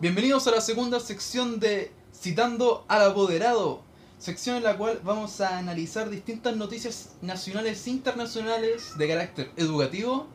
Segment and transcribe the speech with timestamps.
[0.00, 3.82] Bienvenidos a la segunda sección de Citando al Apoderado,
[4.16, 10.26] sección en la cual vamos a analizar distintas noticias nacionales e internacionales de carácter educativo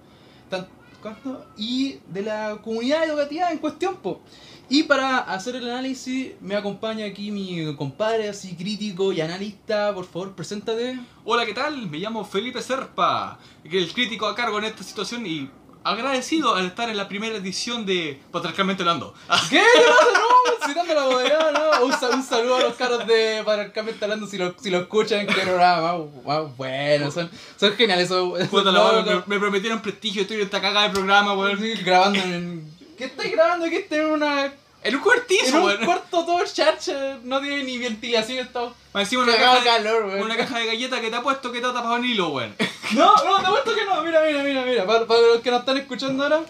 [1.57, 3.95] y de la comunidad educativa en cuestión.
[3.95, 4.21] po.
[4.69, 10.05] Y para hacer el análisis me acompaña aquí mi compadre así crítico y analista, por
[10.05, 10.99] favor, preséntate.
[11.23, 11.89] Hola, ¿qué tal?
[11.89, 15.49] Me llamo Felipe Serpa, el crítico a cargo en esta situación y
[15.85, 19.13] agradecido al estar en la primera edición de Patriarcalmente Hablando.
[19.49, 19.61] ¿Qué?
[19.61, 21.85] No, citando al apoderado, no.
[21.85, 25.41] Un, un saludo a los caros de Patriarcalmente hablando si lo, si lo escuchan, qué
[25.41, 28.37] programa más, más bueno, son, son geniales esos.
[28.37, 31.59] esos Puta la me, me prometieron prestigio, estoy en esta cagada de programa, weón.
[31.59, 32.75] Sí, grabando en.
[32.97, 33.67] ¿Qué estáis grabando?
[33.67, 34.53] ¿Qué estáis en una.
[34.85, 38.69] En un cuartizo, En un cuarto todo charcha, no tiene ni ventilación está.
[38.93, 40.25] Me encima una caja, calor, de, weón.
[40.25, 42.55] una caja de galletas que te ha puesto que está tapado en hilo, weón.
[42.93, 44.03] No, no, te apuesto que no.
[44.03, 44.85] Mira, mira, mira, mira.
[44.85, 46.41] Para, para los que nos están escuchando ahora,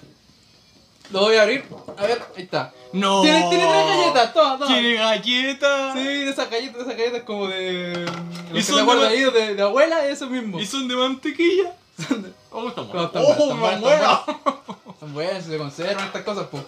[1.12, 1.64] lo voy a abrir.
[1.98, 2.74] A ver, ahí está.
[2.92, 3.22] No.
[3.22, 4.68] Tiene, tiene tres galletas, toma, toma.
[4.68, 5.94] ¿Quiere galletas?
[5.94, 8.06] Sí, de esas galletas, de esas galletas como de.
[8.52, 10.60] Y Los que son te de- ahí de, de abuela, eso mismo.
[10.60, 11.72] ¿Y son de mantequilla?
[12.52, 13.06] Oh, está No, bueno.
[13.06, 14.20] están ¡Oh, buenas, están mi buenas!
[15.00, 16.64] Son buenas, se conservan estas cosas, pues.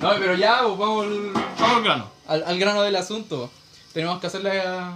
[0.00, 2.10] No, pero ya, pues, vamos al, Vamos al grano.
[2.26, 3.50] al, al grano del asunto.
[3.92, 4.94] Tenemos que hacer la.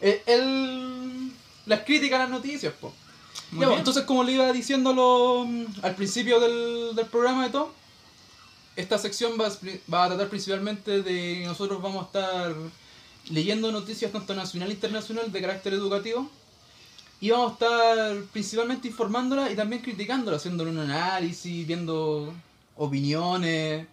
[0.00, 1.32] El, el-
[1.66, 2.92] las críticas a las noticias, pues.
[3.50, 3.78] Muy Ya, bien.
[3.78, 7.72] entonces, como le iba diciéndolo mm, al principio del, del programa de todo,
[8.76, 9.48] esta sección va
[9.92, 12.54] va a tratar principalmente de nosotros vamos a estar
[13.30, 16.30] leyendo noticias tanto nacional e internacional de carácter educativo
[17.20, 22.32] y vamos a estar principalmente informándolas y también criticándolas, haciéndole un análisis, viendo
[22.78, 23.86] opiniones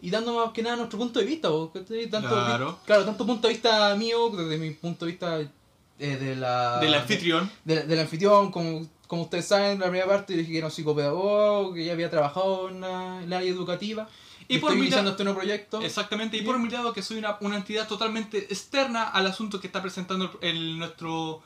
[0.00, 1.48] y dando más que nada nuestro punto de vista.
[1.74, 2.06] ¿cachai?
[2.08, 2.78] Tanto, Claro.
[2.86, 6.78] claro, tanto punto de vista mío, desde mi punto de vista eh, de la...
[6.78, 7.50] Del anfitrión.
[7.64, 10.72] de- del anfitrión, como, como ustedes saben, en la primera parte dije que era un
[10.72, 14.08] psicopedagogo, que ya había trabajado en la área educativa.
[14.46, 15.82] Y Y por estoy mi iniciando la- este nuevo proyecto.
[15.82, 19.66] Exactamente, y por mi lado que soy una, una entidad totalmente externa al asunto que
[19.66, 21.42] está presentando el, el- nuestro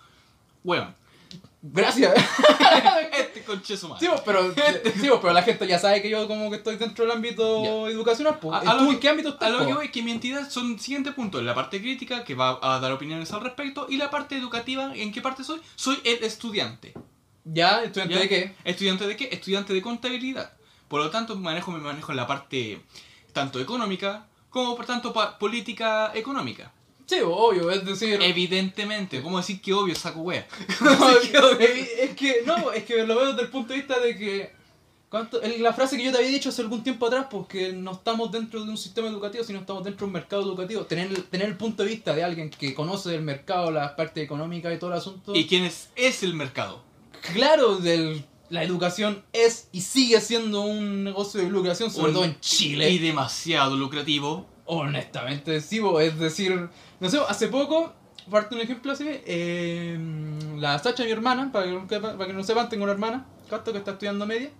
[0.64, 0.94] weón.
[1.62, 2.12] Gracias.
[3.12, 4.00] Este conche su madre.
[4.00, 7.04] sí, pues, pero, sí, pero la gente ya sabe que yo como que estoy dentro
[7.04, 8.38] del ámbito educacional.
[8.40, 8.54] Pues.
[8.56, 9.50] A- a ¿Tú lo en qué ámbito A estás?
[9.52, 9.66] lo po?
[9.66, 11.42] que voy es que mi entidad son siguientes puntos.
[11.42, 15.12] La parte crítica, que va a dar opiniones al respecto, y la parte educativa, ¿en
[15.12, 15.60] qué parte soy?
[15.76, 16.94] Soy el estudiante.
[17.44, 17.82] ¿Ya?
[17.84, 18.20] ¿Estudiante ¿ya?
[18.20, 18.54] de qué?
[18.64, 19.28] ¿Estudiante de qué?
[19.32, 20.52] Estudiante de contabilidad.
[20.88, 22.82] Por lo tanto, manejo, me manejo en la parte
[23.32, 26.72] tanto económica como por tanto pa- política económica.
[27.06, 28.18] Sí, obvio, es decir...
[28.22, 30.46] Evidentemente, ¿cómo decir que obvio saco wea?
[30.80, 34.16] No, es, es que no, es que lo veo desde el punto de vista de
[34.16, 34.52] que
[35.08, 35.42] ¿cuánto?
[35.42, 37.92] el- la frase que yo te había dicho hace algún tiempo atrás, pues que no
[37.92, 40.82] estamos dentro de un sistema educativo, sino estamos dentro de un mercado educativo.
[40.86, 44.22] Tener, el- tener el punto de vista de alguien que conoce del mercado, la parte
[44.22, 45.34] económica y todo el asunto.
[45.34, 46.82] ¿Y quién es, es el mercado?
[47.34, 52.24] claro, del, la educación es y sigue siendo un negocio de lucración, sobre Un- todo
[52.24, 52.90] en Chile.
[52.90, 54.46] Y demasiado lucrativo.
[54.74, 57.92] Honestamente, sí, bo, es decir, no sé, hace poco,
[58.30, 59.98] parte un ejemplo así, eh,
[60.56, 63.78] la Sacha, mi hermana, para que, para que no sepan, tengo una hermana, Casto, que
[63.78, 64.50] está estudiando media,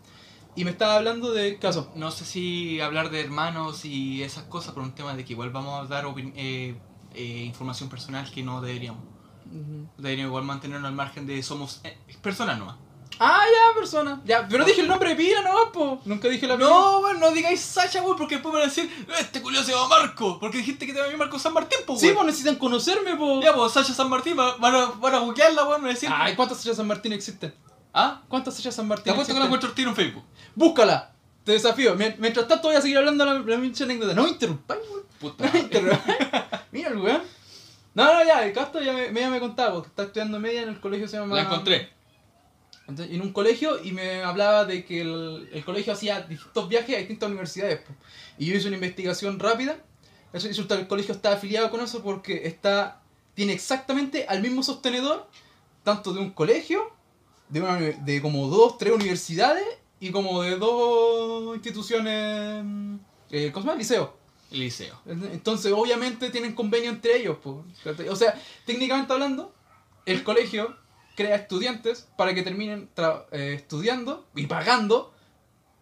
[0.55, 1.91] y me estaba hablando de caso.
[1.95, 5.49] No sé si hablar de hermanos y esas cosas por un tema de que igual
[5.49, 6.77] vamos a dar eh,
[7.15, 9.03] eh, información personal que no deberíamos.
[9.97, 12.77] Deberíamos igual mantenernos al margen de somos eh, personas nomás.
[13.19, 14.21] Ah, ya, persona.
[14.25, 16.01] Ya, pero dije el nombre de pila, no, po.
[16.05, 18.91] Nunca dije la No, weón, no digáis Sasha, weón, porque después van a decir,
[19.21, 22.11] este culiao se llama Marco, porque dijiste que te llama Marco San Martín, pues, Sí,
[22.13, 23.41] pues necesitan conocerme, po.
[23.43, 26.09] Ya, pues Sasha San Martín, va- van a, van a buquearla, weón, van a decir,
[26.13, 27.55] Ay, ¿cuántas Sachas San Martín existen?
[27.95, 28.23] ¿ah?
[28.29, 29.59] ¿Cuántas Sachas San Te Martín apuesto que la existen?
[29.69, 30.25] encuentro tiro en Facebook.
[30.55, 31.11] Búscala.
[31.45, 31.95] Te desafío.
[31.97, 34.15] Mien- Mientras tanto voy a seguir hablando la, la pinche anécdota.
[34.15, 35.03] No me interrumpáis, weón.
[35.21, 35.45] Puta.
[35.47, 36.19] No me interrumpáis.
[36.73, 37.23] Mira el weón.
[37.95, 40.71] No, no, ya, el Casto ya me, media me contaba, porque está estudiando media en
[40.71, 41.35] el colegio se llama...
[41.37, 41.93] La encontré.
[42.99, 46.99] En un colegio y me hablaba de que el, el colegio hacía distintos viajes a
[46.99, 47.81] distintas universidades.
[47.81, 47.93] po.
[48.39, 49.77] Y yo hice una investigación rápida.
[50.33, 53.03] Eso resulta que el colegio está afiliado con eso porque está
[53.35, 55.27] tiene exactamente al mismo sostenedor,
[55.83, 56.91] tanto de un colegio,
[57.49, 59.65] de, una, de como dos, tres universidades
[60.01, 62.97] y como de dos instituciones, mm,
[63.31, 63.79] eh, ¿cómo se llama?
[63.79, 64.17] Liceo.
[64.51, 65.01] Liceo.
[65.07, 67.39] Entonces, obviamente tienen convenio entre ellos.
[67.39, 67.65] po.
[68.11, 69.55] O sea, técnicamente hablando,
[70.05, 70.77] el colegio
[71.23, 75.13] crea estudiantes para que terminen tra- eh, estudiando y pagando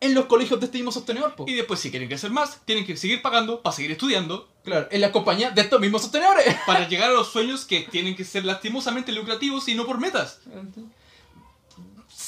[0.02, 1.34] en los colegios de este mismo sostenedor.
[1.34, 1.44] po.
[1.46, 5.00] Y después, si quieren crecer más, tienen que seguir pagando para seguir estudiando, Claro, en
[5.00, 6.54] la compañía de estos mismos sostenedores.
[6.66, 10.40] para llegar a los sueños que tienen que ser lastimosamente lucrativos y no por metas.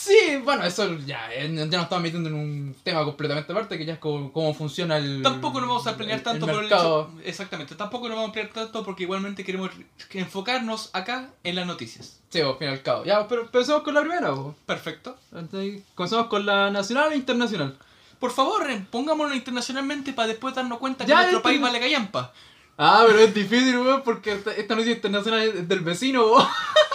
[0.05, 3.85] Sí, bueno, eso ya, eh, ya nos estamos metiendo en un tema completamente aparte, que
[3.85, 5.23] ya es como, cómo funciona el.
[5.23, 7.11] Tampoco nos vamos a el- tanto el por el hecho.
[7.25, 9.71] Exactamente, tampoco nos vamos a pelear tanto porque igualmente queremos
[10.11, 12.19] enfocarnos acá en las noticias.
[12.31, 13.05] Sí, al fin y al cabo.
[13.05, 14.57] Ya, pero empecemos con la primera, po.
[14.67, 15.17] Perfecto.
[15.33, 17.79] Entonces, Comenzamos con la nacional e internacional.
[18.19, 22.33] Por favor, eh, pongámonos internacionalmente para después darnos cuenta que nuestro país vale callampa.
[22.77, 26.47] Ah, pero es difícil, weón, porque esta, esta noticia internacional es del vecino, weón.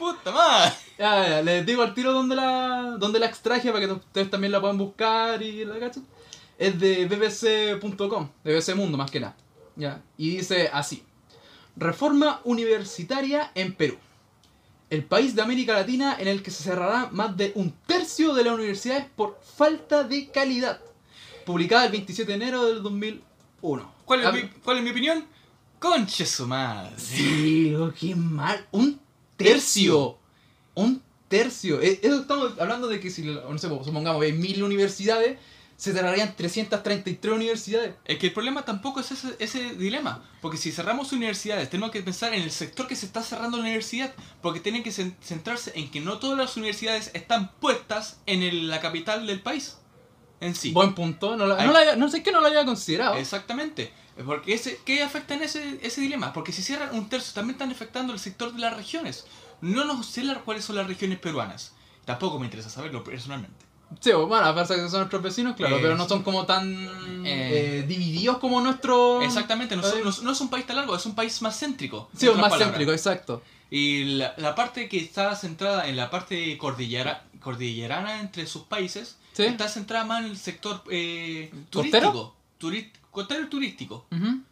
[0.00, 0.72] Puta madre.
[0.98, 4.50] Ya, ya, les digo al tiro donde la, donde la extraje para que ustedes también
[4.52, 6.06] la puedan buscar y la cachen.
[6.58, 9.36] Es de bbc.com, de BBC Mundo más que nada.
[9.76, 11.02] Ya, y dice así.
[11.76, 13.96] Reforma universitaria en Perú.
[14.90, 18.44] El país de América Latina en el que se cerrará más de un tercio de
[18.44, 20.80] las universidades por falta de calidad.
[21.46, 23.94] Publicada el 27 de enero del 2001.
[24.04, 25.24] ¿Cuál es, Ah, mi, ¿Cuál es mi opinión?
[25.78, 26.90] Conche su madre.
[26.98, 28.66] Sí, lo que mal.
[28.72, 29.00] Un
[29.44, 30.18] tercio.
[30.74, 31.80] Un tercio.
[31.80, 35.38] Eh, Eso estamos hablando de que si, no sé, pues, supongamos, hay mil universidades,
[35.76, 37.94] se cerrarían 333 universidades.
[38.04, 40.22] Es que el problema tampoco es ese, ese dilema.
[40.42, 43.62] Porque si cerramos universidades, tenemos que pensar en el sector que se está cerrando la
[43.62, 44.12] universidad.
[44.42, 48.68] Porque tienen que cen- centrarse en que no todas las universidades están puestas en el-
[48.68, 49.78] la capital del país.
[50.40, 50.72] En sí.
[50.72, 51.36] Buen punto.
[51.36, 53.14] No, la- no, la- no sé que no lo había considerado.
[53.16, 53.92] Exactamente.
[54.24, 56.32] Porque ese, ¿Qué afecta en ese, ese dilema?
[56.32, 59.26] Porque si cierran un tercio, también están afectando el sector de las regiones.
[59.60, 61.72] No nos sé cuáles son las regiones peruanas.
[62.04, 63.66] Tampoco me interesa saberlo personalmente.
[64.00, 66.22] Sí, pues, bueno, a pesar de que son nuestros vecinos, claro, Eh, pero no son
[66.22, 66.72] como tan
[67.26, 67.80] Eh.
[67.80, 69.20] eh, divididos como nuestro.
[69.22, 71.58] Exactamente, no, son- eh, no- no es un país tan largo, es un país más
[71.58, 72.08] céntrico.
[72.16, 73.42] Sí, otras más céntrico, exacto.
[73.68, 79.16] Y la, la parte que está centrada en la parte cordillera, cordillerana entre sus países,
[79.32, 79.44] Sí.
[79.44, 82.34] está centrada más en el sector eh, turístico.
[82.60, 84.06] Turi- costero y turístico.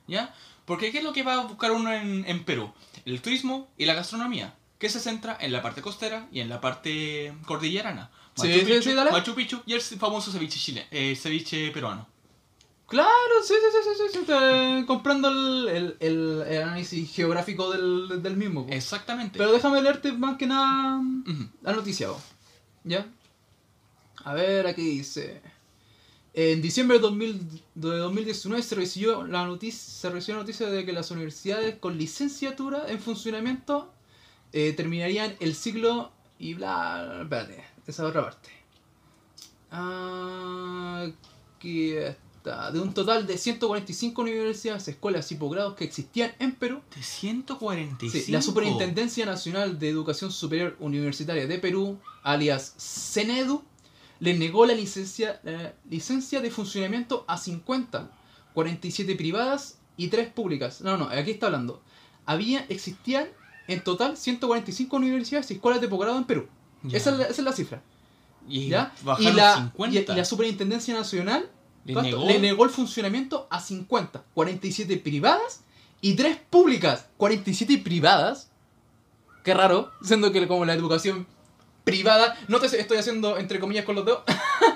[0.07, 0.35] ¿Ya?
[0.65, 2.73] Porque ¿qué es lo que va a buscar uno en, en Perú?
[3.05, 6.61] El turismo y la gastronomía, que se centra en la parte costera y en la
[6.61, 8.11] parte cordillerana.
[8.37, 9.11] Sí, Machu sí, Picchu, sí, dale.
[9.11, 12.07] Machu Picchu y el famoso ceviche chile, eh, ceviche peruano.
[12.87, 13.09] Claro,
[13.47, 18.37] sí, sí, sí, sí, sí, sí, comprando el, el, el- el análisis geográfico del, del
[18.37, 18.67] mismo.
[18.71, 19.39] Exactamente.
[19.39, 21.03] Pero déjame leerte más que nada
[21.63, 22.09] la noticia.
[22.85, 23.07] ¿ya?
[24.25, 25.43] A ver, aquí dice...
[26.41, 30.87] En diciembre de, 2000 de 2019 se recibió la noticia, se recibió la noticia de
[30.87, 33.91] que las universidades con licenciatura en funcionamiento
[34.53, 37.23] eh, terminarían el ciclo y bla...
[37.23, 38.51] Espérate, esa otra parte.
[39.73, 41.09] Ah,
[41.57, 42.71] aquí está.
[42.71, 48.27] De un total de 145 universidades, escuelas y posgrados que existían en Perú, De 145.
[48.27, 53.65] Sí, la Superintendencia Nacional de Educación Superior Universitaria de Perú, alias CENEDU,
[54.21, 55.41] le negó la licencia,
[55.89, 58.11] licencia de funcionamiento a 50,
[58.55, 60.81] 47 privadas y 3 públicas.
[60.81, 61.83] No, no, aquí está hablando.
[62.27, 63.29] Había, existían
[63.69, 66.49] en total 145 universidades y escuelas de posgrado en Perú.
[66.93, 67.83] Esa, es la, esa es la cifra.
[68.49, 68.93] Y ¿ya?
[69.19, 70.13] y, la, 50.
[70.13, 71.51] y- la Superintendencia Nacional
[71.85, 72.27] ¿Le negó?
[72.27, 75.63] le negó el funcionamiento a 50, 47 privadas
[76.01, 77.07] y 3 públicas.
[77.17, 78.51] 47 privadas.
[79.45, 81.27] Qué raro, siendo que como la educación
[81.91, 84.23] privada, no te estoy haciendo entre comillas con los dedos,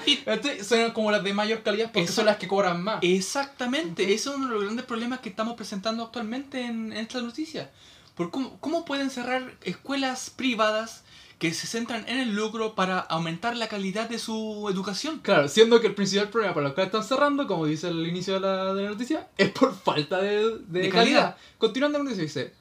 [0.27, 2.99] Este, son como las de mayor calidad porque son las que cobran más.
[3.03, 7.21] Exactamente, ese es uno de los grandes problemas que estamos presentando actualmente en, en esta
[7.21, 7.71] noticia.
[8.15, 11.03] Por cómo, ¿Cómo pueden cerrar escuelas privadas
[11.39, 15.19] que se centran en el lucro para aumentar la calidad de su educación?
[15.21, 18.35] Claro, siendo que el principal problema para los que están cerrando, como dice el inicio
[18.35, 20.93] de la, de la noticia, es por falta de, de De calidad.
[20.93, 21.37] calidad.
[21.59, 22.55] Continuando la noticia dice,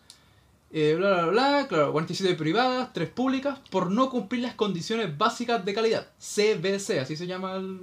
[0.73, 5.63] eh, bla bla bla, claro, 47 privadas, 3 públicas, por no cumplir las condiciones básicas
[5.65, 6.07] de calidad.
[6.19, 7.79] CBC, así se llama el,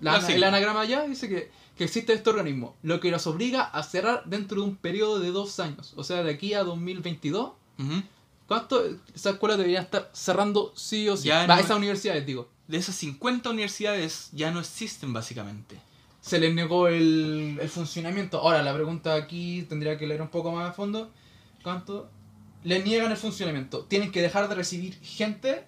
[0.00, 3.82] la- el anagrama allá, dice que, que existe este organismo, lo que los obliga a
[3.82, 7.50] cerrar dentro de un periodo de dos años, o sea, de aquí a 2022.
[7.78, 8.02] Ujú.
[8.46, 8.82] ¿Cuánto?
[9.14, 11.28] Esa escuela debería estar cerrando sí o sí.
[11.28, 12.48] Ya Va, no- esas universidades, digo.
[12.66, 15.80] De esas 50 universidades ya no existen básicamente.
[16.20, 18.38] se les negó el, el funcionamiento.
[18.38, 21.10] Ahora, la pregunta aquí tendría que leer un poco más a fondo.
[21.62, 22.08] ¿Cuánto?
[22.64, 23.84] Les niegan el funcionamiento.
[23.84, 25.64] Tienen que dejar de recibir gente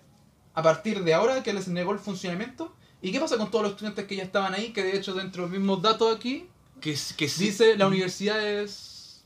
[0.54, 2.75] a partir de ahora que les negó el funcionamiento.
[3.00, 4.72] ¿Y qué pasa con todos los estudiantes que ya estaban ahí?
[4.72, 6.46] Que de hecho, dentro de los mismos datos aquí,
[6.80, 9.25] Que, que sí- dice la universidad es.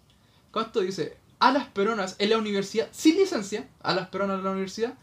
[0.51, 1.17] ¿Cuánto dice?
[1.39, 3.69] Alas Peronas es la universidad sin licencia.
[3.83, 4.95] Alas Peronas es la universidad.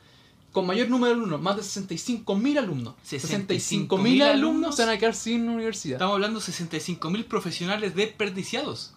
[0.51, 2.95] Con mayor número de alumnos, más de 65.000 alumnos.
[3.07, 4.75] 65.000 65.000 alumnos alumnos.
[4.75, 5.95] se van a quedar sin universidad.
[5.97, 8.93] Estamos hablando de 65.000 profesionales desperdiciados.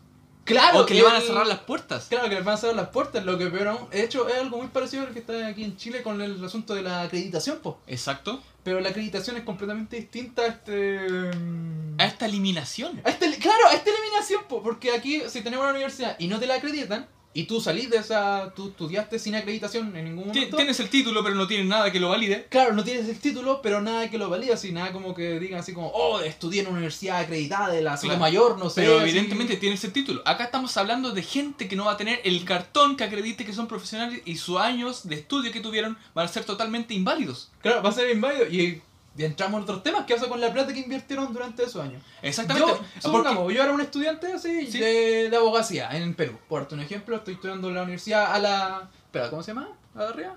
[0.46, 2.06] Claro, o que le van a el- cerrar las puertas.
[2.08, 3.90] Claro, que les van a cerrar las puertas, lo que peor aún.
[3.90, 6.74] De hecho, es algo muy parecido al que está aquí en Chile con el asunto
[6.74, 7.76] de la acreditación, pues.
[7.86, 8.40] Exacto.
[8.62, 11.00] Pero la acreditación es completamente distinta a este.
[11.36, 13.00] mm, A esta eliminación.
[13.04, 16.38] a este claro, a esta eliminación, po, porque aquí, si tenemos una universidad y no
[16.40, 17.06] te la acreditan,
[17.38, 18.52] y tú salís de esa.
[18.56, 20.56] Tú estudiaste sin acreditación en ningún momento.
[20.56, 22.46] Tienes el título, pero no tienes nada que lo valide.
[22.48, 25.60] Claro, no tienes el título, pero nada que lo valida, así nada como que digan
[25.60, 28.18] así como, oh, estudié en una universidad acreditada de la Claro.
[28.18, 28.82] mayor, no sé.
[28.82, 29.10] Pero así.
[29.10, 30.22] evidentemente tienes el título.
[30.24, 33.52] Acá estamos hablando de gente que no va a tener el cartón que acredite que
[33.52, 37.50] son profesionales y sus años de estudio que tuvieron van a ser totalmente inválidos.
[37.60, 38.46] Claro, va a ser inválido.
[38.48, 38.80] Y
[39.18, 40.04] Y entramos en otros temas.
[40.04, 42.02] ¿Qué pasa con la plata que invirtieron durante esos años?
[42.20, 42.68] Exactamente.
[42.68, 44.78] Yo, supongamos, yo era un estudiante así Sí.
[44.78, 46.38] de, de abogacía en Perú.
[46.48, 48.90] Por darte un ejemplo, estoy estudiando en la universidad a la.
[49.06, 49.68] Espera, ¿cómo se llama?
[49.94, 50.34] ¿A la arriba?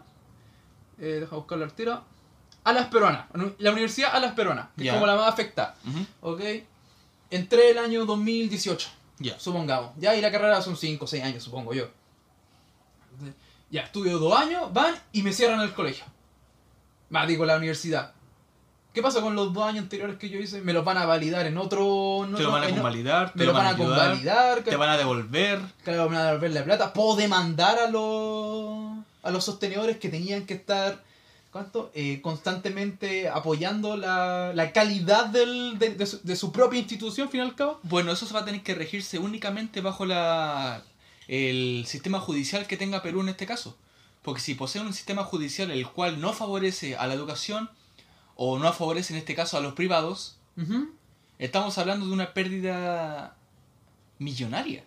[0.98, 2.04] Eh, deja buscarlo al tiro.
[2.64, 3.26] A las peruanas.
[3.58, 5.76] La universidad a las peruanas, que es como la más afectada.
[5.88, 6.42] Ujú, ¿Ok?
[7.32, 9.40] Entré el año 2018, Ya.
[9.40, 9.92] supongamos.
[9.98, 11.88] Ya, y la carrera son 5 o 6 años, supongo yo.
[13.72, 16.06] Ya, estudio dos años, van y me cierran el colegio.
[17.16, 18.14] Va, digo, la universidad.
[19.00, 20.60] ¿Qué pasa con los dos años anteriores que yo hice?
[20.60, 22.26] Me los van a validar en otro...
[22.26, 24.64] en Te lo van a convalidar, te me lo lo van a ayudar, convalidar.
[24.66, 25.62] te van a devolver.
[25.86, 26.92] Claro, me van a devolver la plata.
[26.92, 31.02] Puedo demandar a los, a los sostenedores que tenían que estar
[31.50, 31.92] ¿cuánto?
[31.94, 37.32] Eh, constantemente apoyando la, la calidad del, de, de su, de su propia institución, al
[37.32, 37.80] fin y al cabo.
[37.84, 40.84] Bueno, eso se va a tener que regirse únicamente bajo la
[41.30, 43.78] el sistema judicial que tenga Perú en este caso.
[44.24, 47.70] Porque si posee un sistema judicial el cual no favorece a la educación
[48.42, 50.38] o no favorece en este caso a los privados,
[51.40, 53.36] estamos hablando de una pérdida
[54.18, 54.84] millonaria.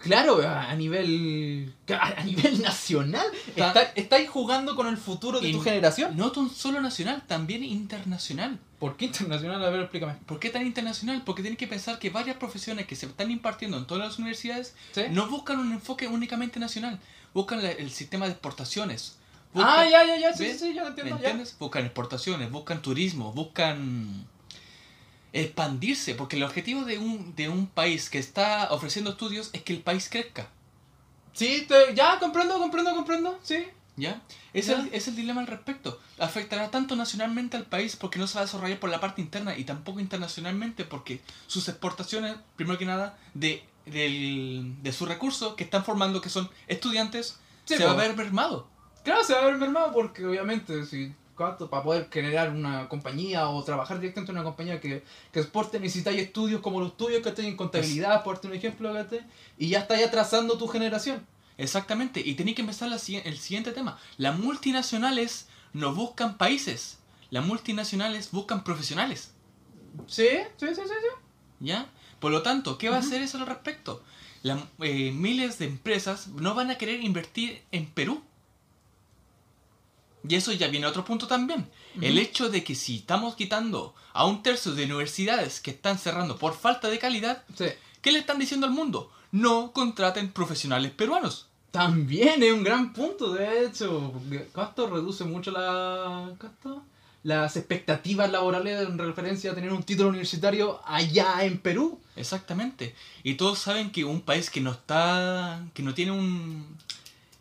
[0.00, 3.26] Claro, a nivel a nivel nacional.
[3.48, 6.16] Está- Está, estáis jugando con el futuro de tu generación.
[6.16, 8.58] No tan solo nacional, también internacional.
[8.80, 9.64] ¿Por qué internacional?
[9.64, 10.14] A ver, explícame.
[10.26, 11.22] ¿Por qué tan internacional?
[11.24, 14.74] Porque tienen que pensar que varias profesiones que se están impartiendo en todas las universidades
[14.92, 15.02] ¿Sí?
[15.10, 16.98] no buscan un enfoque únicamente nacional,
[17.34, 19.18] buscan el sistema de exportaciones.
[19.54, 20.60] Ah, ya, ya, ya, sí, ¿ves?
[20.60, 21.10] sí, ya lo ¿Me entiendo.
[21.16, 21.28] ya.
[21.30, 21.56] entiendes?
[21.58, 24.26] Buscan exportaciones, buscan turismo, buscan
[25.32, 29.72] expandirse, porque el objetivo de un, de un país que está ofreciendo estudios es que
[29.72, 30.48] el país crezca.
[31.32, 33.64] Sí, te- ya, comprendo, comprendo, comprendo, sí.
[33.96, 34.22] ¿Ya?
[34.54, 34.80] Es, Ya.
[34.80, 35.98] El, es el dilema al respecto.
[36.18, 39.56] Afectará tanto nacionalmente al país porque no se va a desarrollar por la parte interna
[39.56, 45.64] y tampoco internacionalmente porque sus exportaciones, primero que nada, de, del- de sus recursos que
[45.64, 48.66] están formando, que son estudiantes, Sí, se va a ver mermado.
[49.04, 51.68] Claro, se va a ver mermado porque obviamente si ¿cuánto?
[51.68, 56.20] para poder generar una compañía o trabajar directamente en una compañía que, que exporte necesitáis
[56.20, 59.20] estudios como los tuyos que estén en contabilidad, por darte un ejemplo, ¿cachai?
[59.58, 61.26] y ya estáis atrasando tu generación.
[61.58, 62.20] Exactamente.
[62.24, 63.98] Y tenéis que empezar la el siguiente tema.
[64.16, 66.98] Las multinacionales no buscan países.
[67.30, 69.32] Las multinacionales buscan profesionales.
[70.06, 70.82] Sí, sí, sí, sí.
[70.84, 71.08] sí.
[71.60, 71.86] ¿Ya?
[72.20, 74.02] Por lo tanto, ¿qué va a hacer eso al respecto?
[74.42, 78.22] La- eh, miles de empresas no van a querer invertir en Perú.
[80.28, 81.68] Y eso ya viene a otro punto también.
[82.00, 86.36] El hecho de que si estamos quitando a un tercio de universidades que están cerrando
[86.38, 87.66] por falta de calidad, Sí.
[88.00, 89.10] ¿qué le están diciendo al mundo?
[89.32, 91.48] No contraten profesionales peruanos.
[91.70, 94.12] También es un gran punto, de hecho.
[94.54, 96.30] Esto reduce mucho la,
[97.22, 101.98] las expectativas laborales en referencia a tener un título universitario allá en Perú.
[102.16, 102.94] Exactamente.
[103.22, 105.62] Y todos saben que un país que no está.
[105.72, 106.76] que no tiene un.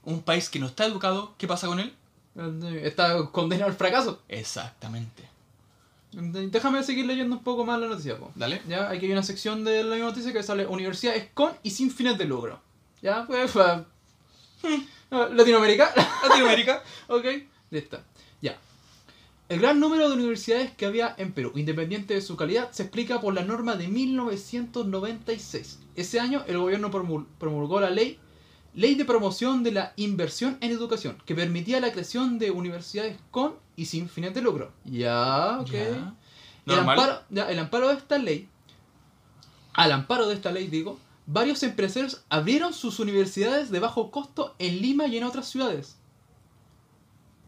[0.04, 1.94] un país que no está educado, ¿qué pasa con él?
[2.84, 4.22] Está condenado al fracaso.
[4.30, 5.24] Exactamente.
[6.14, 8.18] Déjame seguir leyendo un poco más la noticia.
[8.18, 8.32] po.
[8.36, 8.62] Dale.
[8.68, 12.18] Ya, aquí hay una sección de la noticia que sale universidades con y sin fines
[12.18, 12.60] de lucro.
[13.02, 13.52] Ya, pues,
[15.14, 15.94] Ah, Latinoamérica.
[16.28, 16.84] Latinoamérica.
[17.08, 17.26] ok,
[17.72, 18.00] listo.
[18.42, 18.58] Ya.
[19.50, 23.20] El gran número de universidades que había en Perú, independiente de su calidad, se explica
[23.20, 25.80] por la norma de 1996.
[25.96, 28.18] Ese año el gobierno promul- promulgó la ley
[28.74, 33.56] Ley de Promoción de la Inversión en Educación, que permitía la creación de universidades con
[33.76, 34.72] y sin fines de lucro.
[34.86, 35.72] Ya, ok.
[35.72, 36.16] Ya.
[36.66, 37.00] El Normal.
[37.00, 38.48] amparo, ya, el amparo de esta ley,
[39.74, 44.82] al amparo de esta ley digo, varios empresarios abrieron sus universidades de bajo costo en
[44.82, 45.98] Lima y en otras ciudades.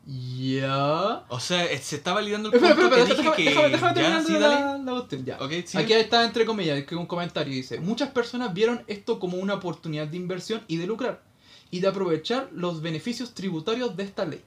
[0.05, 1.23] Ya.
[1.29, 3.99] O sea, eh, se está validando el Espera, punto espera, que espera, dije déjame, que...
[3.99, 5.77] déjame, déjame ya, la, cuestión, sí.
[5.77, 10.07] Aquí está entre comillas, que un comentario dice, muchas personas vieron esto como una oportunidad
[10.07, 11.23] de inversión y de lucrar
[11.71, 14.43] y de aprovechar los beneficios tributarios de esta ley,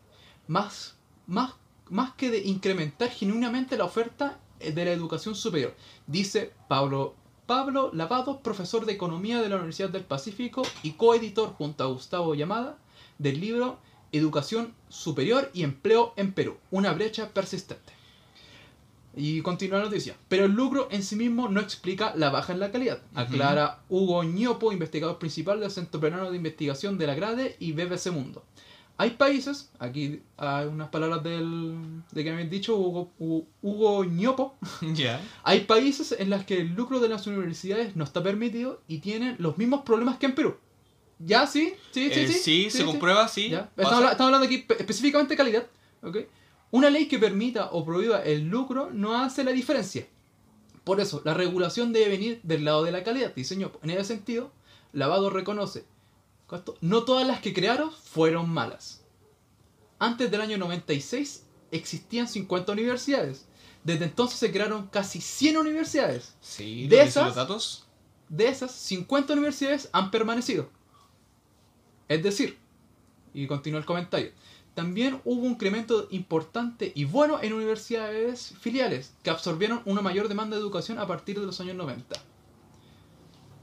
[0.46, 0.96] más,
[1.26, 1.54] más,
[1.88, 5.74] más que de incrementar genuinamente la oferta eh, de la educación superior,
[6.06, 7.14] dice Pablo,
[7.46, 12.34] Pablo Lavado, profesor de Economía de la Universidad del Pacífico y coeditor junto a Gustavo
[12.34, 12.76] Llamada
[13.18, 13.78] del libro
[14.12, 17.92] Educación Superior y Empleo en Perú, una brecha persistente.
[19.16, 20.14] Y continúa la noticia.
[20.28, 23.00] Pero el lucro en sí mismo no explica la baja en la calidad.
[23.14, 28.10] Aclara Hugo Ñopo, investigador principal del Centro Peruano de Investigación de la Grade y BBC
[28.12, 28.44] Mundo.
[28.98, 34.04] Hay países, aquí hay unas palabras del, de que me han dicho Hugo, Hugo, Hugo
[34.04, 34.56] Ñopo.
[34.94, 35.20] Ya.
[35.42, 39.36] Hay países en los que el lucro de las universidades no está permitido y tienen
[39.38, 40.56] los mismos problemas que en Perú.
[41.18, 41.46] ¿Ya?
[41.46, 41.74] ¿Sí?
[41.92, 42.10] ¿Sí?
[42.12, 42.20] ¿Sí?
[42.20, 42.84] Eh, sí, sí, se sí.
[42.84, 43.46] comprueba, sí.
[43.46, 45.66] Estamos, estamos hablando aquí pe- específicamente de calidad.
[46.02, 46.18] ¿ok?
[46.70, 50.06] Una ley que permita o prohíba el lucro no hace la diferencia.
[50.84, 53.34] Por eso, la regulación debe venir del lado de la calidad.
[53.34, 53.72] Diseño.
[53.82, 54.52] En ese sentido,
[54.92, 55.84] Lavado reconoce,
[56.80, 59.02] no todas las que crearon fueron malas.
[59.98, 63.46] Antes del año 96 existían 50 universidades
[63.82, 66.34] Desde entonces se crearon casi 100 universidades.
[66.40, 67.86] Sí, De esas- los datos.
[68.28, 70.68] De esas, 50 universidades han permanecido.
[72.08, 72.58] Es decir,
[73.34, 74.30] y continúa el comentario,
[74.74, 80.56] también hubo un incremento importante y bueno en universidades filiales que absorbieron una mayor demanda
[80.56, 82.20] de educación a partir de los años 90.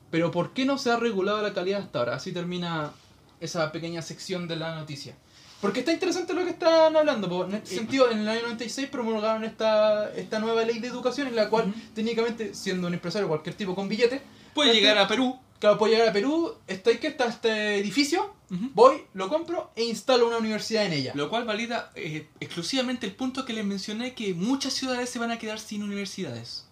[0.10, 2.16] Pero ¿por qué no se ha regulado la calidad hasta ahora?
[2.16, 2.92] Así termina
[3.40, 5.16] esa pequeña sección de la noticia.
[5.60, 7.30] Porque está interesante lo que están hablando.
[7.30, 7.46] po.
[7.46, 11.36] En este sentido, en el año 96 promulgaron esta, esta nueva ley de educación en
[11.38, 14.22] la cual, técnicamente, siendo un empresario cualquier tipo con billete,
[14.54, 15.40] Puede Este- llegar a Perú.
[15.64, 18.72] Claro, puedo llegar a Perú, estoy que está este edificio, Ujú.
[18.74, 21.14] voy, lo compro e instalo una universidad en ella.
[21.16, 25.32] Lo cual valida eh, exclusivamente el punto que les mencioné que muchas ciudades se van
[25.32, 26.68] a quedar sin universidades.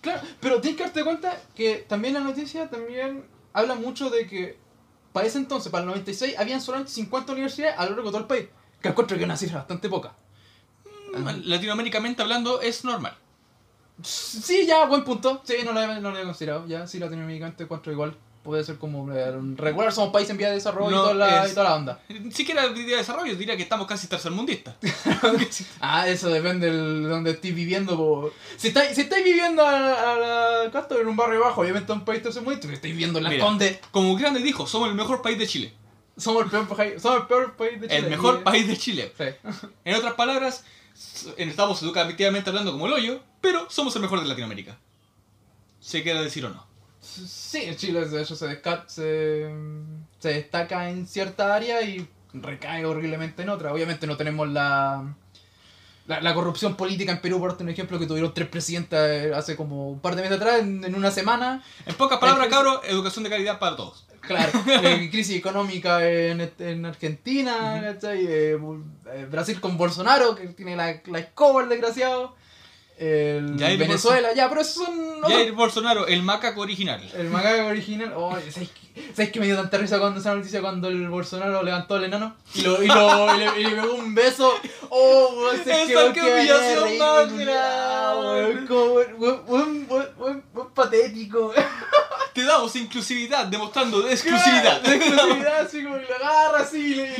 [0.00, 4.56] Claro, pero tienes que darte cuenta que también la noticia también habla mucho de que
[5.12, 8.20] para ese entonces, para el 96, habían solamente 50 universidades a lo largo de todo
[8.20, 8.46] el país.
[8.80, 10.14] Que encuentro que es una cifra bastante poca.
[11.16, 11.32] Ajá.
[11.42, 13.16] Latinoaméricamente hablando es normal.
[14.02, 15.42] Sí, ya, buen punto.
[15.44, 16.66] Sí, no lo había, no lo había considerado.
[16.66, 18.14] Ya, sí, latinoamericamente encuentro igual.
[18.44, 21.44] Puede ser como eh, regular, somos país en vía de desarrollo No, y, toda la,
[21.44, 22.00] es- y toda la onda.
[22.08, 24.74] Ni siquiera diría desarrollo, diría que estamos casi tercermundistas.
[25.80, 27.96] Ah, eso depende de donde estés viviendo.
[27.96, 28.32] po.
[28.56, 30.16] Si estáis si estáis viviendo a, la- a
[30.64, 30.98] la ¿cuánto?
[31.00, 33.44] en un barrio bajo, obviamente en un país tercermundista, si estáis viviendo en las Mira.
[33.44, 35.72] Condes, Como grande dijo, somos el mejor país de Chile.
[36.16, 37.98] somos el peor, país- somos el peor país de Chile.
[38.00, 39.12] El mejor país de Chile.
[39.18, 39.24] Sí.
[39.84, 40.64] En otras palabras,
[41.36, 44.78] estamos educativamente hablando como el hoyo, pero somos el mejor de Latinoamérica.
[45.80, 46.66] ¿Se queda decir o no?
[47.00, 49.48] Sí, en Chile de hecho se, desca- se,
[50.18, 53.72] se destaca en cierta área y recae horriblemente en otra.
[53.72, 55.14] Obviamente no tenemos la,
[56.06, 59.54] la, la corrupción política en Perú, por un ejemplo, que tuvieron tres presidentes eh, hace
[59.56, 61.62] como un par de meses atrás, en, en una semana.
[61.86, 64.04] En pocas palabras, El- cabro, educación de calidad para todos.
[64.20, 67.80] Claro, eh, crisis económica en, en Argentina.
[68.02, 68.58] Eh,
[69.12, 72.36] eh, Brasil con Bolsonaro, que tiene la, la escoba, el desgraciado.
[72.98, 75.22] El Jair Venezuela, ya, pero esos son...
[75.22, 77.00] Jair Bolsonaro, el macaco original.
[77.16, 78.36] El macaco original, oh,
[78.98, 81.94] ¿sabes, qué- ¿sabes que me dio tanta risa cuando esa noticia cuando el Bolsonaro levantó
[81.96, 82.34] al enano?
[82.54, 84.52] Y, lo, y, lo, y, le, y le pegó un beso.
[84.90, 88.66] Oh, ese Esa que weón, humillación más grande.
[88.66, 89.00] como
[90.74, 91.52] patético.
[92.34, 94.80] Te damos inclusividad, demostrando de exclusividad.
[94.82, 97.16] De exclusividad, así como que lo agarra así y, le-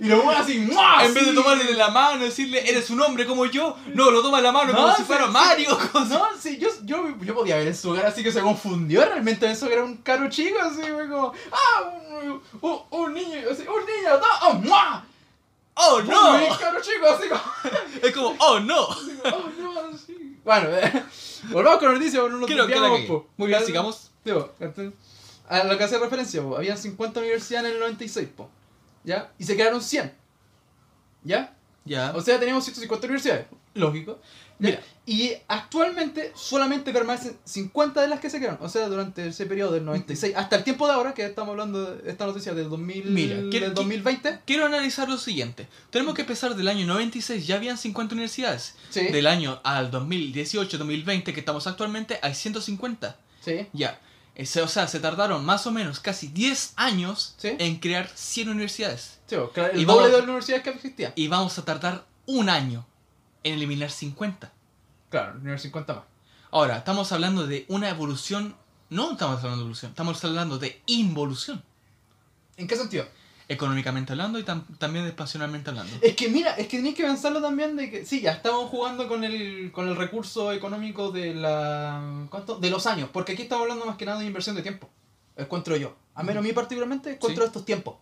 [0.00, 1.04] y lo, mueve así, ¡mua!
[1.04, 4.22] En vez de tomarle de la mano, decirle, eres un hombre como yo, no, lo
[4.22, 5.32] toma de la mano como No, si sí, fuera sí.
[5.32, 5.78] Mario.
[5.92, 8.40] como si- No, sí, yo, yo, yo podía ver en su cara así que se
[8.40, 9.04] confundió.
[9.04, 11.82] Realmente pensó que era un caro chico, así, como, ¡ah!
[12.10, 14.20] Un, un, un niño, así, un niño.
[14.42, 15.04] ¡Oh, ¡mua!
[15.74, 16.58] ¡Oh, no!
[16.58, 17.40] caro chico, así como,
[18.02, 18.80] Es como, ¡oh, no!
[18.86, 19.96] ¡oh, no!
[19.96, 20.36] Sí.
[20.44, 21.04] Bueno, eh,
[21.50, 23.00] volvamos con la noticia, no nos que desviamos.
[23.36, 24.10] Muy bien, sigamos.
[24.24, 24.92] entonces,
[25.48, 28.50] A lo que hacía referencia, po, habían 50 universidades en el 96, po,
[29.04, 29.30] ¿ya?
[29.38, 30.12] Y se quedaron 100,
[31.22, 31.54] ¿ya?
[31.84, 32.12] Ya.
[32.16, 33.46] O sea, teníamos 150 universidades.
[33.74, 34.18] Lógico.
[34.58, 34.80] Mira.
[35.06, 38.58] Y actualmente solamente permanecen 50 de las que se quedaron.
[38.60, 41.94] O sea, durante ese periodo del 96 hasta el tiempo de ahora, que estamos hablando
[41.96, 44.40] de esta noticia del 2000, Mira, ¿qué- del qué- 2020.
[44.44, 45.66] Quiero analizar lo siguiente.
[45.90, 48.74] Tenemos que empezar del año 96, ya habían 50 universidades.
[48.90, 49.06] Sí.
[49.08, 53.16] Del año al 2018-2020, que estamos actualmente, hay 150.
[53.44, 53.66] Sí.
[53.72, 53.98] Ya.
[54.62, 57.56] O sea, se tardaron más o menos casi 10 años Sí.
[57.58, 59.18] en crear 100 universidades.
[59.26, 61.12] Sí, el Y doble vamos- de las universidades que existían.
[61.16, 62.86] Y vamos a tardar un año
[63.44, 64.52] en eliminar 50.
[65.10, 66.04] Claro, nivel 50 más.
[66.50, 68.54] Ahora, estamos hablando de una evolución.
[68.90, 71.62] No estamos hablando de evolución, estamos hablando de involución.
[72.56, 73.04] ¿En qué sentido?
[73.50, 75.94] Económicamente hablando y tam- también espacionalmente hablando.
[76.02, 79.08] Es que mira, es que tenéis que pensarlo también de que sí, ya estamos jugando
[79.08, 82.58] con el, con el recurso económico de la ¿cuánto?
[82.58, 84.90] de los años, porque aquí estamos hablando más que nada de inversión de tiempo.
[85.36, 85.96] Encuentro yo.
[86.14, 87.46] A menos a mí particularmente encuentro Sí.
[87.48, 87.96] estos tiempos.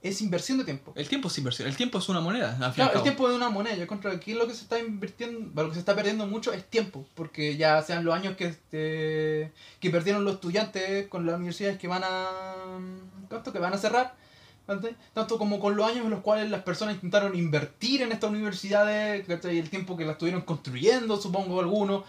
[0.00, 0.92] Es inversión de tiempo.
[0.94, 3.34] El tiempo es inversión, el tiempo es una moneda, al y Claro, el tiempo es
[3.34, 3.74] una moneda.
[3.74, 6.64] Yo que aquí lo que se está invirtiendo, lo que se está perdiendo mucho es
[6.64, 11.78] tiempo, porque ya sean los años que este, que perdieron los estudiantes con las universidades
[11.78, 12.28] que van a
[13.28, 13.52] ¿cuánto?
[13.52, 14.14] que van a cerrar,
[15.14, 19.26] tanto como con los años en los cuales las personas intentaron invertir en estas universidades,
[19.26, 19.58] ¿cachai?
[19.58, 22.04] el tiempo que las estuvieron construyendo, supongo algunos.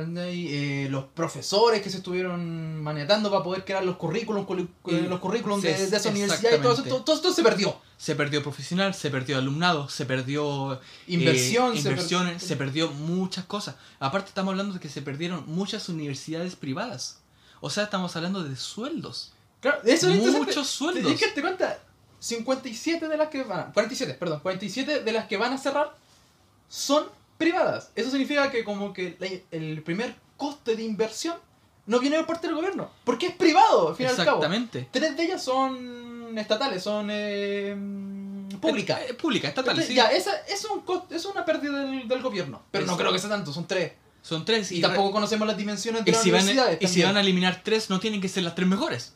[0.00, 4.46] Eh, los profesores que se estuvieron manejando para poder crear los currículums,
[4.86, 7.42] Y- los currículums sí, de, de esa universidad y todo eso, todo, todo esto se
[7.42, 7.76] perdió.
[7.98, 10.78] Se perdió profesional, se perdió alumnado, se perdió eh,
[11.08, 13.76] Inversión, se inversiones, per- se perdió muchas cosas.
[14.00, 17.20] Aparte estamos hablando de que se perdieron muchas universidades privadas.
[17.60, 19.32] O sea, estamos hablando de sueldos.
[19.60, 20.46] Claro, eso es interesante.
[20.46, 21.18] Muchos sueldos.
[21.18, 21.78] Que te cuenta,
[22.20, 25.96] 57 de las que van a, 47, perdón, 47 de las que van a cerrar
[26.68, 27.04] son
[27.38, 27.90] privadas.
[27.94, 31.36] Eso significa que como que la- el primer coste de inversión
[31.86, 34.38] no viene por parte del gobierno, porque es privado, al fin y al cabo.
[34.38, 34.88] Exactamente.
[34.90, 37.76] Tres de ellas son estatales, son eh,
[38.60, 39.00] pública.
[39.02, 39.94] Eh, eh, pública, estatal, sí.
[39.94, 42.62] Ya, esa es, un es una pérdida del, del gobierno.
[42.70, 43.92] Pero no creo que sea tanto, son tres.
[44.22, 46.78] Son tres Y, y, tampoco conocemos las dimensiones de y las si, van, universidades.
[46.82, 49.14] y si van a eliminar tres, no tienen que ser las tres mejores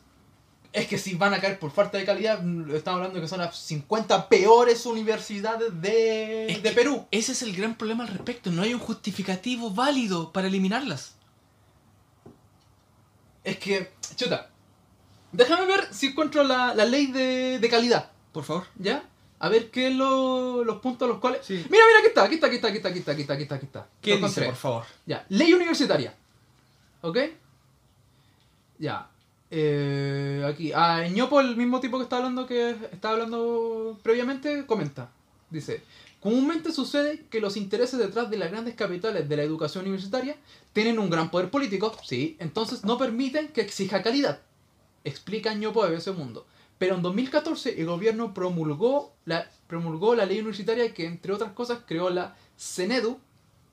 [0.73, 3.39] es que si van a caer por falta de calidad, mm, estamos hablando que son
[3.39, 7.05] las 50 peores universidades de, de Perú.
[7.11, 11.15] Ese es el gran problema al respecto, no hay un justificativo válido para eliminarlas.
[13.43, 14.49] Es que, chuta,
[15.31, 19.03] déjame ver si encuentro la, la ley de, de, calidad, por favor, ¿ya?
[19.39, 21.49] A ver qué es lo, los puntos a los cuales...
[21.49, 23.43] Mira, mira, aquí está, aquí está, aquí está, aquí está, aquí está, aquí está, aquí
[23.43, 23.55] está.
[23.55, 23.87] Aquí está.
[23.99, 24.85] ¿Qué dice, por favor?
[25.07, 26.15] Ya, ley universitaria,
[27.01, 27.17] ¿ok?
[28.77, 29.09] Ya,
[29.51, 30.71] eh, aquí.
[30.73, 35.11] Ah, Ñopo, el mismo tipo que está hablando que estaba hablando previamente, comenta.
[35.49, 35.83] Dice,
[36.21, 40.37] comúnmente sucede que los intereses detrás de las grandes capitales de la educación universitaria
[40.71, 44.39] tienen un gran poder político, sí, entonces no permiten que exija calidad.
[45.03, 46.45] Explica Ñopo de BBC Mundo.
[46.77, 51.79] Pero en 2014 el gobierno promulgó la, promulgó la ley universitaria que, entre otras cosas,
[51.85, 53.19] creó la CENEDU,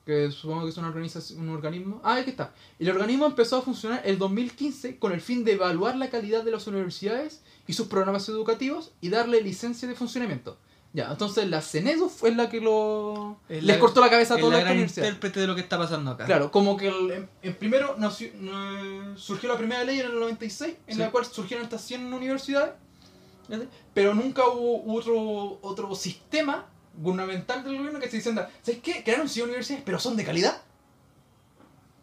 [0.09, 2.01] que supongo que es una organización, un organismo.
[2.03, 2.55] Ah, aquí está.
[2.79, 6.51] El organismo empezó a funcionar el 2015 con el fin de evaluar la calidad de
[6.51, 10.57] las universidades y sus programas educativos y darle licencia de funcionamiento.
[10.95, 14.39] Ya, entonces la CENEDU fue la que lo Es les la- cortó la cabeza a
[14.39, 16.25] toda la gran intérprete de lo que está pasando acá.
[16.25, 20.75] Claro, como que el, en primero nació- no- surgió la primera ley en el 96,
[20.87, 20.99] en Sí.
[21.01, 22.73] la cual surgieron estas 100 universidades,
[23.93, 26.67] pero nunca hubo otro, otro sistema
[27.01, 29.03] gubernamental del gobierno que se diciendo, ¿sabes qué?
[29.05, 30.63] Crearon 100 universidades, pero son de calidad.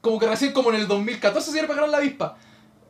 [0.01, 2.38] Como que recién como en el 2014 se iba a pagar la avispa.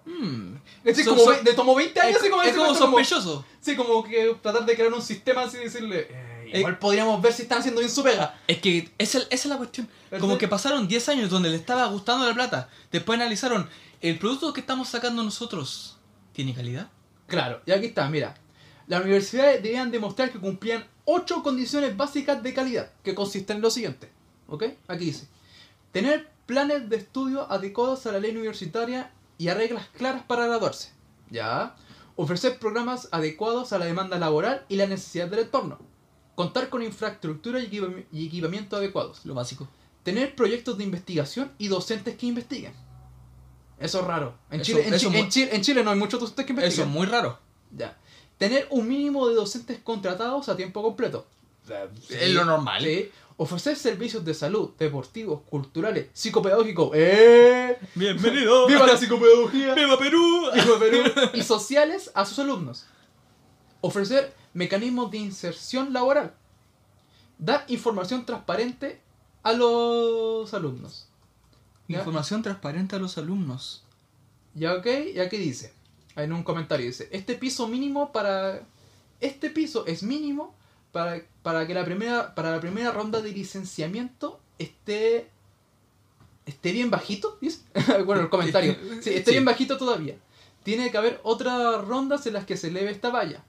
[0.05, 0.55] Mm.
[0.83, 3.45] Es decir, So- como so- de tomó 20 años Es, como es como sospechoso.
[3.61, 7.19] Sí, como que tratar de crear un sistema así y decirle, eh, Eh, igual podríamos
[7.23, 8.37] ver si están haciendo bien su pega.
[8.47, 9.89] Es que esa, esa es la cuestión.
[10.11, 10.21] ¿Verdad?
[10.21, 12.69] Como que pasaron 10 años donde le estaba gustando la plata.
[12.91, 13.67] Después analizaron,
[14.01, 15.97] ¿el producto que estamos sacando nosotros
[16.33, 16.89] tiene calidad?
[17.25, 18.35] Claro, y aquí está, mira.
[18.85, 23.69] Las universidades debían demostrar que cumplían ocho condiciones básicas de calidad, que consisten en lo
[23.71, 24.09] siguiente.
[24.47, 24.63] ¿Ok?
[24.87, 25.27] Aquí dice.
[25.91, 30.91] Tener planes de estudio adecuados a la ley universitaria y a reglas claras para graduarse.
[31.31, 31.75] ¿Ya?
[32.15, 35.79] Ofrecer programas adecuados a la demanda laboral y la necesidad del entorno.
[36.35, 39.25] Contar con infraestructura y y equipamiento adecuados.
[39.25, 39.67] Lo básico.
[40.03, 42.73] Tener proyectos de investigación y docentes que investiguen.
[43.79, 44.35] Eso es raro.
[44.51, 46.45] En, Eso- Chile, en, eso Chi- mu- en Chile, en Chile no hay muchos docentes
[46.45, 46.89] que Eso investiguen.
[46.89, 47.39] es muy raro.
[47.71, 47.97] Ya.
[48.37, 51.25] Tener un mínimo de docentes contratados a tiempo completo.
[52.09, 52.83] Es lo normal.
[52.83, 53.09] Sí.
[53.37, 56.91] Ofrecer servicios de salud, deportivos, culturales, psicopedagógicos.
[56.93, 57.77] ¡Eh!
[57.95, 58.65] Bienvenido.
[58.67, 59.73] ¡Viva la psicopedagogía!
[59.73, 60.45] ¡Viva Perú!
[60.53, 61.03] ¡Viva Perú!
[61.33, 62.85] Y sociales a sus alumnos.
[63.81, 66.33] Ofrecer mecanismos de inserción laboral.
[67.37, 69.01] Dar información transparente
[69.43, 71.09] a los alumnos.
[71.89, 71.99] ¿Ya?
[71.99, 73.83] Información transparente a los alumnos.
[74.53, 75.73] Ya, ok, y aquí dice,
[76.15, 78.61] en un comentario dice, este piso mínimo para...
[79.21, 80.53] Este piso es mínimo
[80.91, 85.29] para, para que la primera, para la primera ronda de licenciamiento esté...
[86.45, 87.61] Esté bien bajito, dice.
[88.05, 88.75] bueno, el comentario.
[89.01, 89.31] Sí, esté Sí.
[89.31, 90.15] bien bajito todavía.
[90.63, 93.43] Tiene que haber otras rondas en las que se eleve esta valla.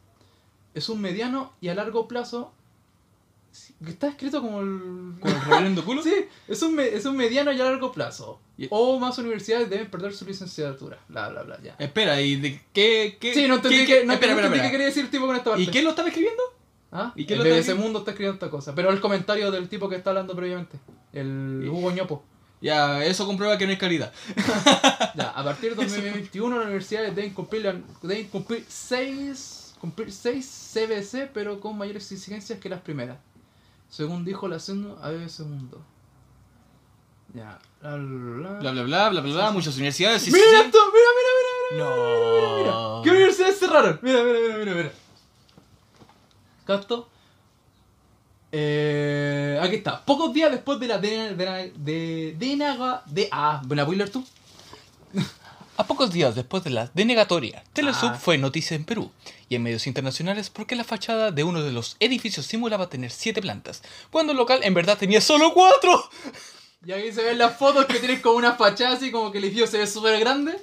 [0.75, 2.53] Es un mediano y a largo plazo...
[3.87, 5.15] Está escrito como el...
[5.21, 6.03] ¿Con el reverendo culo?
[6.05, 6.15] Sí,
[6.49, 8.41] es un, me- es un mediano y a largo plazo.
[8.71, 10.99] O más universidades deben perder su licenciatura.
[11.09, 11.77] Bla, bla, bla, ya.
[11.79, 13.19] Espera, ¿y de qué?
[13.21, 14.63] qué Sí, no entendí, qué- que, no, espera, no espera, entendí espera.
[14.65, 15.63] qué quería decir el tipo con esta parte.
[15.63, 16.43] ¿Y quién lo estaba escribiendo?
[16.93, 17.13] ¿Ah?
[17.17, 17.83] ¿Y quién el lo BBC escribiendo?
[17.85, 18.75] Mundo está escribiendo esta cosa.
[18.75, 20.79] Pero el comentario del tipo que está hablando previamente.
[21.13, 22.25] El Hugo Ñopo.
[22.63, 24.13] Ya, eso comprueba que no hay calidad.
[25.15, 31.31] Ya, a partir de 2021 las universidades deben cumplir, deben cumplir 6 cumplir seis CBC,
[31.35, 33.19] pero con mayores exigencias que las primeras.
[33.89, 35.83] Según dijo la CENU a BBC Mundo.
[37.35, 37.59] Ya.
[37.83, 38.59] La, la, la.
[38.61, 39.51] Bla, bla, bla, bla, bla, bla.
[39.53, 40.23] Muchas universidades.
[40.23, 40.63] sí, ¡Mira sí, sí.
[40.67, 40.79] esto!
[40.79, 41.85] ¡Mira, mira, mira!
[42.65, 42.71] mira!
[42.73, 43.01] No.
[43.03, 43.99] ¿Qué universidades cerraron?
[44.03, 44.93] Mira, mira, mira, mira, mira.
[46.65, 47.09] ¿Capto?
[48.53, 50.05] Eh, aquí está.
[50.05, 52.37] Pocos días después de la de, de, de,
[53.07, 54.25] de ah, ¿me la voy a leer tú?
[55.77, 58.19] A pocos días después de la denegatoria, Telesub Ah.
[58.19, 59.11] fue noticia en Perú
[59.49, 63.41] y en medios internacionales porque la fachada de uno de los edificios simulaba tener siete
[63.41, 66.11] plantas, cuando el local en verdad tenía solo cuatro.
[66.85, 69.45] Y aquí se ven las fotos que tienen como una fachada así como que el
[69.45, 70.57] edificio se ve súper grande.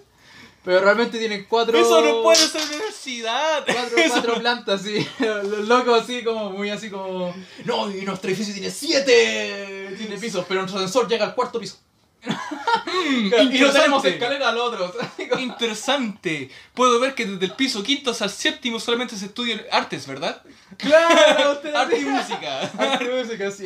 [0.64, 1.78] Pero realmente tienen cuatro.
[1.78, 3.66] Eso no puede ser universidad.
[3.66, 5.06] Cuatro, plantas, sí.
[5.20, 7.36] Los locos así como muy así como.
[7.66, 9.94] No, y nuestro edificio tiene siete.
[9.98, 11.78] Tiene pisos, pero nuestro ascensor llega al cuarto piso.
[12.26, 14.94] Y no tenemos escalera al otro.
[15.40, 16.50] Interesante.
[16.74, 20.42] Puedo ver que desde el piso quinto hasta el séptimo solamente se estudian artes, ¿verdad?
[20.78, 22.62] Claro, Arte y música.
[22.78, 23.66] Arte y música, sí.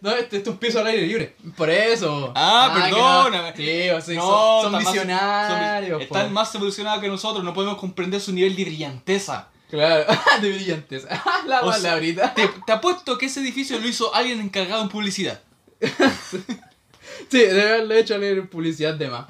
[0.00, 1.36] No, este, este es un piso al aire libre.
[1.56, 2.32] Por eso.
[2.36, 3.50] Ah, que perdóname.
[3.50, 3.56] no.
[3.56, 5.92] Sí, o sea, No, son, son están más- visionarios.
[5.92, 9.48] son- están más evolucionados que nosotros, no podemos comprender su nivel de brillaneza.
[9.70, 10.04] Claro,
[10.40, 11.04] de brillantes.
[11.46, 12.34] La O sea, palabrita.
[12.34, 15.40] Te, te apuesto que ese edificio lo hizo alguien encargado en publicidad.
[17.30, 19.26] Sí, debe haberle hecho leer publicidad de más.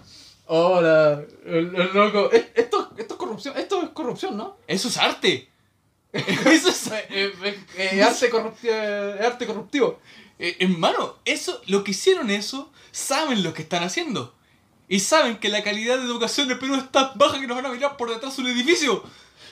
[0.46, 2.30] Hola, el, el loco.
[2.32, 4.56] Eh, Esto, esto es corrupción, esto es corrupción, ¿no?
[4.66, 5.48] Eso es arte.
[6.12, 6.86] Eso es...
[6.88, 9.98] Eh, eh, eh, arte, corruptivo, arte corruptivo.
[10.38, 14.34] Hermano, eso, lo que hicieron eso, saben lo que están haciendo.
[14.88, 17.66] Y saben que la calidad de educación de Perú es tan baja que nos van
[17.66, 19.02] a mirar por detrás de un edificio.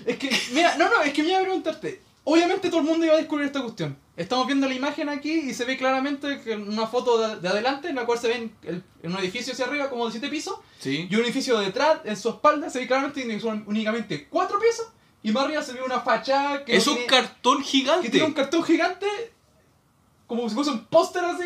[0.05, 2.01] Es que, mira, no, no, es que me iba a preguntarte.
[2.25, 3.97] Obviamente todo el mundo iba a descubrir esta cuestión.
[4.17, 7.89] Estamos viendo la imagen aquí y se ve claramente que una foto de, de adelante
[7.89, 10.29] en la cual se ve en, el- en un edificio hacia arriba como de 7
[10.29, 11.09] pisos Sí.
[11.11, 14.87] y un edificio detrás en su espalda se ve claramente que son únicamente 4 pisos
[15.25, 17.91] y más arriba se ve una fachada que, Es no un tiene- cartón que tiene
[17.93, 18.35] un gigante.
[18.35, 19.07] cartón gigante
[20.29, 21.45] como si fuese un póster así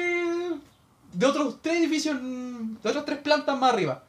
[1.13, 4.05] de otros tres edificios, de otras tres plantas más arriba.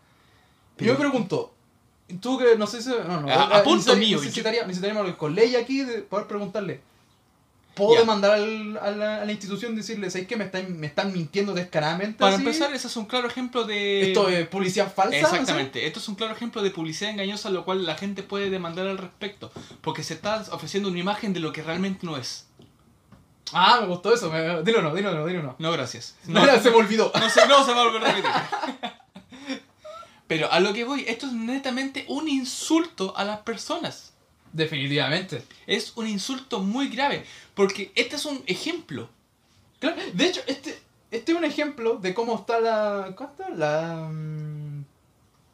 [0.80, 1.54] Y yo me pregunto,
[2.22, 2.90] tú que no sé si...
[2.90, 6.28] No, no, A- a eh, punto necesitaría- mío, Necesitaría, necesitaríamos con ley aquí de poder
[6.28, 6.82] preguntarle.
[7.76, 8.00] ¿Puedo Ya.
[8.00, 11.14] demandar al- a, la, a la institución y decirle, ¿sabes que me están, me están
[11.14, 12.18] mintiendo descaradamente?
[12.18, 12.44] Para así?
[12.44, 14.08] empezar, ese es un claro ejemplo de...
[14.08, 15.16] Esto es publicidad falsa.
[15.16, 18.88] Exactamente, esto es un claro ejemplo de publicidad engañosa, lo cual la gente puede demandar
[18.88, 22.48] al respecto, porque se está ofreciendo una imagen de lo que realmente no es.
[23.54, 24.32] Ah, me gustó eso.
[24.32, 24.64] Me...
[24.64, 25.56] Dilo no, dilo no, dilo no.
[25.60, 26.16] No, gracias.
[26.26, 27.12] No, No, se me olvidó.
[27.14, 28.26] no, se, no se a a repetir.
[30.28, 34.14] Pero a lo que voy, esto es netamente un insulto a las personas.
[34.54, 35.44] Definitivamente.
[35.68, 39.10] Es un insulto muy grave, porque este es un ejemplo.
[39.80, 40.78] Claro, de hecho, este,
[41.12, 43.14] este es un ejemplo de cómo está la.
[43.16, 43.50] ¿Cómo está?
[43.50, 44.10] La.
[44.12, 44.84] mm,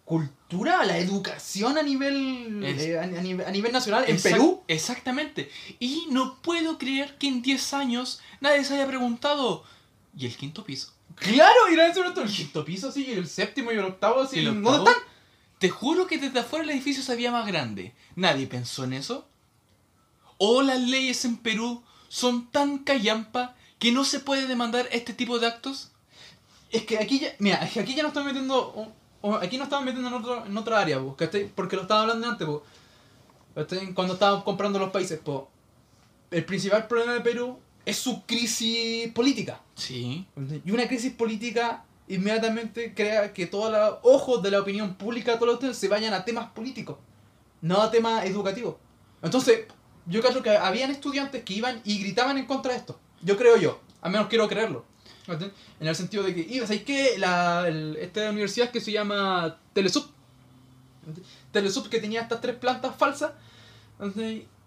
[0.05, 2.63] cultura, la educación a nivel.
[2.63, 4.61] Es- eh, a, a nivel, a nivel nacional en Perú.
[4.67, 5.49] Exactamente.
[5.79, 9.63] Y no puedo creer que en 10 años nadie se haya preguntado,
[10.17, 10.93] ¿y el quinto piso?
[11.23, 14.37] Claro, y la el quinto piso, sí, y el séptimo y el octavo, así.
[14.37, 14.87] ¿Y el ¿Dónde octavo?
[14.89, 15.03] están?
[15.59, 17.93] Te juro que desde afuera el edificio se veía más grande.
[18.15, 19.25] ¿Nadie pensó en eso?
[20.37, 25.39] ¿O las leyes en Perú son tan callampa que no se puede demandar este tipo
[25.39, 25.91] de actos?
[26.71, 27.29] Es que aquí ya.
[27.39, 28.57] Mira, aquí ya nos estamos metiendo.
[28.57, 31.15] o- o aquí nos estamos metiendo en, otro, en otra área, po.
[31.55, 32.45] Porque lo estaba hablando antes.
[33.93, 35.49] Cuando estábamos comprando los países, po.
[36.29, 39.61] El principal problema de Perú es su crisis política.
[39.75, 40.25] Sí.
[40.65, 45.61] Y una crisis política inmediatamente crea que todos los ojos de la opinión pública, todos
[45.63, 46.97] los se vayan a temas políticos,
[47.61, 48.75] no a temas educativos.
[49.21, 49.65] Entonces,
[50.05, 52.99] yo creo que habían estudiantes que iban y gritaban en contra de esto.
[53.21, 54.85] Yo creo yo, al menos quiero creerlo.
[55.79, 57.17] En el sentido de que, y, ¿sabes qué?
[57.17, 60.05] La, el- esta universidad que se llama Telesub.
[61.53, 63.31] Telesub que tenía estas tres plantas falsas.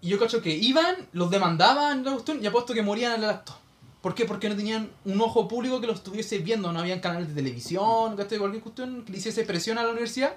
[0.07, 3.57] Y yo cacho que iban, los demandaban la cuestión y apuesto que morían el acto.
[4.01, 4.25] ¿Por qué?
[4.25, 8.17] Porque no tenían un ojo público que los estuviese viendo, no habían canales de televisión,
[8.17, 8.39] ¿cachai?
[8.39, 10.37] cualquier cuestión que le hiciese presión a la universidad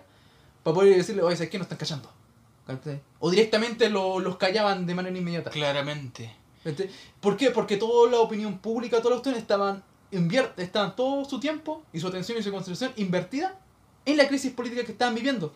[0.63, 1.59] para poder decirle, oye, ¿sabes qué?
[1.59, 2.09] No están callando.
[2.65, 2.99] ¿cachai?
[3.19, 5.51] O directamente lo- los callaban de manera inmediata.
[5.51, 6.33] Claramente.
[6.63, 6.89] ¿cachai?
[7.21, 7.51] ¿Por qué?
[7.51, 9.83] Porque toda la opinión pública, todos los estudiantes estaban,
[10.57, 13.55] estaban todo su tiempo y su atención y su concentración invertida
[14.05, 15.53] en la crisis política que estaban viviendo.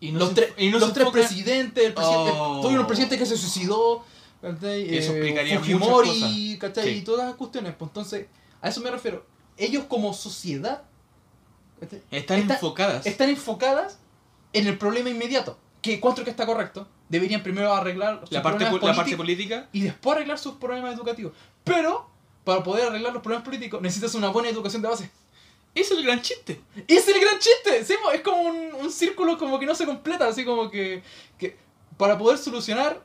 [0.00, 2.60] Y no los y no los tres presidentes, el presidente, Oh.
[2.62, 4.02] tuvieron un presidente que se suicidó,
[4.40, 4.96] ¿cachai?
[4.96, 6.84] Eso Eh, explicaría Fujimori, muchas ¿cachai?
[6.84, 6.98] Sí.
[6.98, 7.74] Y todas las cuestiones.
[7.78, 8.26] Pues entonces,
[8.62, 9.26] a eso me refiero.
[9.58, 10.82] Ellos como sociedad
[11.80, 12.02] ¿cachai?
[12.10, 13.06] Están Está- enfocadas.
[13.06, 13.98] están enfocadas
[14.52, 15.58] en el problema inmediato.
[15.82, 16.86] Que encuentro que está correcto.
[17.08, 19.68] Deberían primero arreglar la, parte, la parte política.
[19.72, 21.32] y después arreglar sus problemas educativos.
[21.64, 22.08] Pero,
[22.44, 25.10] para poder arreglar los problemas políticos, necesitas una buena educación de base.
[25.74, 26.60] Es el gran chiste.
[26.88, 27.84] Es el gran chiste.
[27.84, 27.94] ¿sí?
[28.12, 30.26] Es como un, un círculo como que no se completa.
[30.28, 31.02] Así como que,
[31.38, 31.56] que
[31.96, 33.02] para poder solucionar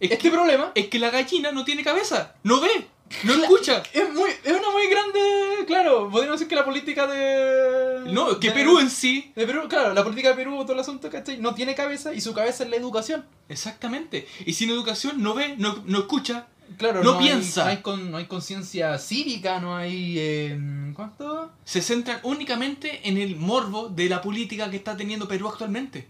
[0.00, 2.34] Es, este problema, es que la gallina no tiene cabeza.
[2.42, 2.88] No ve.
[3.22, 3.82] No escucha.
[3.92, 5.20] es, muy, es una muy grande.
[5.68, 8.10] Claro, podríamos decir que la política de.
[8.12, 9.30] No, que de- Perú en sí.
[9.36, 11.38] De Perú, claro, la política de Perú, todo el asunto, ¿cachai?
[11.38, 13.24] No tiene cabeza y su cabeza es la educación.
[13.48, 14.26] Exactamente.
[14.44, 16.48] Y sin educación no ve, no, no escucha.
[16.78, 17.64] Claro, No piensa.
[17.64, 20.16] no hay, con- no hay conciencia cívica, no hay.
[20.18, 21.52] eh, ¿Cuánto?
[21.64, 26.06] Se centran únicamente en el morbo de la política que está teniendo Perú actualmente.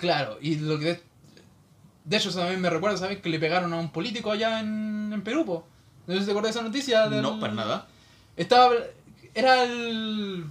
[0.00, 0.84] Claro, y lo que.
[0.84, 1.02] De,
[2.04, 3.20] de hecho, también me recuerda, ¿sabes?
[3.20, 5.66] Que le pegaron a un político allá en, en Perú, po.
[6.06, 7.08] No sé si te acuerdas de esa noticia.
[7.08, 7.86] del- No, para nada.
[8.36, 8.72] Estaba.
[9.34, 10.44] Era el.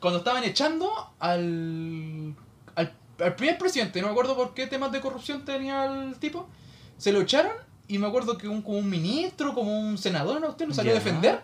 [0.00, 2.34] Cuando estaban echando al.
[2.76, 6.48] al, al primer presidente, no me acuerdo por qué temas de corrupción tenía el tipo.
[6.96, 7.52] Se lo echaron
[7.88, 10.48] y me acuerdo que un, como un ministro, como un senador, ¿no?
[10.50, 11.40] Usted lo salió a defender.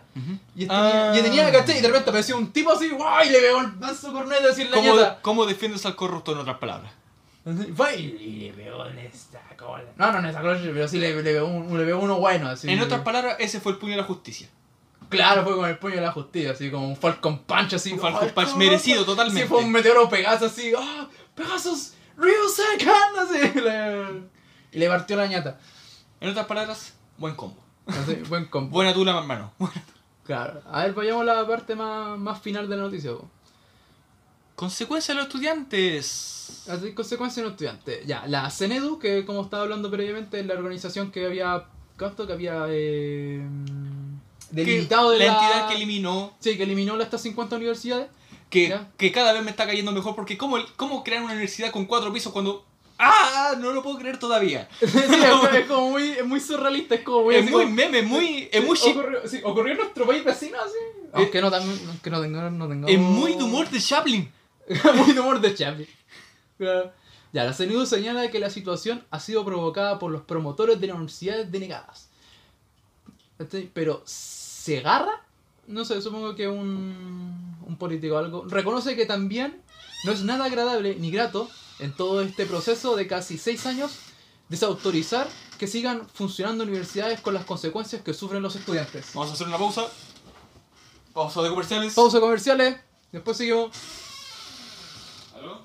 [0.55, 1.11] Y Ah.
[1.13, 1.79] tenía, y tenía ¿cachai?
[1.79, 3.29] Y de repente apareció un tipo así, ¡guay!
[3.29, 4.95] Y le pegó el mazo corneta así en la ¿Cómo.
[5.21, 6.91] ¿Cómo defiendes al corrupto en otras palabras?
[7.75, 9.83] Fue y, y le pegó en esta cola.
[9.97, 12.47] No, no en esta cola, pero sí le, le, pegó, un, le pegó uno bueno.
[12.49, 12.69] Así.
[12.69, 14.47] En otras palabras, ese fue el puño de la justicia.
[15.09, 17.93] Claro, fue con el puño de la justicia, así como un Falcon Punch, así.
[17.93, 19.43] Un Falcon ¡ay, Punch merecido totalmente.
[19.43, 20.73] Sí, fue un meteoro Pegasus, así.
[20.77, 21.07] ¡Ah!
[21.35, 21.93] ¡Pegasus!
[22.17, 22.31] ¡Ryu!
[23.19, 23.59] Así.
[23.59, 24.23] le-
[24.71, 25.59] Y le partió la ñata.
[26.19, 27.57] En otras palabras, buen combo.
[27.87, 28.71] Así, buen combo.
[28.71, 29.51] Buena tula, hermano.
[30.25, 30.59] Claro.
[30.71, 33.11] A ver, vayamos a la parte más, más final de la noticia.
[33.11, 33.29] po.
[34.55, 36.63] Consecuencia de los estudiantes.
[36.67, 38.07] Así, consecuencias en los estudiantes.
[38.07, 41.65] Ya, la CENEDU, que como estaba hablando previamente, es la organización que había.
[41.99, 42.25] ¿Cuánto?
[42.25, 42.65] Que había.
[42.69, 43.45] Eh,
[44.49, 46.33] delimitado de la, la, entidad que eliminó.
[46.39, 48.07] Sí, que eliminó estas 50 universidades.
[48.49, 48.89] Que, Ya.
[48.97, 50.15] que cada vez me está cayendo mejor.
[50.15, 52.65] Porque, ¿cómo, ¿cómo crear una universidad con cuatro pisos cuando.
[52.97, 53.55] ¡Ah!
[53.59, 54.69] No lo puedo creer todavía.
[54.79, 57.35] sí, es, es como muy, es muy surrealista, es como muy.
[57.35, 58.49] Es muy como- meme, muy.
[58.51, 60.77] Es Sí, muy, ocurrió, sí, ocurrió en nuestro país vecino, así.
[61.13, 62.87] Aunque no, también, aunque no tenga, no tenga.
[62.89, 64.31] es muy de humor de Chaplin.
[64.95, 65.87] muy de humor de Chaplin.
[66.59, 70.95] Ya, la CNU señala que la situación ha sido provocada por los promotores de las
[70.95, 72.09] universidades denegadas.
[73.37, 73.69] ¿Cachai?
[73.73, 75.21] Pero, ¿se agarra?
[75.67, 78.45] No sé, supongo que un, un político o algo.
[78.47, 79.61] Reconoce que también
[80.05, 83.91] no es nada agradable ni grato en todo este proceso de casi seis años
[84.49, 89.11] desautorizar que sigan funcionando universidades con las consecuencias que sufren los estudiantes.
[89.13, 89.87] Vamos a hacer una pausa.
[91.13, 91.93] Pausa de comerciales.
[91.93, 92.77] Pausa comerciales,
[93.11, 93.75] después seguimos.
[95.35, 95.61] ¿Aló?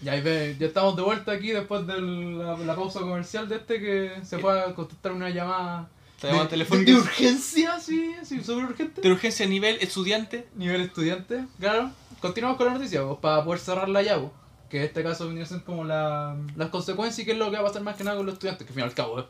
[0.00, 3.56] Ya, ahí ve, ya estamos de vuelta aquí después de la, la pausa comercial de
[3.56, 5.90] este que se fue a contestar una llamada
[6.22, 6.90] de, telefónica.
[6.92, 9.00] de urgencia, sí, sí, súper urgente.
[9.00, 10.46] De urgencia a nivel estudiante.
[10.54, 11.90] Nivel estudiante, claro.
[12.24, 14.32] Continuamos con la noticia, pues, para poder cerrarla ya, pues,
[14.70, 17.56] que en este caso a ser como la, las consecuencias y qué es lo que
[17.58, 19.20] va a pasar más que nada con los estudiantes, que al fin y al cabo,
[19.20, 19.26] eh,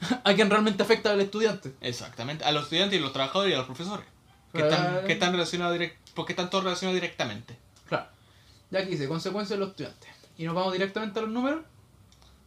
[0.24, 1.74] a quien realmente afecta al estudiante.
[1.82, 2.44] Exactamente.
[2.46, 4.06] A los estudiantes y a los trabajadores y a los profesores.
[4.54, 7.58] Que están, que están relacionados direct, porque están todos relacionados directamente.
[7.86, 8.06] Claro.
[8.70, 10.08] Ya aquí dice, consecuencias de los estudiantes.
[10.38, 11.60] Y nos vamos directamente a los números.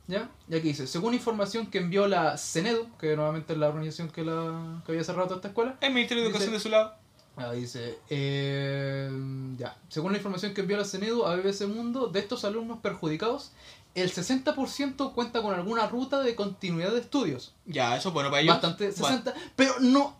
[0.07, 0.31] ¿Ya?
[0.49, 4.25] Y aquí dice, según información que envió la CENEDU, que nuevamente es la organización que,
[4.25, 6.95] la, que había cerrado toda esta escuela, El Ministerio de Dice- Educación de su lado.
[7.41, 9.09] Ah, dice, eh,
[9.57, 13.51] ya, según la información que envió la CENEDU a BBC Mundo, de estos alumnos perjudicados,
[13.95, 17.53] el 60% cuenta con alguna ruta de continuidad de estudios.
[17.65, 18.53] Ya, eso es bueno para ellos.
[18.55, 20.17] Bastante, Bueno, 60, pero no...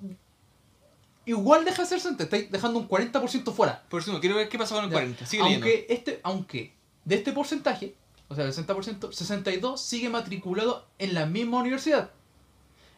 [1.25, 3.83] Igual deja de ser 60, estáis dejando un 40% fuera.
[3.89, 4.95] por eso quiero ver qué pasa con el Ya.
[4.95, 5.25] 40.
[5.27, 5.65] Sigue leyendo.
[5.65, 6.73] aunque este aunque
[7.05, 7.95] de este porcentaje
[8.27, 12.09] o sea el 60% 62 sigue matriculado en la misma universidad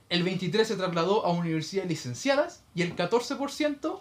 [0.09, 3.99] el 23 se trasladó a universidades licenciadas y el 14%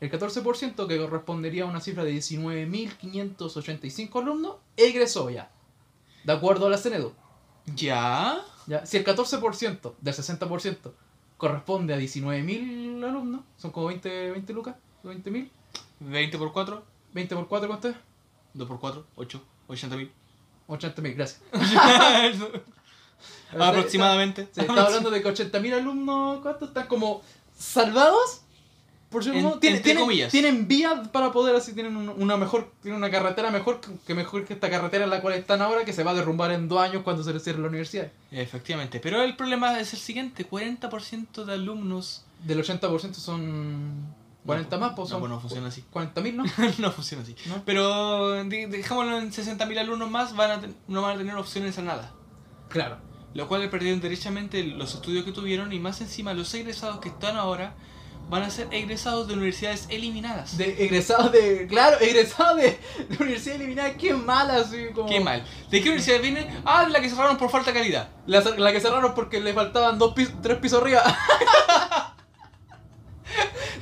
[0.00, 5.50] el 14% que correspondería a una cifra de 19.585 alumnos egresó ya
[6.24, 7.12] de acuerdo a la CENEDU
[7.74, 8.40] Ya.
[8.66, 10.92] ya si el 14% del 60%
[11.36, 15.48] corresponde a 19.000 alumnos son como 20 20 lucas 20.000
[16.00, 16.82] 20 por 4.
[17.14, 17.96] 20 por 4 ¿cuánto es?
[18.54, 19.06] 2 por 4.
[19.16, 19.42] 8.
[19.68, 20.12] 80 mil.
[20.68, 21.40] 80.000 gracias
[23.58, 24.48] Aproximadamente.
[24.52, 27.22] Se está hablando de que 80.000 alumnos, ¿cuántos están como
[27.56, 28.42] salvados?
[29.16, 33.10] Por si En- no, tienen, vías para poder así, tienen un- una mejor, tienen una
[33.10, 36.10] carretera mejor que, mejor que esta carretera en la cual están ahora, que se va
[36.10, 38.08] a derrumbar en dos años cuando se les cierre la universidad.
[38.30, 39.00] Efectivamente.
[39.00, 42.26] Pero el problema es el siguiente: 40% de alumnos.
[42.44, 44.04] Del 80% son
[44.44, 45.82] 40 más, pues No, son pues no funciona así.
[45.90, 46.44] 40.000, ¿no?
[46.78, 47.34] no funciona así.
[47.46, 47.62] ¿No?
[47.64, 51.78] Pero de- dejémoslo en 60.000 alumnos más, van a ten- no van a tener opciones
[51.78, 52.12] a nada.
[52.68, 52.98] Claro.
[53.32, 57.38] Los cuales perdieron derechamente los estudios que tuvieron y más encima los egresados que están
[57.38, 57.74] ahora
[58.28, 60.56] van a ser egresados de universidades eliminadas.
[60.58, 61.66] De egresados de.
[61.68, 65.08] Claro, egresados de, de universidad eliminada, qué mal así como.
[65.08, 65.44] Qué mal.
[65.70, 66.48] ¿De qué universidad viene?
[66.64, 68.08] Ah, de la que cerraron por falta de calidad.
[68.26, 71.02] La, la que cerraron porque le faltaban dos pisos, tres pisos arriba.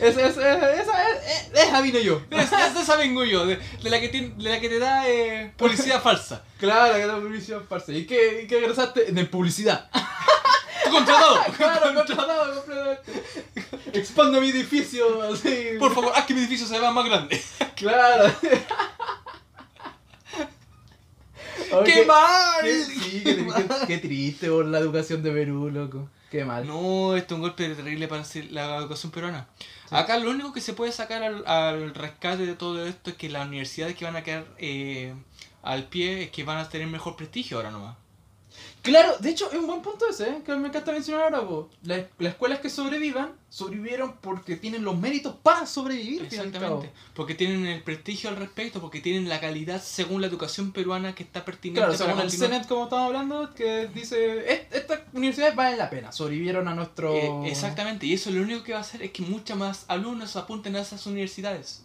[0.00, 2.20] esa, esa, esa, es- esa vine yo.
[2.30, 5.08] Es, es esa vengo yo, de, de la que tiene, de la que te da
[5.08, 6.42] eh, publicidad falsa.
[6.58, 7.92] Claro, que era publicidad falsa.
[7.92, 9.12] ¿Y qué, y qué egresaste?
[9.12, 9.88] De publicidad.
[10.84, 11.38] ¡Tu contratado!
[11.56, 13.53] claro, contratado completamente.
[13.92, 15.70] Expando mi edificio, así.
[15.78, 17.42] Por favor, haz que mi edificio se vea más grande.
[17.76, 18.32] Claro.
[21.84, 22.62] ¡Qué mal!
[22.62, 23.24] qué- sí,
[23.86, 26.08] qué triste por la educación de Perú, loco.
[26.30, 26.66] Qué mal.
[26.66, 29.46] No, esto es un golpe terrible para la educación peruana.
[29.90, 33.28] Acá lo único que se puede sacar al, al rescate de todo esto es que
[33.28, 35.14] las universidades que van a quedar eh,
[35.62, 37.96] al pie es que van a tener mejor prestigio ahora nomás.
[38.84, 40.42] Claro, de hecho es un buen punto ese, ¿eh?
[40.44, 41.40] que me encanta mencionar ahora.
[41.48, 41.70] po.
[41.84, 46.22] Las, las escuelas que sobrevivan, sobrevivieron porque tienen los méritos para sobrevivir.
[46.22, 46.92] Exactamente.
[47.14, 51.22] Porque tienen el prestigio al respecto, porque tienen la calidad según la educación peruana que
[51.22, 52.30] está pertinente Claro, según el.
[52.30, 57.14] CENET, como estamos hablando, que dice, "Est- estas universidades valen la pena, sobrevivieron a nuestro...
[57.14, 60.36] Eh, exactamente, y eso lo único que va a hacer es que muchos más alumnos
[60.36, 61.84] apunten a esas universidades.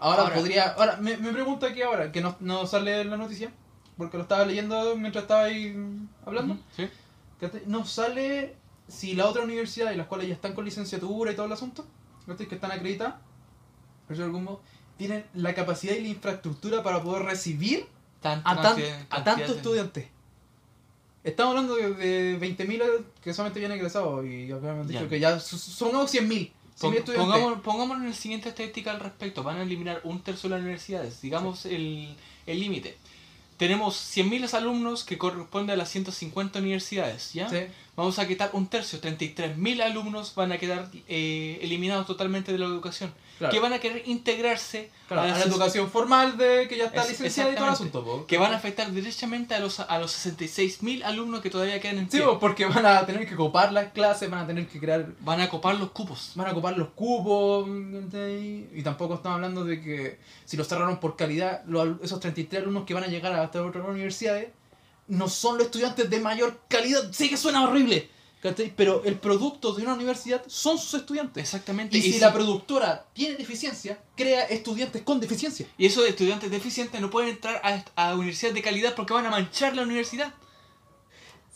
[0.00, 0.70] Ahora, Ahora- podría...
[0.70, 3.52] Ahora, me, me pregunto aquí ahora, que no, no sale la noticia,
[4.02, 5.74] porque lo estaba leyendo mientras estaba ahí
[6.26, 6.88] hablando, ¿Sí?
[7.84, 8.56] sale
[8.88, 11.84] si la otra universidad y las cuales ya están con licenciatura y todo el asunto,
[12.48, 13.14] que están acreditadas,
[14.08, 14.60] de algún modo,
[14.98, 17.86] tienen la capacidad y la infraestructura para poder recibir
[18.20, 20.06] Tanto a, tan- tantos estudiantes.
[21.24, 25.08] Estamos hablando de, de 20.000 que solamente habían egresado y habíamos dicho Ya.
[25.08, 26.20] que ya son nuevos 100.000.
[26.28, 27.14] 100.000 Pon- estudiantes.
[27.16, 29.42] Pongamos, pongámonos en el siguiente estadística al respecto.
[29.44, 31.20] Van a eliminar un tercio de las universidades.
[31.22, 32.98] Digamos el el límite.
[33.56, 37.48] Tenemos 100.000 alumnos que corresponde a las 150 universidades, ¿ya?
[37.48, 37.58] Sí.
[37.94, 42.64] Vamos a quitar un tercio, 33.000 alumnos van a quedar eh, eliminados totalmente de la
[42.64, 43.12] educación.
[43.38, 43.52] Claro.
[43.52, 47.10] Que van a querer integrarse Claro, a la educación formal de que ya está Es-
[47.10, 48.24] licenciada y todo el asunto.
[48.26, 52.10] que van a afectar directamente a los, a los 66.000 alumnos que todavía quedan en
[52.10, 52.26] Sí, pie.
[52.40, 55.50] porque van a tener que copar las clases, van a tener que crear Van a
[55.50, 56.32] copar los cupos.
[56.34, 61.16] van a ocupar los cupos y tampoco estamos hablando de que si los cerraron por
[61.16, 64.48] calidad los esos 33 alumnos que van a llegar a otras universidades
[65.08, 68.10] no son los estudiantes de mayor calidad sé que suena horrible
[68.76, 71.96] pero el producto de una universidad son sus estudiantes Exactamente.
[71.96, 77.00] y si si- la productora tiene deficiencia crea estudiantes con deficiencia y esos estudiantes deficientes
[77.00, 80.34] no pueden entrar a, a universidades de calidad porque van a manchar la universidad.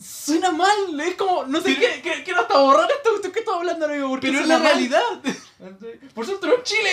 [0.01, 3.87] suena mal es como no sé Pero- qué, quiero hasta borrar esto que estamos hablando
[3.87, 5.01] amigo porque Pero es la realidad.
[6.15, 6.91] por suerte no es Chile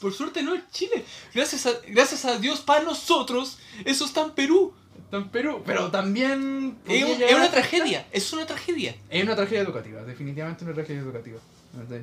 [0.00, 1.02] Por suerte no es Chile.
[1.32, 4.74] Gracias a, gracias a Dios para nosotros, eso está en Perú.
[4.98, 8.06] Está en Perú pero también Es, un- una tragedia.
[8.12, 8.94] Es una tragedia.
[9.10, 11.38] Es una tragedia educativa, definitivamente una tragedia educativa.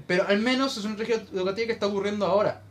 [0.07, 2.61] Pero al menos es una tragedia educativa que está ocurriendo ahora.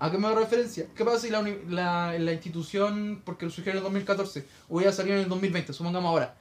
[0.00, 0.86] ¿A qué me hago referencia?
[0.96, 5.16] ¿Qué pasa si la, la, la institución, porque lo surgió en el 2014, hubiera salido
[5.16, 6.34] en el 2020, supongamos ahora,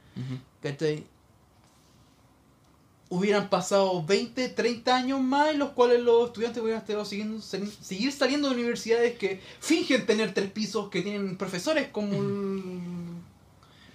[0.62, 1.04] ¿cachai?
[3.10, 8.12] Hubieran pasado 20, 30 años más en los cuales los estudiantes hubieran estado siguiendo, seguir
[8.12, 13.17] saliendo de universidades que fingen tener tres pisos, que tienen profesores como, el-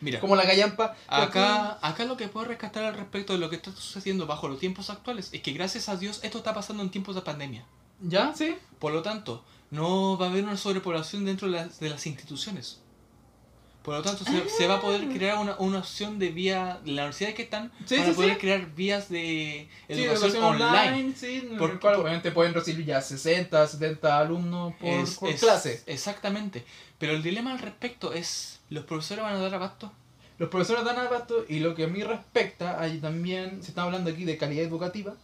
[0.02, 0.94] Mira, como la Callampa.
[1.06, 4.58] acá, acá lo que puedo rescatar al respecto de lo que está sucediendo bajo los
[4.60, 7.64] tiempos actuales es que gracias a Dios esto está pasando en tiempos de pandemia.
[8.00, 8.34] ¿Ya?
[8.34, 8.56] ¿Sí?
[8.78, 12.80] Por lo tanto, no va a haber una sobrepoblación dentro de las, de las instituciones.
[13.84, 16.92] Por lo tanto, se, se va a poder crear una, una opción de vía de
[16.92, 18.38] las universidades que están Sí, para sí, poder sí.
[18.38, 21.14] crear vías de Sí, educación, online.
[21.16, 25.40] sí, en Por- por- obviamente pueden recibir ya 60, 70 alumnos por, Es- por es-
[25.40, 25.82] clase.
[25.86, 26.64] Exactamente.
[26.98, 29.92] Pero el dilema al respecto es, ¿los profesores van a dar abasto?
[30.38, 34.10] Los profesores dan abasto y lo que a mí respecta, ahí también se está hablando
[34.10, 35.14] aquí de calidad educativa.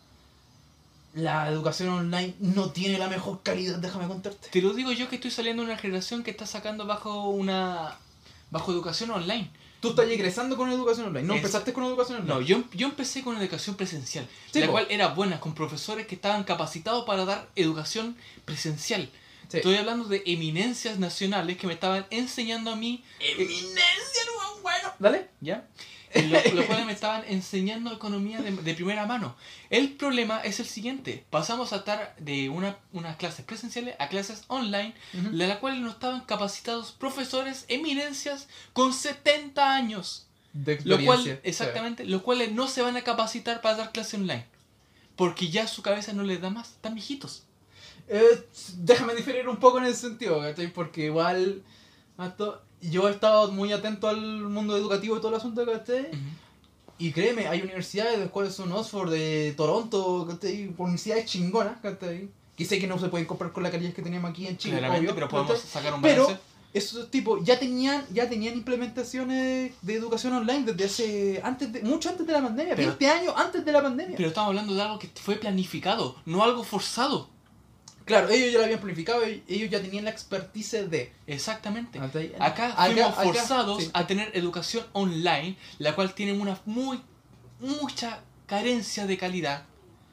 [1.15, 4.49] La educación online no tiene la mejor calidad, déjame contarte.
[4.51, 7.97] Te lo digo yo que estoy saliendo de una generación que está sacando bajo una
[8.51, 9.51] bajo educación online.
[9.81, 12.35] Tú estás egresando con educación online, no Es- empezaste con educación online.
[12.35, 14.73] No, yo, yo empecé con educación presencial, Sí, la po.
[14.73, 19.09] cual era buena, con profesores que estaban capacitados para dar educación presencial.
[19.49, 19.57] Sí.
[19.59, 23.03] Estoy hablando de eminencias nacionales que me estaban enseñando a mí.
[23.21, 24.93] ¡Eminencia, no bueno!
[24.99, 25.29] Dale.
[25.41, 25.67] ¿Ya?
[26.13, 29.37] En lo- los cuales me estaban enseñando economía de, de primera mano.
[29.71, 34.45] El problema es el siguiente: pasamos a estar de una, unas clases presenciales a clases
[34.49, 35.37] online, Ujú.
[35.37, 40.27] de la cual no estaban capacitados profesores eminencias con 70 años.
[40.55, 44.47] De Lo cual, exactamente, los cuales no se van a capacitar para dar clase online.
[45.15, 47.45] Porque ya su cabeza no les da más, están viejitos.
[48.09, 48.47] Eh,
[48.79, 50.73] déjame diferir un poco en ese sentido, ¿cachai?
[50.73, 51.63] Porque igual
[52.23, 56.09] esto- yo he estado muy atento al mundo educativo y todo el asunto, ¿cachai?
[56.99, 60.73] Y créeme, hay universidades, de las cuales son Oxford, de Toronto, ¿cachai?
[60.79, 62.29] Universidades chingonas, ¿cachai?
[62.57, 64.79] Que sé que no se pueden comprar con la calidad que teníamos aquí en Chile,
[64.89, 65.69] obvio, pero podemos ¿cachai?
[65.71, 66.43] sacar un Pero balance.
[66.75, 72.09] esos tipos ya tenían, ya tenían implementaciones de educación online desde hace, antes de, mucho
[72.09, 74.17] antes de la pandemia, Pero- 20 años antes de la pandemia.
[74.17, 77.29] Pero estamos hablando de algo que fue planificado, no algo forzado.
[78.09, 81.13] Claro, ellos ya lo habían planificado, ellos ya tenían la expertise de...
[81.27, 82.01] Exactamente.
[82.41, 83.91] Acá fuimos acá- forzados sí.
[83.95, 87.01] a tener educación online, la cual tiene una muy
[87.61, 89.65] mucha carencia de calidad,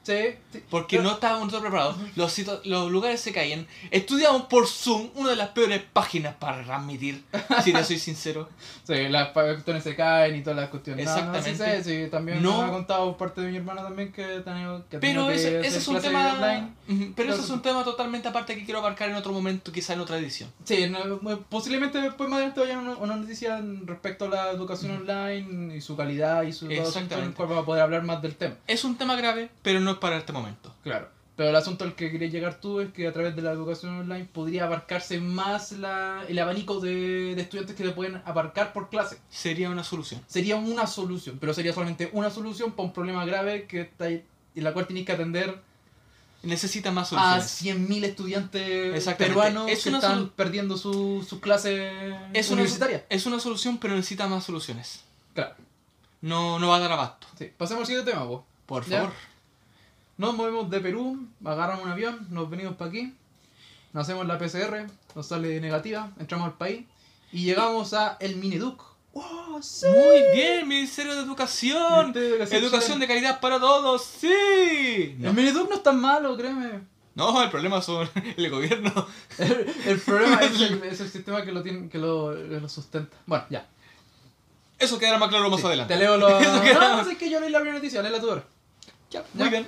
[0.06, 0.62] Sí, sí.
[0.70, 1.96] porque Pero- no estábamos nosotros preparados.
[2.14, 3.66] Los, los lugares se caían.
[3.90, 7.24] Estudiamos por Zoom, una de las peores páginas para transmitir,
[7.64, 8.48] si te soy sincero.
[8.86, 11.06] Sí, las cuestiones se caen y todas las cuestiones.
[11.06, 11.82] No, no, Exactamente.
[11.82, 12.62] sí, también No.
[12.62, 15.58] me ha contado parte de mi hermana también que ha tenido que, Pero que ese,
[15.58, 16.34] ese es un tema.
[16.34, 16.68] online.
[16.86, 17.42] Pero ese Claro.
[17.42, 20.52] es un tema totalmente aparte que quiero abarcar en otro momento, quizá en otra edición.
[20.62, 21.00] Sí, no,
[21.48, 26.44] posiblemente después más adelante vayan una, noticia respecto a la educación online y su calidad
[26.44, 27.34] y su todo en Exactamente.
[27.34, 28.54] cual vamos a poder hablar más del tema.
[28.68, 30.74] Es un tema grave, pero no para este momento.
[30.82, 31.08] Claro.
[31.36, 33.98] Pero el asunto al que quería llegar tú es que a través de la educación
[34.00, 38.88] online podría abarcarse más la, el abanico de, de estudiantes que se pueden abarcar por
[38.88, 39.18] clase.
[39.28, 40.22] Sería una solución.
[40.26, 44.24] Sería una solución, pero sería solamente una solución para un problema grave que está ahí,
[44.54, 45.60] en la cual tienes que atender
[46.42, 47.88] Necesita más a soluciones.
[47.90, 53.02] 100.000 estudiantes peruanos Es que están perdiendo su- sus clases Es una, universitarias.
[53.08, 55.00] es una solución, pero necesita más soluciones.
[55.34, 55.54] Claro.
[56.22, 57.26] No, no va a dar abasto.
[57.38, 57.50] Sí.
[57.56, 58.42] Pasemos al siguiente tema, vos.
[58.64, 59.12] Por Ya.
[60.18, 63.12] Nos movemos de Perú, agarramos un avión, nos venimos para aquí,
[63.92, 66.86] nos hacemos la PCR, nos sale negativa, entramos al país
[67.32, 68.82] Y llegamos a el Mineduc.
[69.12, 69.62] ¡Wow!
[69.62, 69.86] ¡Sí!
[69.86, 72.12] Muy bien, Ministerio de Educación.
[72.12, 75.16] Ministerio de Educación Educación de calidad para todos, sí.
[75.22, 76.80] El Mineduc no es tan malo, créeme.
[77.14, 78.92] No, el problema son el gobierno.
[79.38, 82.68] El, el problema es el, es el sistema que lo, tiene, que lo, que lo
[82.68, 83.16] sustenta.
[83.26, 83.66] Bueno, ya.
[84.78, 85.94] Eso quedará más claro más Sí, adelante.
[85.94, 86.28] Te leo lo.
[86.40, 88.44] No, no sé que yo leí la primera noticia, léela tú ahora.
[89.10, 89.26] Ya, Ya.
[89.44, 89.66] muy bien.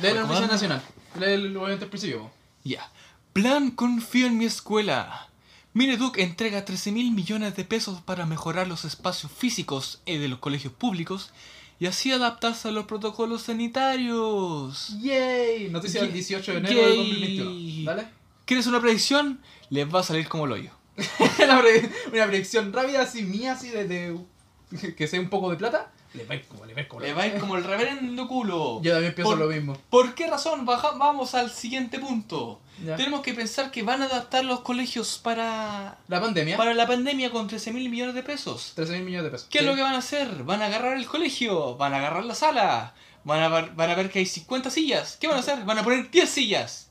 [0.00, 0.82] Lee la noticia nacional.
[1.18, 2.30] Lee el obviamente al principio.
[2.64, 2.90] Ya.
[3.32, 5.28] Plan confío en mi escuela.
[5.74, 10.72] Mineduc entrega 13 mil millones de pesos para mejorar los espacios físicos de los colegios
[10.72, 11.30] públicos
[11.78, 14.94] y así adaptarse a los protocolos sanitarios.
[15.00, 15.68] ¡Yay!
[15.70, 16.96] Noticia del Ye- 18 de enero yay.
[16.96, 17.84] 2021.
[17.90, 18.08] Dale.
[18.44, 19.40] ¿Quieres una predicción?
[19.70, 20.70] Les va a salir como el hoyo.
[21.44, 25.56] una, pre- una predicción rápida así mía, así de, de- que sea un poco de
[25.56, 25.92] plata.
[26.14, 27.00] Le va a ir como, le va a ir como.
[27.02, 28.80] Le va a ir como el reverendo culo.
[28.82, 29.76] Yo también pienso Por- lo mismo.
[29.90, 30.64] ¿Por qué razón?
[30.64, 32.60] Baja- vamos al siguiente punto.
[32.84, 32.96] Ya.
[32.96, 36.56] Tenemos que pensar que van a adaptar los colegios para, La pandemia.
[36.56, 38.72] para la pandemia con 13 mil millones de pesos.
[38.76, 39.48] 13 mil millones de pesos.
[39.50, 40.44] ¿Qué es lo que van a hacer?
[40.44, 42.94] Van a agarrar el colegio, van a agarrar la sala,
[43.24, 45.16] van a, ver, van a ver que hay 50 sillas.
[45.20, 45.64] ¿Qué van a hacer?
[45.64, 46.87] Van a poner 10 sillas.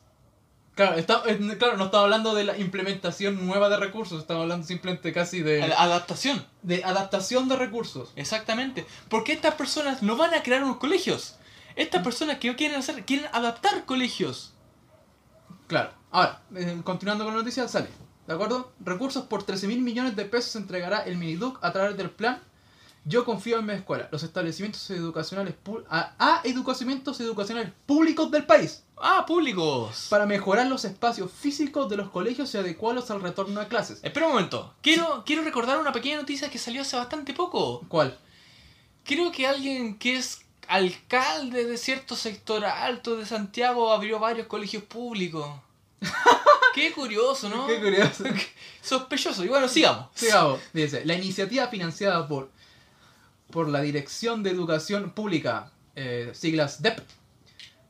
[0.77, 1.23] Claro, está,
[1.57, 5.63] claro, no estamos hablando de la implementación nueva de recursos, estamos hablando simplemente casi de,
[5.63, 6.45] Ad- Adaptación.
[6.61, 8.11] de adaptación de recursos.
[8.15, 8.85] Exactamente.
[9.09, 11.35] Porque estas personas no van a crear unos colegios.
[11.75, 14.53] Estas personas que quieren hacer, quieren adaptar colegios.
[15.65, 15.89] Claro.
[16.11, 17.89] Ahora, eh, continuando con la noticia, sale.
[18.27, 18.71] ¿De acuerdo?
[18.79, 22.39] Recursos por 13 mil millones de pesos entregará el Miniduc a través del plan
[23.03, 25.55] Yo confío en mi escuela, los establecimientos educacionales
[25.89, 30.07] a, a educamientos educacionales públicos del país Ah, públicos.
[30.09, 33.99] para mejorar los espacios físicos de los colegios y adecuarlos al retorno a clases.
[34.03, 34.73] Espera un momento.
[34.81, 37.85] Quiero, quiero recordar una pequeña noticia que salió hace bastante poco.
[37.87, 38.17] ¿Cuál?
[39.03, 44.83] Creo que alguien que es alcalde de cierto sector alto de Santiago abrió varios colegios
[44.83, 45.47] públicos.
[46.73, 47.67] Qué curioso, ¿no?
[47.67, 48.23] Qué curioso.
[48.81, 49.43] Sospechoso.
[49.43, 50.07] Y bueno, sigamos.
[50.13, 50.59] Sigamos.
[50.73, 52.49] Dice, la iniciativa financiada por,
[53.51, 56.99] por la Dirección de Educación Pública, eh, siglas DEP,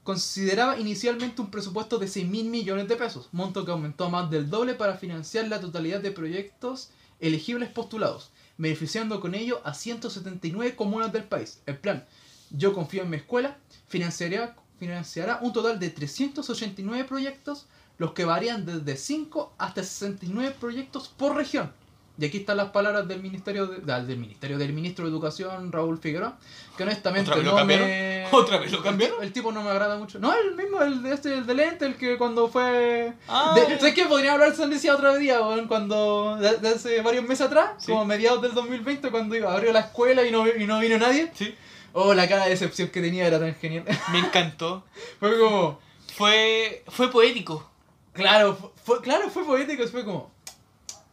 [0.07, 4.31] consideraba inicialmente un presupuesto de 6 mil millones de pesos, monto que aumentó a más
[4.31, 10.77] del doble para financiar la totalidad de proyectos elegibles postulados, beneficiando con ello a 179
[10.77, 11.59] comunas del país.
[11.65, 12.05] El plan
[12.51, 13.57] Yo confío en mi escuela
[13.89, 17.65] financiará, financiará un total de 389 proyectos,
[17.97, 21.73] los que varían desde 5 hasta 69 proyectos por región.
[22.19, 25.71] Y aquí están las palabras del Ministerio de- del del Ministerio del Ministro de Educación,
[25.71, 26.37] Raúl Figueroa,
[26.75, 27.87] que honestamente ¿Otra vez lo no cambiaron?
[27.87, 28.25] me...
[28.31, 29.23] ¿Otra vez lo cambiaron?
[29.23, 30.17] El, tipo no me agrada mucho.
[30.19, 33.13] No, el mismo, el de este, el de lente, el que cuando fue...
[33.27, 33.53] Ah.
[33.55, 34.05] De- ¿Sabes qué?
[34.05, 36.37] Podría hablar de Sandecia otro día, cuando...
[36.37, 37.91] De, de hace varios meses atrás, Sí.
[37.91, 40.97] como a mediados del 2020, cuando iba, abrió la escuela y no, y no vino
[40.97, 41.31] nadie.
[41.35, 41.53] Sí.
[41.93, 43.83] Oh, la cara de decepción que tenía era tan genial.
[44.11, 44.83] Me encantó.
[45.19, 45.79] fue como...
[46.15, 47.69] Fue, fue poético.
[48.13, 50.31] Claro, fu- fue, claro, fue poético, fue como...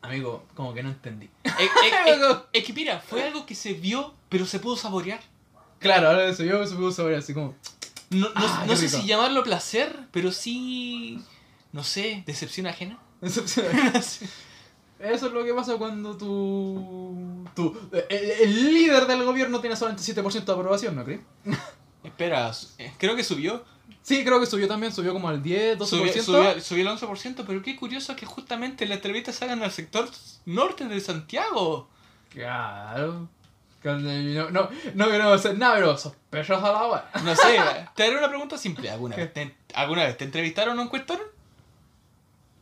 [0.05, 1.29] Amigo, como que no entendí.
[1.45, 5.21] Es, es- es- es que mira, fue algo que se vio, pero se pudo saborear.
[5.79, 7.55] Claro, ahora eso yo se pudo saber así como...
[8.11, 8.99] No, no- Ah, no sé rico.
[9.01, 11.19] si llamarlo placer, pero sí.
[11.73, 12.99] No sé, decepción ajena.
[13.21, 13.67] Decepción.
[14.99, 17.45] Eso es lo que pasa cuando tu...
[17.55, 17.77] tu
[18.09, 21.21] el, el líder del gobierno tiene solamente 7% de aprobación, ¿no crees?
[22.03, 23.65] Espera, eh, creo que subió.
[24.03, 25.87] Sí, creo que subió también, subió como al 10, 12%.
[25.87, 29.73] Subió, subió- subió el 11%, pero qué curioso que justamente las entrevistas se hagan al
[29.73, 30.09] sector
[30.45, 31.89] norte de Santiago.
[32.31, 33.29] Claro.
[33.83, 37.11] No, no, no queremos hacer nada, pero sospechosos a la hora.
[37.23, 37.59] No sé,
[37.95, 38.91] te haré una pregunta simple.
[38.91, 41.27] ¿Alguna vez te, ¿alguna vez te entrevistaron o encuestaron?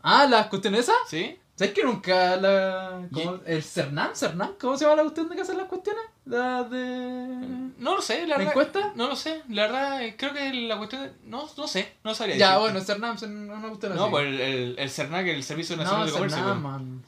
[0.03, 0.97] Ah, ¿las cuestiones esas?
[1.09, 1.39] ¿Sí?
[1.55, 3.07] ¿Sabes que nunca la...
[3.13, 3.39] ¿cómo?
[3.47, 4.17] ¿El Cernán?
[4.17, 4.55] ¿Cernán?
[4.61, 6.03] ¿Cómo se llama la cuestión de que hacen las cuestiones?
[6.25, 7.73] La de...
[7.79, 8.53] No lo sé, la ¿La verdad.
[8.53, 8.93] encuesta?
[8.95, 11.03] No lo sé, la verdad, creo que la cuestión.
[11.03, 12.61] de- No, no sé, no sabría Ya, decirte.
[12.73, 14.11] bueno, Cernán, Cernán, una cuestión No, así.
[14.13, 16.55] pues el, el, el CERNAC, el Servicio Nacional No, de Comercio.
[16.55, 17.03] Man.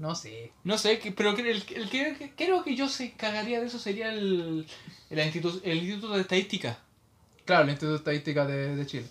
[0.00, 0.52] No sé.
[0.64, 4.66] No sé, pero el, el que creo que yo se cagaría de eso sería el,
[5.10, 6.76] el, instituto, el Instituto de Estadística.
[7.46, 9.06] Claro, el Instituto de Estadística de, de Chile.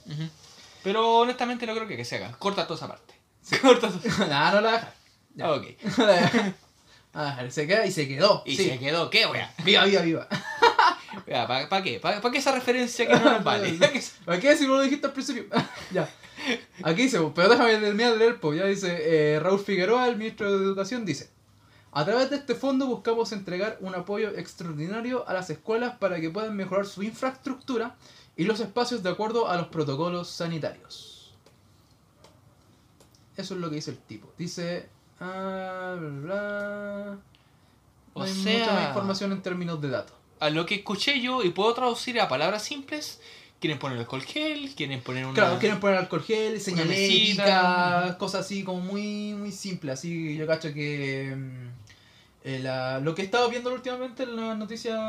[0.83, 2.33] Pero honestamente no creo que, que se haga.
[2.37, 3.15] Corta toda esa parte.
[3.61, 4.93] Corta toda Nah, no la deja.
[5.35, 5.51] Ya.
[5.53, 5.65] Ok.
[7.13, 8.41] Ah, se queda y se quedó.
[8.45, 8.69] Y sí.
[8.69, 9.53] se quedó, ¿qué, wea?
[9.63, 10.27] Viva, viva, viva.
[11.69, 11.99] ¿Para qué?
[11.99, 13.77] ¿Para qué esa referencia que no nos vale?
[14.25, 15.45] ¿Para qué si no lo dijiste al principio?
[15.91, 16.09] ya.
[16.83, 20.57] Aquí dice, pero déjame terminar de leer, pues ya dice eh, Raúl Figueroa, el ministro
[20.57, 21.29] de Educación, dice,
[21.91, 26.31] a través de este fondo buscamos entregar un apoyo extraordinario a las escuelas para que
[26.31, 27.95] puedan mejorar su infraestructura
[28.35, 31.33] y los espacios de acuerdo a los protocolos sanitarios.
[33.37, 34.33] Eso es lo que dice el tipo.
[34.37, 34.89] Dice...
[35.25, 37.17] Ah, bla, bla.
[38.15, 40.13] No O hay sea- mucha más información en términos de datos.
[40.39, 43.19] A lo que escuché yo, y puedo traducir a palabras simples,
[43.59, 45.33] Quieren poner alcohol gel, quieren poner una...
[45.35, 49.93] Claro, quieren poner alcohol gel, señalética, cosas así como muy, muy simples.
[49.99, 51.67] Así yo cacho que mm,
[52.43, 54.99] eh, la- lo que he estado viendo últimamente en las noticias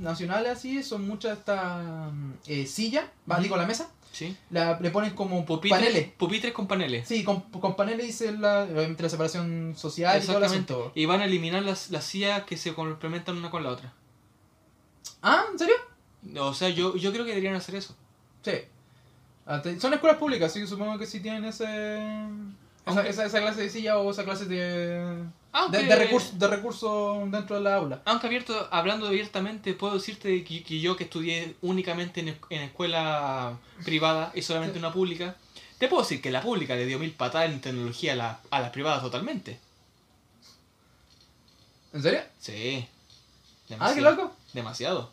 [0.00, 3.40] nacionales así son muchas de estas mm, eh, sillas, Ujú.
[3.40, 4.36] digo la mesa, Sí.
[4.50, 6.08] la, le ponen como Pupitres, paneles.
[6.18, 7.08] pupitres con paneles.
[7.08, 10.72] Sí, con, con paneles dice la, obviamente la separación social y todo el Exactamente.
[10.74, 10.92] asunto.
[10.94, 13.92] Y van a eliminar las, las sillas que se complementan una con la otra.
[15.22, 15.74] Ah, ¿en serio?
[16.38, 17.96] O sea, yo, yo creo que deberían hacer eso.
[18.42, 18.52] Sí.
[19.80, 21.66] Son escuelas públicas, así que supongo que sí tienen ese...
[22.84, 26.38] Esa, Aunque- esa, esa clase de silla o esa clase de, Aunque, de, de recursos
[26.38, 28.02] de recursos dentro de la aula.
[28.04, 33.56] aunque abierto, hablando abiertamente, puedo decirte que, que yo que estudié únicamente en, en escuela
[33.84, 34.78] privada y solamente Sí.
[34.80, 35.36] una pública,
[35.78, 38.60] te puedo decir que la pública le dio mil patadas en tecnología a, la- a
[38.60, 39.58] las privadas totalmente.
[41.92, 42.20] ¿En serio?
[42.40, 42.86] Sí.
[43.78, 44.32] Ah, qué loco.
[44.54, 45.10] Demasiado.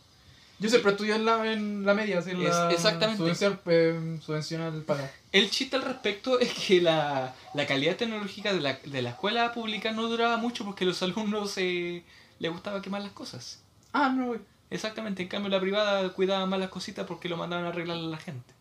[0.59, 3.17] Yo siempre estudié en la, en la media, así en Es- la exactamente.
[3.17, 5.09] subvención, eh, subvencional paga.
[5.31, 9.53] El chiste al respecto es que la, la calidad tecnológica de la, de la escuela
[9.53, 12.03] pública no duraba mucho porque los alumnos eh,
[12.39, 13.61] les gustaba quemar las cosas.
[13.93, 14.39] Ah, no, güey.
[14.71, 18.01] Exactamente, en cambio la privada cuidaba más las cositas porque lo mandaban a arreglar a
[18.01, 18.53] la gente.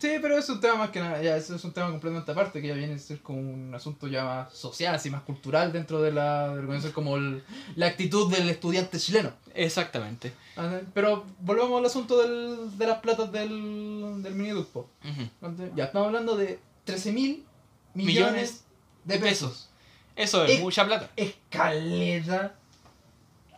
[0.00, 2.62] Sí, pero es un tema más que nada, ya eso es un tema completamente aparte,
[2.62, 6.00] que ya viene a ser como un asunto ya más social, así más cultural dentro
[6.00, 7.44] de la, es como el-
[7.76, 9.32] la actitud del estudiante chileno.
[9.54, 10.32] Exactamente.
[10.56, 14.56] Ah, Pero volvamos al asunto del, de las platas del, del.
[14.58, 15.70] Ujú.
[15.76, 17.44] Ya estamos hablando de 13 mil
[17.92, 18.64] millones, Millones
[19.04, 19.68] de pesos.
[20.16, 21.10] Eso es mucha plata.
[21.16, 22.54] Escaleta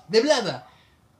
[0.08, 0.66] de plata.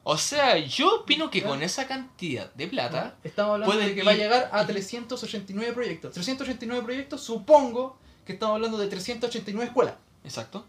[0.05, 4.11] O sea, yo opino que con esa cantidad de plata, Estamos hablando de que va
[4.13, 6.13] a llegar a 389 proyectos.
[6.13, 7.97] 389 proyectos, supongo
[8.27, 9.95] que estamos hablando de 389 escuelas.
[10.25, 10.65] exacto,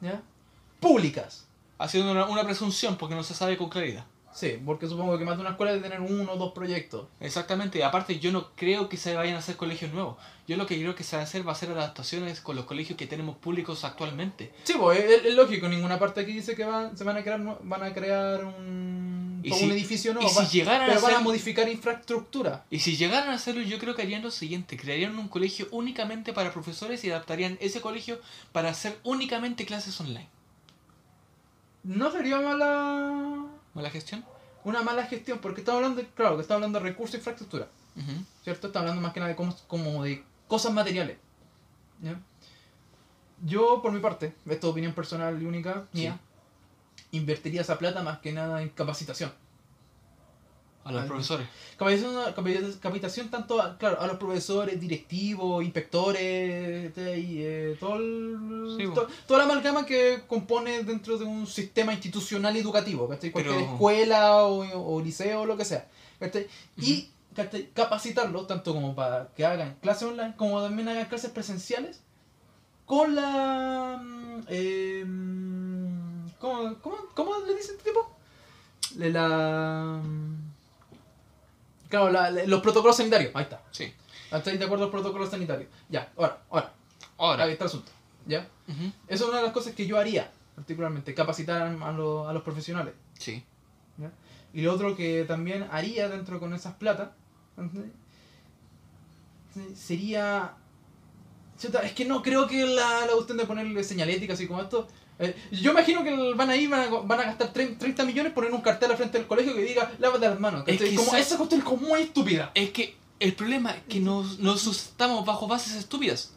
[0.00, 0.20] ¿Ya?
[0.80, 1.46] Públicas.
[1.78, 4.04] haciendo una, una presunción porque no se sabe con claridad.
[4.34, 7.06] Sí, porque supongo que más de una escuela debe tener uno o dos proyectos.
[7.20, 10.16] Exactamente, y aparte yo no creo que se vayan a hacer colegios nuevos.
[10.48, 12.64] Yo lo que creo que se va a hacer va a ser adaptaciones con los
[12.64, 14.52] colegios que tenemos públicos actualmente.
[14.64, 17.40] Sí, pues es, es lógico, ninguna parte aquí dice que van, se van a crear
[17.62, 20.28] van a crear un, Y todo si- un edificio nuevo.
[20.28, 22.64] y si llegaran pero a van a modificar infraestructura.
[22.70, 26.32] Y si llegaran a hacerlo, yo creo que harían lo siguiente, crearían un colegio únicamente
[26.32, 28.20] para profesores y adaptarían ese colegio
[28.50, 30.28] para hacer únicamente clases online.
[31.84, 33.43] No sería mala
[33.74, 34.24] ¿Mala gestión?
[34.64, 37.68] una mala gestión, porque estamos hablando, de, claro, que estamos hablando de recursos e infraestructura.
[37.96, 38.12] Ujú.
[38.42, 38.68] ¿cierto?
[38.68, 41.18] Está hablando más que nada de, cómo- como de cosas materiales.
[42.00, 42.18] ¿ya?
[43.44, 46.18] Yo, por mi parte, esta es opinión personal y única mía,
[47.12, 49.32] invertiría esa plata más que nada en capacitación.
[50.84, 51.46] A los Ah, profesores.
[52.80, 58.84] Capacitación, tanto, a, claro, a los profesores, directivos, inspectores, este, y, eh, todo el- Sí,
[58.94, 63.30] to- toda la amalgama que compone dentro de un sistema institucional educativo, ¿cachai?
[63.30, 65.88] Cualquier Pero- escuela o, o liceo o lo que sea.
[66.20, 66.46] ¿cachai?
[66.76, 67.08] Y
[67.74, 72.00] capacitarlos tanto como para que hagan clases online como también hagan clases presenciales
[72.86, 74.00] con la...
[74.02, 78.10] mm, eh, mm, ¿cómo, cómo, cómo le dice este tipo?
[78.96, 80.00] La...
[81.88, 83.30] Claro, la- la- los protocolos sanitarios.
[83.34, 83.62] Ahí está.
[83.70, 83.92] Sí.
[84.32, 85.68] ¿Estáis de acuerdo los protocolos sanitarios?
[85.88, 86.72] Ya, ahora, ahora.
[87.18, 87.44] Ahora.
[87.44, 87.92] Ahí está el asunto.
[88.26, 88.48] ¿Ya?
[88.68, 88.84] Ujú.
[89.06, 92.42] Eso es una de las cosas que yo haría, particularmente, capacitar a, los- a los
[92.42, 92.94] profesionales.
[93.18, 93.44] Sí.
[93.98, 94.10] ¿ya?
[94.52, 96.74] Y lo otro que también haría dentro con esas.
[99.54, 100.54] Sí, sería...
[101.82, 104.88] Es que no creo que la, la cuestión de ponerle señalética así como esto...
[105.18, 108.32] eh, yo imagino que van a ir, van a, van a gastar 30 30 millones
[108.32, 110.64] poner un cartel al frente del colegio que diga lávate las manos.
[110.66, 112.50] Es que como sa- esa cuestión es como muy estúpida.
[112.54, 116.32] Es que el problema es que nos, nos sustentamos bajo bases estúpidas.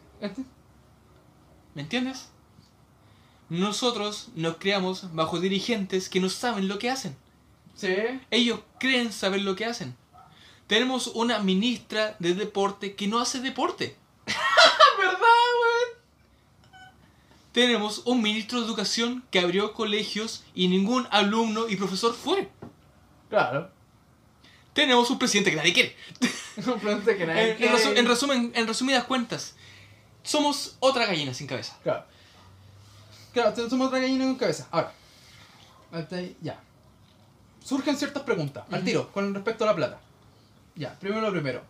[1.73, 2.29] ¿Me entiendes?
[3.49, 7.15] Nosotros nos creamos bajo dirigentes que no saben lo que hacen.
[7.75, 7.95] Sí.
[8.31, 9.95] Ellos creen saber lo que hacen.
[10.67, 13.95] Tenemos una ministra de deporte que no hace deporte.
[14.97, 15.97] ¿Verdad, güey?
[17.57, 22.51] Tenemos un ministro de educación que abrió colegios y ningún alumno y profesor fue.
[23.31, 23.71] Claro.
[24.73, 25.95] Tenemos un presidente que nadie quiere.
[26.57, 27.73] Un presidente que nadie En, en quiere.
[27.75, 29.55] resu- en resumen, en resumidas cuentas,
[30.21, 31.79] somos otra gallina sin cabeza.
[31.81, 32.05] Claro.
[33.33, 34.67] Claro, somos otra gallina con cabeza.
[34.69, 34.93] Ahora.
[36.41, 36.59] Ya.
[37.65, 38.65] Surgen ciertas preguntas.
[38.69, 38.85] Al Ujú.
[38.85, 39.99] tiro, con respecto a la plata.
[40.75, 41.63] Ya, primero lo primero.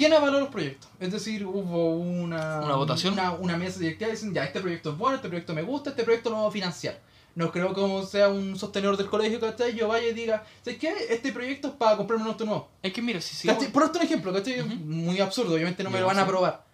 [0.00, 0.88] ¿Quién avaló los proyectos?
[0.98, 2.62] Es decir, hubo una...
[2.62, 3.12] ¿Una votación?
[3.12, 5.90] Una, una mesa directiva y dicen, ya, este proyecto es bueno, este proyecto me gusta,
[5.90, 6.98] este proyecto lo vamos a financiar.
[7.34, 9.74] No creo que sea un sostenedor del colegio, ¿cachai?
[9.76, 10.94] Yo vaya y diga, ¿sabes qué?
[11.10, 12.70] Este proyecto es para comprarme un auto nuevo.
[12.82, 13.70] Es que mira, si si ¿Cachai?
[13.70, 14.62] Por esto un ejemplo, ¿cachai?
[14.62, 14.74] Ujú.
[14.76, 16.24] Muy absurdo, obviamente no me lo van a sí.
[16.24, 16.64] aprobar.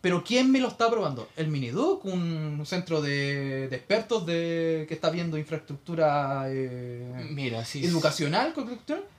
[0.00, 1.28] Pero ¿quién me lo está aprobando?
[1.36, 2.06] ¿El Miniduc?
[2.06, 7.84] ¿Un centro de, de expertos de, que está viendo infraestructura eh, Mira, sí.
[7.84, 8.54] educacional?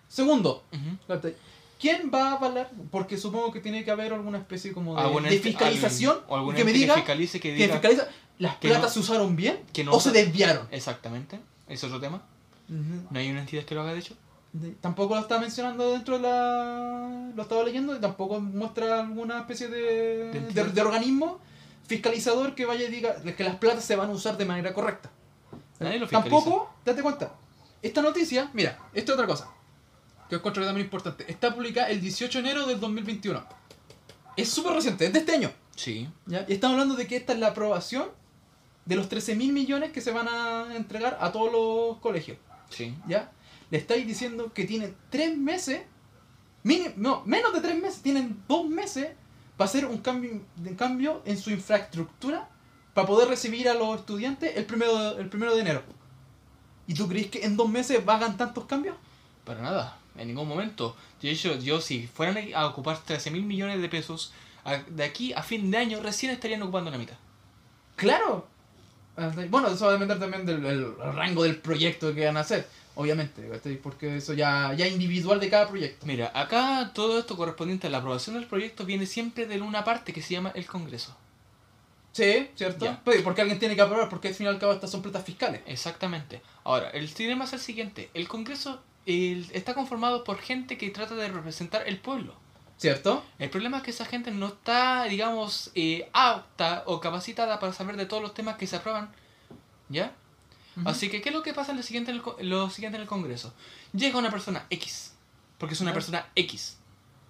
[0.08, 0.98] Segundo, Ujú.
[1.08, 1.36] ¿cachai?
[1.80, 2.70] ¿Quién va a avalar?
[2.92, 6.36] Porque supongo que tiene que haber alguna especie como de, Algún de fiscalización algún- o
[6.36, 8.08] algún que me diga fiscalice que que diga fiscaliza
[8.40, 10.68] las que platas no- se usaron bien que no o se desviaron.
[10.72, 11.40] Exactamente.
[11.68, 12.22] Es otro tema.
[12.68, 14.16] No hay una entidad que lo haga, de hecho.
[14.54, 17.32] De- Tampoco lo está mencionando dentro de la...
[17.36, 21.40] Lo estaba leyendo y tampoco muestra alguna especie de, De de, organismo
[21.88, 25.10] fiscalizador que vaya y diga que las platas se van a usar de manera correcta.
[25.80, 26.36] Nadie lo fiscaliza.
[26.36, 27.34] Tampoco, date cuenta,
[27.82, 29.48] esta noticia, mira, esta es otra cosa,
[30.30, 33.44] que encuentro que también es importante, está publicada el 18 de enero del 2021.
[34.36, 35.52] Es súper reciente, es de este año.
[35.76, 36.08] Sí.
[36.26, 36.46] ¿ya?
[36.48, 38.08] Y estamos hablando de que esta es la aprobación
[38.86, 42.38] de los 13 mil millones que se van a entregar a todos los colegios.
[42.70, 42.96] Sí.
[43.08, 43.32] ¿ya?
[43.70, 45.82] Le estáis diciendo que tienen tres meses,
[46.64, 49.10] mini- no, menos de tres meses, tienen dos meses
[49.58, 52.48] para hacer un cambio, un cambio en su infraestructura
[52.94, 55.84] para poder recibir a los estudiantes el primero, el primero de enero.
[56.88, 58.96] ¿Y tú crees que en dos meses hagan tantos cambios?
[59.44, 59.98] Para nada.
[60.18, 60.96] En ningún momento.
[61.22, 64.34] De hecho, yo si fueran a ocupar 13 mil millones de pesos,
[64.66, 67.16] a- de aquí a fin de año recién estarían ocupando la mitad.
[67.96, 68.48] Claro.
[69.50, 72.68] Bueno, eso va a depender también del el rango del proyecto que van a hacer,
[72.94, 73.42] obviamente,
[73.82, 76.06] porque eso ya, ya individual de cada proyecto.
[76.06, 80.14] Mira, acá todo esto correspondiente a la aprobación del proyecto viene siempre de una parte
[80.14, 81.16] que se llama el Congreso.
[82.12, 82.86] Sí, ¿cierto?
[82.86, 83.02] Ya.
[83.04, 85.24] Pues, porque alguien tiene que aprobar, porque al fin y al cabo estas son platas
[85.24, 85.62] fiscales.
[85.66, 86.42] Exactamente.
[86.64, 88.10] Ahora, el dilema es el siguiente.
[88.14, 92.36] El Congreso el- está conformado por gente que trata de representar el pueblo.
[92.78, 93.24] ¿Cierto?
[93.40, 97.98] El problema es que esa gente no está, digamos, eh, apta o capacitada para saber
[97.98, 99.10] de todos los temas que se aprueban.
[99.90, 100.14] ¿Ya?
[100.86, 103.02] Así que, ¿qué es lo que pasa en lo siguiente en el, lo siguiente en
[103.02, 103.52] el Congreso?
[103.94, 105.16] Llega una persona X.
[105.58, 106.78] Porque es una persona X.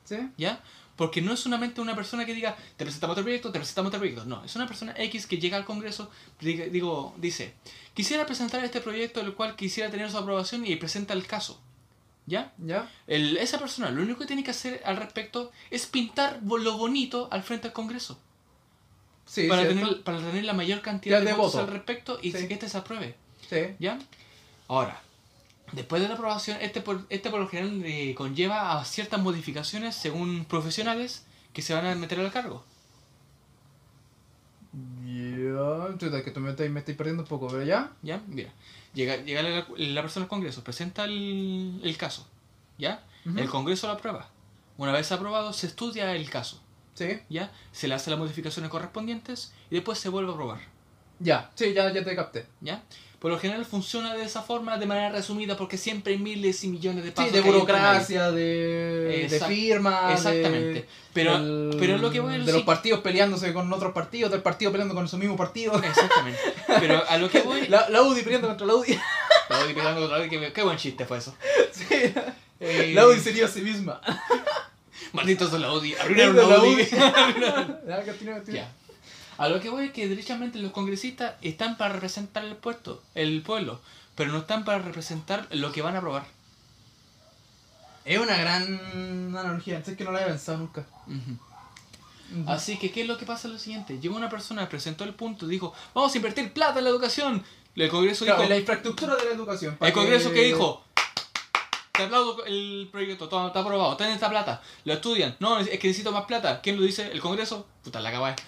[0.04, 0.18] ¿Sí?
[0.38, 0.62] ¿Ya?
[0.98, 4.00] Porque no es solamente una persona que diga, te presentamos otro proyecto, te presentamos otro
[4.00, 4.26] proyecto.
[4.26, 6.10] No, es una persona X que llega al Congreso,
[6.42, 7.54] digo, dice,
[7.94, 11.62] quisiera presentar este proyecto, el cual quisiera tener su aprobación y presenta el caso.
[12.26, 12.52] ¿Ya?
[12.58, 12.92] ¿Ya?
[13.08, 17.30] El- esa persona lo único que tiene que hacer al respecto es pintar lo bonito
[17.32, 18.20] al frente del Congreso.
[19.26, 19.80] Sí, para, ¿cierto?
[19.82, 21.66] tener, para tener la mayor cantidad Ya de, de votos voto.
[21.66, 22.48] al respecto y Sí.
[22.48, 23.16] que este se apruebe.
[23.50, 23.76] Sí.
[23.80, 23.98] ¿Ya?
[24.68, 25.02] Ahora,
[25.72, 29.96] después de la aprobación, este por, este por lo general eh, conlleva a ciertas modificaciones
[29.96, 32.64] según profesionales que se van a meter al cargo.
[35.06, 37.92] Ya, chuta, que tú me estáis, me estáis perdiendo un poco, pero ya.
[38.02, 38.22] ¿Ya?
[38.28, 38.52] Mira,
[38.94, 42.28] llega, llega la, la persona al Congreso, presenta el, el caso.
[42.78, 43.04] ¿Ya?
[43.26, 43.40] Ujú.
[43.40, 44.30] El Congreso lo aprueba.
[44.78, 46.62] Una vez aprobado, se estudia el caso.
[46.94, 47.20] Sí.
[47.30, 47.52] ¿Ya?
[47.72, 50.60] Se le hace las modificaciones correspondientes y después se vuelve a aprobar.
[51.20, 52.46] Ya, sí, ya, ya te capté.
[52.62, 52.84] ¿Ya?
[53.20, 56.68] Por lo general funciona de esa forma, de manera resumida, porque siempre hay miles y
[56.68, 57.32] millones de Sí, pasos.
[57.32, 57.64] de entre medio.
[57.66, 60.14] burocracia, de, de firma.
[60.14, 60.58] Exactamente.
[60.74, 63.92] de- Pero, del- pero lo que voy a De decir- los partidos peleándose con otros
[63.94, 65.74] partidos, del partido peleando con su mismo partido.
[65.84, 66.40] Exactamente.
[66.80, 67.68] Pero a lo que voy.
[67.70, 69.00] La, la UDI peleando contra la UDI.
[69.50, 71.34] La UDI pegando otra vez, qué, qué buen chiste fue eso.
[71.72, 71.86] Sí.
[72.60, 74.00] Eh, La UDI sería a sí misma.
[75.14, 75.96] Malditos de la UDI.
[75.96, 76.74] Arruinaron De la la UDI.
[76.74, 76.86] UDI.
[78.06, 78.44] Continúa, continúa.
[78.48, 78.72] ya.
[79.38, 83.42] A lo que voy es que derechamente los congresistas están para representar el puesto, el
[83.44, 83.80] pueblo,
[84.16, 86.26] pero no están para representar lo que van a aprobar.
[88.04, 90.86] Es una gran analogía, es que no la había pensado nunca.
[92.46, 93.48] Así que, ¿qué es lo que pasa?
[93.48, 96.90] Lo siguiente, llegó una persona, presentó el punto, dijo, vamos a invertir plata en la
[96.90, 97.44] educación.
[97.76, 99.78] El Congreso Claro, dijo, la infraestructura de la educación.
[99.80, 100.84] el Congreso que dijo,
[101.98, 105.88] te aplaudo el proyecto, todo está aprobado, ten esta plata, lo estudian, no, es que
[105.88, 106.62] necesito más plata.
[106.62, 107.12] ¿Quién lo dice?
[107.12, 108.36] El Congreso, puta la acaba.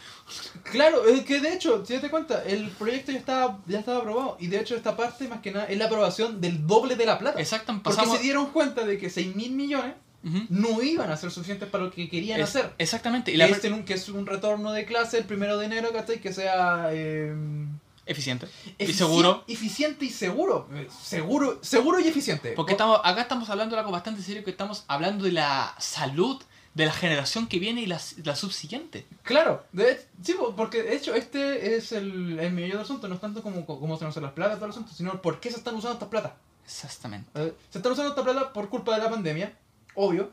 [0.72, 4.38] Claro, es que de hecho, si te cuenta, el proyecto ya estaba, ya estaba aprobado.
[4.40, 7.18] Y de hecho, esta parte, más que nada, es la aprobación del doble de la
[7.18, 7.40] plata.
[7.40, 11.68] Exacto, Porque se dieron cuenta de que 6 mil millones no iban a ser suficientes
[11.70, 12.74] para lo que querían Es- hacer.
[12.78, 16.20] Exactamente, y la este, que es un retorno de clase el primero de enero, ¿cachai?
[16.22, 17.34] Que sea eh,
[18.10, 18.48] eficiente
[18.78, 19.44] y seguro.
[19.48, 20.68] Eficiente y seguro.
[21.02, 22.52] Seguro, seguro y eficiente.
[22.54, 26.42] Porque estamos, acá estamos hablando de algo bastante serio, que estamos hablando de la salud
[26.74, 29.06] de la generación que viene y la, la subsiguiente.
[29.24, 33.16] Claro, de sí, po, porque de hecho este es el, el meollo del asunto, no
[33.16, 35.58] es tanto como cómo se usan las platas, todo el asunto, sino por qué se
[35.58, 36.34] están usando estas platas.
[36.64, 37.30] Exactamente.
[37.36, 39.58] Eh, se están usando esta plata por culpa de la pandemia,
[39.96, 40.32] obvio.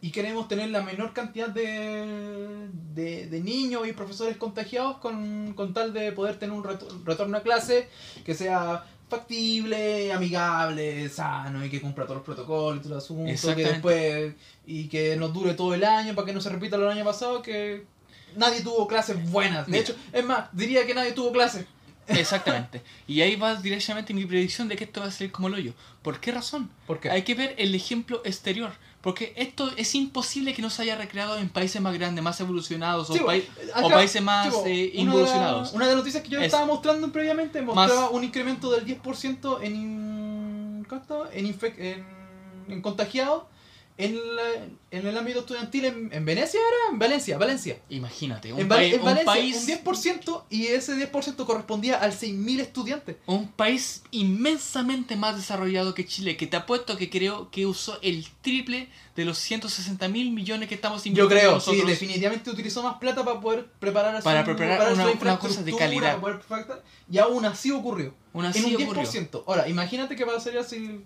[0.00, 5.74] Y queremos tener la menor cantidad de, de, de niños y profesores contagiados con, con
[5.74, 7.88] tal de poder tener un reto- retorno a clase
[8.24, 13.54] que sea factible, amigable, sano y que cumpla todos los protocolos y todo el asunto.
[13.56, 14.34] Que después,
[14.66, 17.04] y que nos dure todo el año para que no se repita lo del año
[17.04, 17.84] pasado, que
[18.34, 19.66] nadie tuvo clases buenas.
[19.66, 19.82] De Mira.
[19.84, 21.66] hecho, es más, diría que nadie tuvo clases.
[22.08, 22.82] Exactamente.
[23.06, 25.74] y ahí va directamente mi predicción de que esto va a ser como el hoyo.
[26.02, 26.70] ¿Por qué razón?
[26.86, 27.10] ¿Por qué?
[27.10, 28.72] Hay que ver el ejemplo exterior.
[29.06, 33.06] Porque esto es imposible que no se haya recreado en países más grandes, más evolucionados,
[33.06, 35.72] Sí, o, pai- acá, o países más eh, involucionados.
[35.74, 39.58] Una de las noticias que yo Es- estaba mostrando previamente mostraba un incremento del 10%
[39.62, 40.84] en,
[41.32, 41.46] en,
[41.78, 42.04] en,
[42.68, 43.44] en contagiados
[43.98, 47.78] en, la- en el ámbito estudiantil en, en Venecia era en Valencia, Valencia.
[47.88, 52.60] Imagínate, un, En, país- en un país, un 10% y ese 10% correspondía al 6.000
[52.60, 53.16] estudiantes.
[53.26, 58.26] un país inmensamente más desarrollado que Chile, que te apuesto que creo que usó el
[58.42, 62.98] triple de los 160 mil millones que estamos Yo invirtiendo creo, sí, definitivamente utilizó más
[62.98, 65.76] plata para poder preparar a Para su, preparar para una- su una infraestructura, cosa de
[65.76, 66.02] calidad.
[66.02, 68.12] para poder preparar- y aún así ocurrió.
[68.34, 69.02] Aún en así un ocurrió.
[69.10, 69.44] 10%.
[69.46, 71.00] Ahora, imagínate que pasaría si.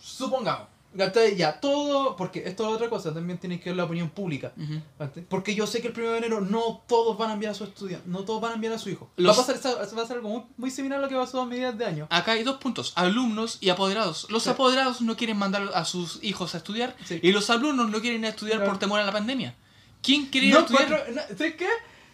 [0.00, 0.68] Supongamos.
[0.96, 1.36] ¿Cachai?
[1.36, 2.16] Ya, todo.
[2.16, 4.52] Porque esto es otra cosa, también tiene que ver la opinión pública.
[4.56, 4.80] Ujú.
[4.98, 5.24] ¿cachai?
[5.28, 7.64] Porque yo sé que el 1 de enero no todos van a enviar a su
[7.64, 9.10] estudiante, no todos van a enviar a su hijo.
[9.16, 11.40] Los- Va, a pasar, va a ser algo muy, muy similar a lo que pasó
[11.40, 12.06] a mediados de año.
[12.10, 14.26] Acá hay dos puntos, alumnos y apoderados.
[14.30, 14.50] Los Sí.
[14.50, 17.20] apoderados no quieren mandar a sus hijos a estudiar Sí.
[17.22, 18.72] y los alumnos no quieren ir a estudiar Claro.
[18.72, 19.54] por temor a la pandemia.
[20.02, 20.84] ¿Quién quiere ir a No estudiar?
[20.84, 21.68] encuentro- no, ¿Sabes qué?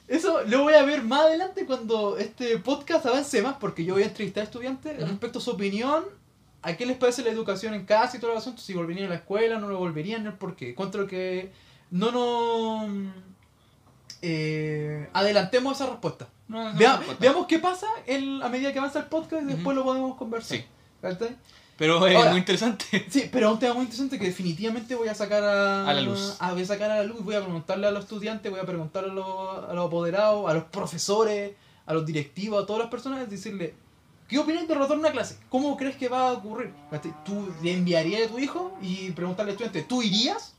[0.06, 4.04] Eso lo voy a ver más adelante cuando este podcast avance más, porque yo voy
[4.04, 5.06] a entrevistar a estudiantes Ujú.
[5.06, 6.04] respecto a su opinión,
[6.62, 9.10] a qué les parece la educación en casa y todo el asunto, si volverían a
[9.10, 10.70] la escuela, no lo volverían, el por qué.
[10.70, 11.50] Encuentro que
[11.90, 12.90] no nos
[14.22, 16.28] eh, adelantemos esa respuesta.
[16.48, 19.76] No, no, Vea- veamos qué pasa en- a medida que avanza el podcast y después
[19.76, 20.58] lo podemos conversar.
[20.58, 20.64] Sí.
[21.00, 21.36] ¿Cachai?
[21.76, 22.84] Pero es Ahora- muy interesante.
[23.08, 26.36] Sí, pero un tema muy interesante que definitivamente voy a sacar a, A la luz.
[26.40, 28.64] a- voy a sacar a la luz, voy a preguntarle a los estudiantes, voy a
[28.66, 31.52] preguntarle a los, a los apoderados, a los profesores,
[31.86, 33.74] a los directivos, a todas las personas, decirle,
[34.28, 35.38] ¿qué opinas de retorno a clase?
[35.48, 36.72] ¿Cómo crees que va a ocurrir?
[36.90, 37.12] ¿Cachai?
[37.24, 40.54] ¿Tú le enviarías a tu hijo y preguntarle al estudiante, ¿tú irías?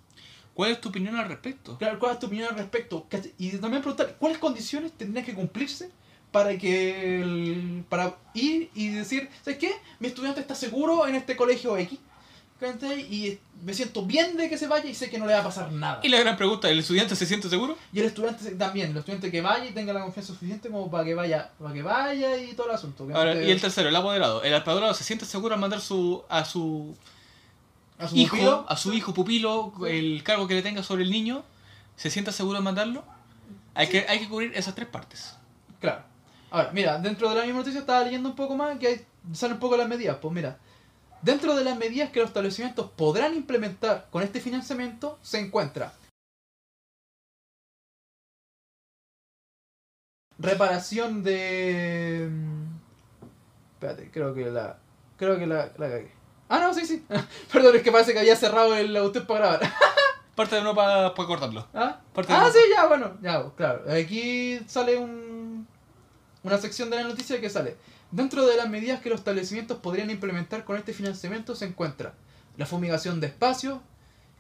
[0.54, 1.78] ¿Cuál es tu opinión al respecto?
[1.78, 3.08] Claro, ¿cuál es tu opinión al respecto?
[3.38, 5.90] Y también preguntar, ¿cuáles condiciones tendrían que cumplirse
[6.32, 9.72] para que el- para ir y decir, ¿sabes qué?
[10.00, 11.98] Mi estudiante está seguro en este colegio X,
[12.60, 13.02] ¿cachai?
[13.02, 15.44] Y me siento bien de que se vaya y sé que no le va a
[15.44, 16.00] pasar nada.
[16.04, 17.78] Y la gran pregunta, ¿el estudiante se siente seguro?
[17.94, 21.04] Y el estudiante también, el estudiante que vaya y tenga la confianza suficiente como para
[21.04, 23.08] que vaya, para que vaya y todo el asunto.
[23.14, 24.44] Ahora, y el tercero, el apoderado.
[24.44, 26.96] El apoderado se siente seguro al mandar su, a su
[28.00, 31.12] a su hijo, pupilo, a su hijo pupilo, el cargo que le tenga sobre el
[31.12, 31.44] niño,
[31.98, 33.04] ¿se siente seguro al mandarlo?
[33.76, 35.36] Hay, que, hay que cubrir esas tres partes.
[35.82, 36.04] Claro.
[36.50, 39.56] Ahora, mira, dentro de la misma noticia estaba leyendo un poco más que hay, salen
[39.56, 40.18] un poco las medidas.
[40.22, 40.58] Pues mira,
[41.22, 45.94] dentro de las medidas que los establecimientos podrán implementar con este financiamiento se encuentra
[50.38, 52.28] reparación de...
[52.32, 52.66] mm,
[53.74, 54.78] Espérate, creo que la...
[55.18, 56.12] Creo que la, la cagué.
[56.48, 57.06] Ah, no, sí, sí.
[57.52, 59.74] Perdón, es que parece que había cerrado el usted para grabar.
[60.36, 61.68] Parte de uno para cortarlo.
[61.74, 62.00] ¿Ah?
[62.14, 63.84] Parte Ah, sí, ya, bueno, ya, claro.
[63.92, 65.68] Aquí sale un,
[66.44, 67.76] una sección de la noticia que sale.
[68.12, 72.14] Dentro de las medidas que los establecimientos podrían implementar con este financiamiento se encuentra
[72.58, 73.80] la fumigación de espacios,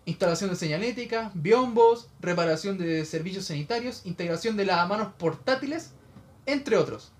[0.06, 5.92] instalación de señalética, biombos, reparación de servicios sanitarios, integración de lavamanos portátiles,
[6.48, 7.12] entre otros.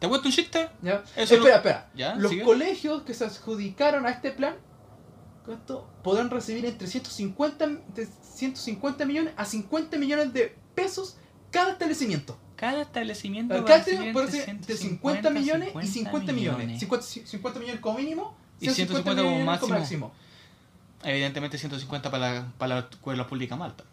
[0.00, 0.68] ¿Te cuento un chiste?
[0.82, 1.04] ¿ya?
[1.14, 1.90] Eso espera, no- espera.
[1.94, 2.14] ¿Ya?
[2.16, 2.42] Los ¿Sigue?
[2.42, 4.56] colegios que se adjudicaron a este plan
[5.44, 5.88] ¿cuánto?
[6.02, 11.16] podrán recibir entre 150, de 150 millones a 50 millones de pesos
[11.52, 12.36] cada establecimiento.
[12.56, 16.80] Cada establecimiento Cada establecimiento puede ser de 50 millones y 50 50 millones.
[16.80, 20.12] 50, 50 millones como mínimo Y 150 como millones como máximo.
[21.04, 23.84] Evidentemente 150 para la, para la escuela pública malta.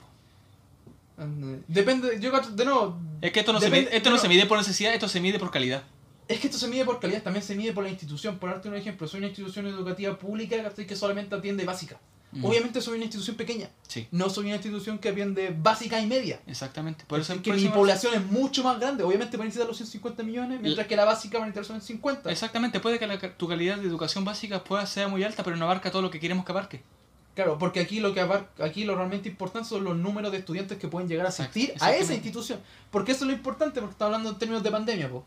[1.68, 4.22] Depende, yo de nuevo, Es que esto no, Depende- se, mide, esto no no.
[4.22, 5.84] se mide por necesidad, esto se mide por calidad.
[6.28, 8.38] Es que esto se mide por calidad, también se mide por la institución.
[8.40, 12.00] Por darte un ejemplo, soy una institución educativa pública que solamente atiende básica.
[12.32, 12.46] Mm.
[12.46, 16.40] Obviamente soy una institución pequeña, Sí, no soy una institución que atiende básica y media.
[16.48, 17.06] exactamente.
[17.06, 19.04] Por eso, que mi población es mucho más grande.
[19.04, 21.82] Obviamente van a necesitar los 150 millones, mientras que la básica van a necesitar son
[21.86, 22.32] 50.
[22.32, 25.66] Exactamente, puede que la- tu calidad de educación básica pueda ser muy alta, pero no
[25.66, 26.82] abarca todo lo que queremos que abarque.
[27.36, 30.78] Claro, porque aquí lo que abar- aquí lo realmente importante son los números de estudiantes
[30.80, 32.60] que pueden llegar a asistir a esa institución.
[32.90, 35.24] Porque eso es lo importante, porque estamos hablando en términos de pandemia, po.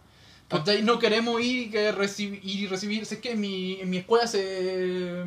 [0.48, 0.82] ¿Cachai?
[0.82, 3.04] No queremos ir, y que ir y recibir.
[3.06, 5.24] Sé que en mi, en mi escuela se.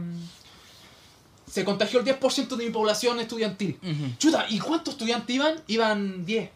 [1.51, 3.79] Se contagió el 10% de mi población estudiantil.
[4.19, 5.55] Chuta, ¿y cuántos estudiantes iban?
[5.67, 6.49] Iban 10.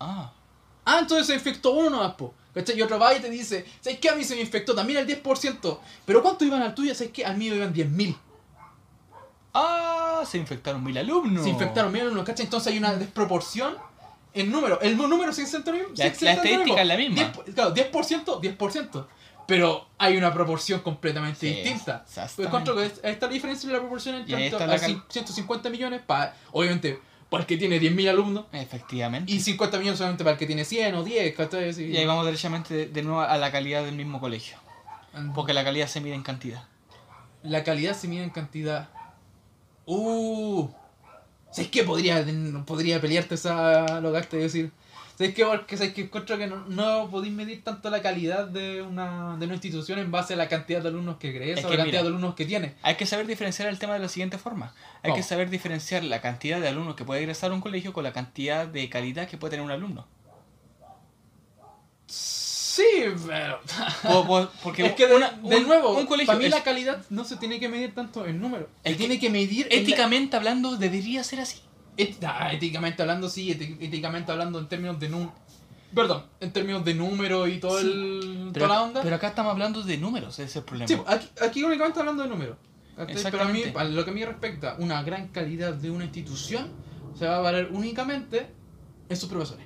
[0.00, 0.32] Ah,
[0.86, 2.32] Ah, entonces se infectó uno nomás, po.
[2.54, 2.78] ¿Cachai?
[2.78, 4.10] Y otro va y te dice, ¿sabes qué?
[4.10, 5.78] A mí se me infectó también el 10%.
[6.06, 6.94] ¿Pero cuántos iban al tuyo?
[6.94, 7.24] ¿Sabes qué?
[7.24, 8.14] Al mío iban 10.000.
[9.54, 11.42] ah, se infectaron mil alumnos.
[11.44, 12.44] Se infectaron mil alumnos, ¿cachai?
[12.44, 13.76] Entonces hay una desproporción
[14.34, 14.80] en número.
[14.80, 15.32] El número
[15.72, 15.88] lo mismo.
[15.96, 17.14] La- la estadística es la misma.
[17.44, 19.06] 10, claro, 10%, 10%.
[19.46, 22.04] Pero hay una proporción completamente Sí, distinta.
[22.48, 24.32] Encuentro que es- ahí está la diferencia en la proporción entre
[24.66, 28.46] la a cal- cin- 150 millones para, obviamente, para el que tiene 10.000 alumnos.
[28.52, 29.30] Efectivamente.
[29.30, 31.68] Y 50 millones solamente para el que tiene 100 o 10, ¿cachai?
[31.68, 34.56] Así- Y ahí vamos derechamente de, de nuevo a la calidad del mismo colegio.
[35.34, 36.64] Porque la calidad se mide en cantidad.
[37.42, 38.88] La calidad se mide en cantidad.
[39.86, 40.68] Uh.
[41.54, 41.84] ¿Sabes qué?
[41.84, 42.24] Podría,
[42.66, 44.70] podría pelearte esa logarte y decir.
[45.16, 45.44] ¿Sabes qué?
[45.44, 49.44] Porque sabes que encuentro que no, no podéis medir tanto la calidad de una, de
[49.44, 51.84] una institución en base a la cantidad de alumnos que crees Es o que la
[51.84, 52.74] cantidad mira, de alumnos que tiene.
[52.82, 54.74] Hay que saber diferenciar el tema de la siguiente forma.
[55.02, 55.14] Hay ¿Cómo?
[55.14, 58.12] que saber diferenciar la cantidad de alumnos que puede ingresar a un colegio con la
[58.12, 60.08] cantidad de calidad que puede tener un alumno.
[62.74, 62.82] Sí,
[63.26, 63.60] pero.
[64.02, 66.50] Po- po- Porque es que de, una- de un- nuevo, un colegio para mí es-
[66.50, 68.68] la calidad no se tiene que medir tanto en número.
[68.82, 71.58] Se Es que tiene que medir en la- éticamente hablando debería ser así.
[71.96, 75.32] Et- ah, éticamente hablando, sí, éticamente hablando en términos de número.
[75.94, 79.02] Perdón, en términos de número y todo Sí, el, Pero, toda la onda.
[79.02, 80.88] pero acá estamos hablando de números, ese es el problema.
[80.88, 82.56] Sí, aquí, aquí únicamente hablando de número.
[82.96, 83.30] ¿cachai?
[83.30, 86.68] Pero a mí, a lo que a mí respecta, una gran calidad de una institución
[87.16, 88.48] se va a valer únicamente
[89.08, 89.64] en sus profesores.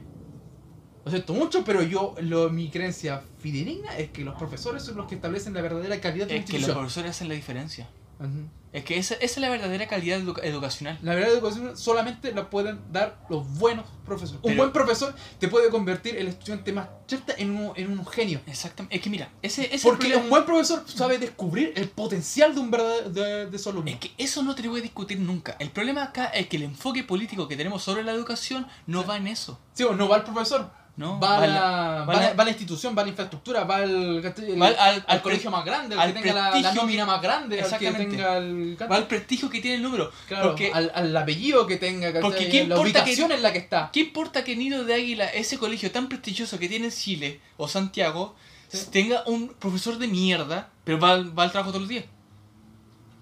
[1.08, 5.06] Lo siento mucho, pero yo, lo, mi creencia fidedigna es que los profesores son los
[5.06, 6.76] que establecen la verdadera calidad de una es que los institución.
[6.78, 7.88] profesores hacen la diferencia.
[8.20, 8.48] Ujú.
[8.70, 10.98] Es que esa, esa es la verdadera calidad educa- educacional.
[11.02, 14.40] La verdadera educación solamente la pueden dar los buenos profesores.
[14.42, 18.04] Un Pero- buen profesor te puede convertir el estudiante más chata en un, en un
[18.04, 18.40] genio.
[18.46, 18.94] Exactamente.
[18.96, 22.54] Es que mira, ese, ese es el Porque un buen profesor sabe descubrir el potencial
[22.54, 23.90] de un verdadero de, de su alumno.
[23.90, 25.56] Es que eso no te lo voy a discutir nunca.
[25.60, 29.16] El problema acá es que el enfoque político que tenemos sobre la educación no va
[29.16, 29.58] en eso.
[29.72, 32.94] Sí, o no va el profesor, No, va, va la, va, la, va la institución,
[32.98, 34.20] va la infraestructura, va el,
[34.60, 37.90] al- al- colegio más grande, al que tenga la, nómina que- más grande, al que
[37.92, 40.10] tenga el, Va al prestigio que tiene el número.
[40.26, 42.12] claro, porque al, al apellido que tenga.
[42.20, 43.90] Porque ¿qué la ubicación en la que está.
[43.92, 48.34] ¿Qué importa que Nido de Águila, ese colegio tan prestigioso que tiene Chile o Santiago,
[48.66, 48.88] Sí.
[48.90, 52.06] tenga un profesor de mierda, pero va, al- va al trabajo todos los días?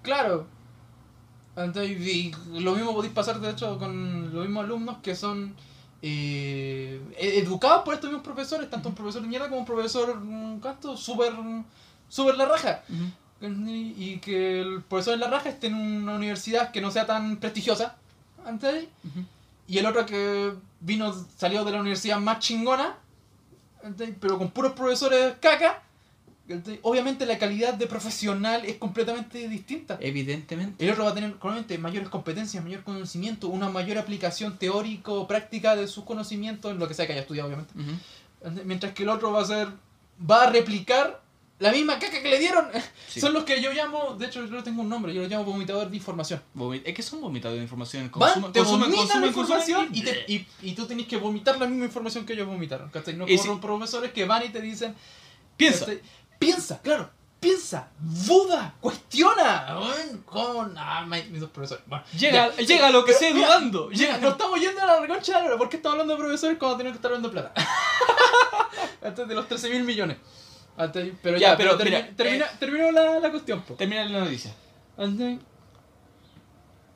[0.01, 0.47] Claro.
[1.55, 5.55] Entonces, y lo mismo podéis pasar, de hecho, con los mismos alumnos que son
[6.01, 10.59] eh, educados por estos mismos profesores, tanto un profesor de mierda como un profesor, mm,
[10.59, 10.95] ¿cuánto?
[10.95, 11.33] Súper,
[12.07, 12.83] súper la raja.
[13.39, 17.37] Y que el profesor de la raja esté en una universidad que no sea tan
[17.37, 17.95] prestigiosa,
[18.47, 18.87] ¿entendés?
[19.67, 22.95] Y el otro que vino, salió de la universidad más chingona,
[24.19, 25.83] pero con puros profesores caca.
[26.81, 29.97] Obviamente la calidad de profesional es completamente distinta.
[29.99, 30.83] Evidentemente.
[30.85, 35.87] El otro va a tener probablemente mayores competencias, mayor conocimiento, una mayor aplicación teórico-práctica de
[35.87, 37.73] sus conocimientos, en lo que sea que haya estudiado, obviamente.
[37.77, 38.61] Ujú.
[38.65, 39.67] Mientras que el otro va a ser.
[40.29, 41.21] va a replicar
[41.59, 42.67] la misma caca que le dieron.
[43.07, 43.21] Sí.
[43.21, 45.89] Son los que yo llamo, de hecho, yo tengo un nombre, yo los llamo vomitador
[45.89, 46.41] de información.
[46.83, 48.09] Es que son vomitados de información.
[48.09, 51.57] Consumen, te consumen, vomitan consumen, la información y, te- y, y tú tienes que vomitar
[51.57, 52.89] la misma información que ellos vomitaron.
[52.91, 53.15] ¿cachai?
[53.15, 54.93] No como si- profesores que van y te dicen.
[55.55, 55.85] Piensa.
[55.85, 56.01] ¿cachai?
[56.39, 57.09] Piensa, claro.
[57.39, 59.77] Piensa, duda, cuestiona.
[60.25, 60.67] ¿Cómo?
[60.75, 61.83] Ah, mis dos profesores.
[61.87, 62.63] Bueno, Llega, ya.
[62.63, 63.89] llega lo que mira, dudando.
[63.91, 65.57] Llega, nos estamos yendo a la reconcha de la hora.
[65.57, 67.53] ¿Por qué estamos hablando de profesores cuando tenemos que estar hablando de plata?
[69.03, 70.17] Antes de los 13 mil millones.
[70.77, 73.61] Antes- pero ya, Ya, pero, pero termi- mira, termina, eh, terminó la, la cuestión.
[73.61, 73.75] po.
[73.75, 74.53] Termina la noticia.
[74.97, 75.37] Antes-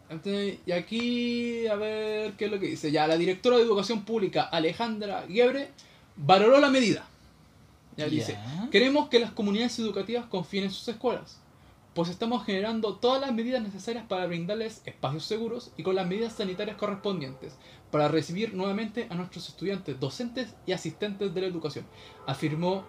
[0.10, 2.92] antes- y aquí, a ver qué es lo que dice.
[2.92, 5.72] Ya, la directora de Educación Pública, Alejandra Guebre,
[6.16, 7.06] valoró la medida.
[7.98, 8.38] Ya dice,
[8.72, 11.40] queremos que las comunidades educativas confíen en sus escuelas,
[11.94, 16.34] pues estamos generando todas las medidas necesarias para brindarles espacios seguros y con las medidas
[16.34, 17.56] sanitarias correspondientes
[17.92, 21.86] para recibir nuevamente a nuestros estudiantes, docentes y asistentes de la educación,
[22.26, 22.86] afirmó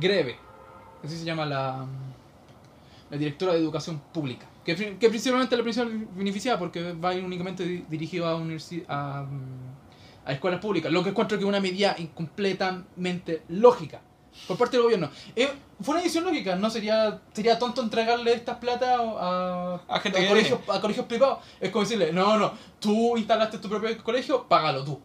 [0.00, 0.36] Greve,
[1.04, 1.86] así se llama la,
[3.10, 7.64] la directora de Educación Pública, que, pri- que principalmente la principal beneficiada porque va únicamente
[7.64, 9.83] di- dirigido a, a, mm,
[10.24, 14.00] a escuelas públicas, lo que encuentro que es una medida completamente lógica
[14.48, 15.10] por parte del gobierno.
[15.36, 15.50] Eh,
[15.80, 20.28] fue una decisión lógica, no sería sería tonto entregarle estas plata a, A gente que
[20.28, 21.38] colegios, a colegios privados.
[21.60, 25.00] Es como decirle, no, no, tú instalaste tu propio colegio, págalo tú.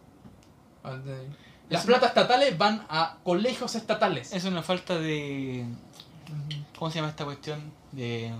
[1.68, 4.32] Las Es platas estatales van a colegios estatales.
[4.32, 5.64] Es una falta de.
[6.78, 7.72] ¿Cómo se llama esta cuestión?
[7.92, 8.32] De.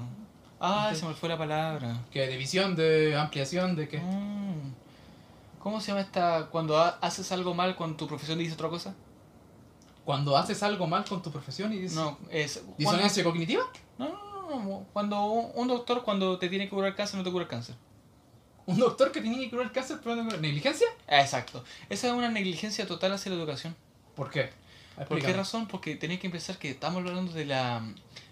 [0.60, 2.02] Ah, se me fue la palabra.
[2.10, 3.98] Que de visión, de ampliación, de que...
[3.98, 4.39] Mm.
[5.60, 6.46] ¿Cómo se llama esta.
[6.50, 8.94] cuando ha- haces algo mal cuando tu profesión dice otra cosa?
[10.04, 11.96] Cuando haces algo mal con tu profesión y dices...
[11.96, 12.62] No, es.
[12.76, 13.62] ¿Disonancia cognitiva?
[13.98, 14.86] no, no, no, no.
[14.92, 17.76] Cuando un un doctor, cuando te tiene que curar cáncer, no te cura el cáncer.
[18.66, 20.86] Un doctor que tenía que curar el cáncer, pero no ¿Negligencia?
[21.08, 21.62] Ah, Exacto.
[21.88, 23.76] Esa es una negligencia total hacia la educación.
[24.16, 24.42] ¿Por qué?
[24.44, 24.50] ¿Por
[24.96, 25.34] qué Explícame.
[25.34, 25.66] razón?
[25.68, 27.80] Porque tenéis que pensar que estamos hablando de la,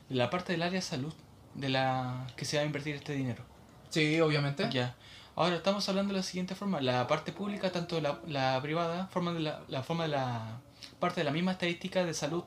[0.08, 1.12] de la parte del área salud,
[1.54, 3.42] de la que se va a invertir este dinero.
[3.90, 4.68] Sí, obviamente.
[4.72, 4.96] Ya.
[5.38, 6.80] Ahora estamos hablando de la siguiente forma.
[6.80, 10.58] La parte pública, tanto la, la privada, forman de la, la forma de la
[10.98, 12.42] parte de la misma estadística de salud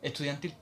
[0.00, 0.54] estudiantil.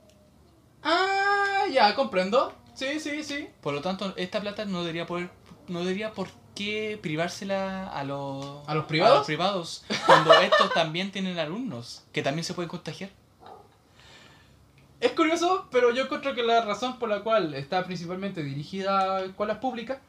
[0.81, 2.55] Ah, ya, comprendo.
[2.73, 3.49] Sí, sí, sí.
[3.61, 5.29] Por lo tanto, esta plata no debería poder,
[5.67, 9.13] no debería por qué privársela a los ¿A los privados?
[9.13, 13.11] a los privados, cuando estos también tienen alumnos que también se pueden contagiar.
[15.01, 19.19] Es curioso, pero yo encuentro que la razón por la cual está principalmente dirigida a
[19.25, 19.99] escuelas públicas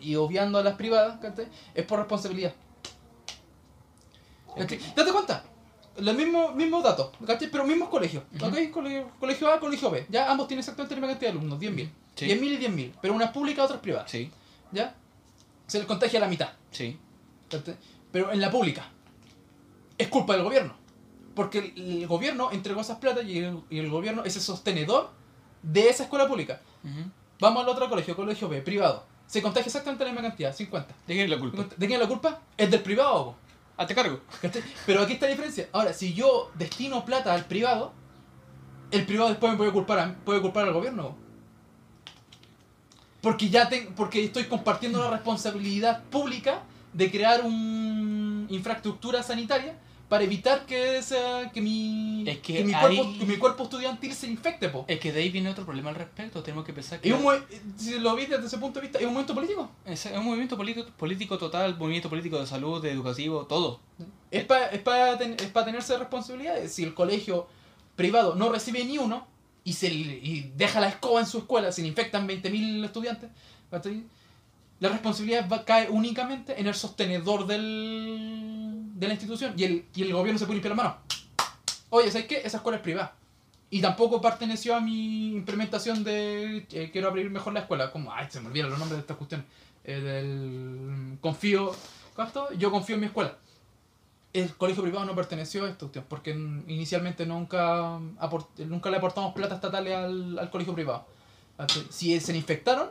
[0.00, 1.18] y obviando a las privadas,
[1.74, 2.54] es por responsabilidad.
[4.56, 4.78] ¿cachai?
[4.94, 5.44] Date cuenta,
[5.98, 7.10] los mismos, mismos datos,
[7.50, 8.22] pero mismos colegios.
[8.38, 10.06] Colegio, colegio A, colegio B.
[10.08, 11.90] Ya ambos tienen exactamente la misma cantidad de alumnos, 10.000.
[12.14, 12.26] Sí.
[12.26, 14.08] 10.000 y 10.000, pero una es pública, otra es privada.
[14.08, 14.30] Sí,
[14.72, 14.94] ¿Ya?
[15.66, 16.50] Se les contagia a la mitad.
[16.70, 16.98] sí.
[18.10, 18.90] Pero en la pública
[19.96, 20.74] es culpa del gobierno.
[21.34, 25.10] Porque el, el gobierno entregó esas plata y el, y el gobierno es el sostenedor
[25.62, 26.60] de esa escuela pública.
[27.40, 29.04] Vamos al otro colegio, colegio B, privado.
[29.28, 30.88] Se contagia exactamente la misma cantidad, 50.
[31.06, 31.62] ¿De quién es la culpa?
[31.76, 32.40] ¿De quién es la culpa?
[32.56, 33.24] Es del privado.
[33.26, 33.36] po,
[33.76, 34.20] Hazte cargo.
[34.42, 34.62] ¿cachai?
[34.86, 35.68] Pero aquí está la diferencia.
[35.72, 37.92] Ahora, si yo destino plata al privado,
[38.90, 41.10] el privado después me puede culpar, a- puede culpar al gobierno.
[41.10, 41.16] po.
[43.20, 46.62] Porque ya porque estoy compartiendo la responsabilidad pública
[46.92, 49.76] de crear una infraestructura sanitaria
[50.08, 54.26] para evitar que, esa, que, mi, Es que mi, cuerpo, que mi cuerpo estudiantil se
[54.26, 54.68] infecte.
[54.70, 54.84] Po.
[54.88, 56.42] Es que de ahí viene otro problema al respecto.
[56.42, 57.34] Tenemos que pensar que Es un,
[57.76, 59.70] si lo viste desde ese punto de vista, es un momento político.
[59.84, 63.80] es un movimiento político, político total, movimiento político de salud, de educativo, todo.
[64.30, 66.72] Es para es pa ten- es pa tenerse responsabilidades.
[66.72, 67.46] Si el colegio
[67.96, 69.26] privado no recibe ni uno
[69.64, 73.28] y, se, y deja la escoba en su escuela, se le infectan 20.000 estudiantes,
[73.70, 74.04] ¿cachai?
[74.80, 80.02] La responsabilidad va, cae únicamente en el sostenedor del, de la institución y el, y
[80.02, 80.98] el gobierno se puede limpiar las manos.
[81.90, 82.42] Oye, ¿sabes qué?
[82.44, 83.14] Esa escuela es privada.
[83.70, 87.90] Y tampoco perteneció a mi implementación de eh, quiero abrir mejor la escuela.
[87.90, 89.46] Como, ay, se me olvidan los nombres de estas cuestiones.
[89.84, 91.72] Eh, confío.
[92.14, 92.52] ¿Cuánto?
[92.54, 93.36] Yo confío en mi escuela
[94.32, 97.98] el colegio privado no perteneció a esta cuestión, porque inicialmente nunca,
[98.58, 101.06] nunca le aportamos plata estatal al, al colegio privado.
[101.90, 102.90] Si se infectaron,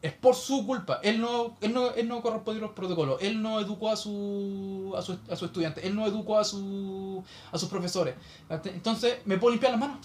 [0.00, 1.00] es por su culpa.
[1.02, 5.02] Él no, él no, él no correspondió los protocolos, él no educó a su, a
[5.02, 8.14] su, a su estudiante, él no educó a, su, a sus profesores.
[8.48, 9.98] Entonces, ¿me puedo limpiar las manos?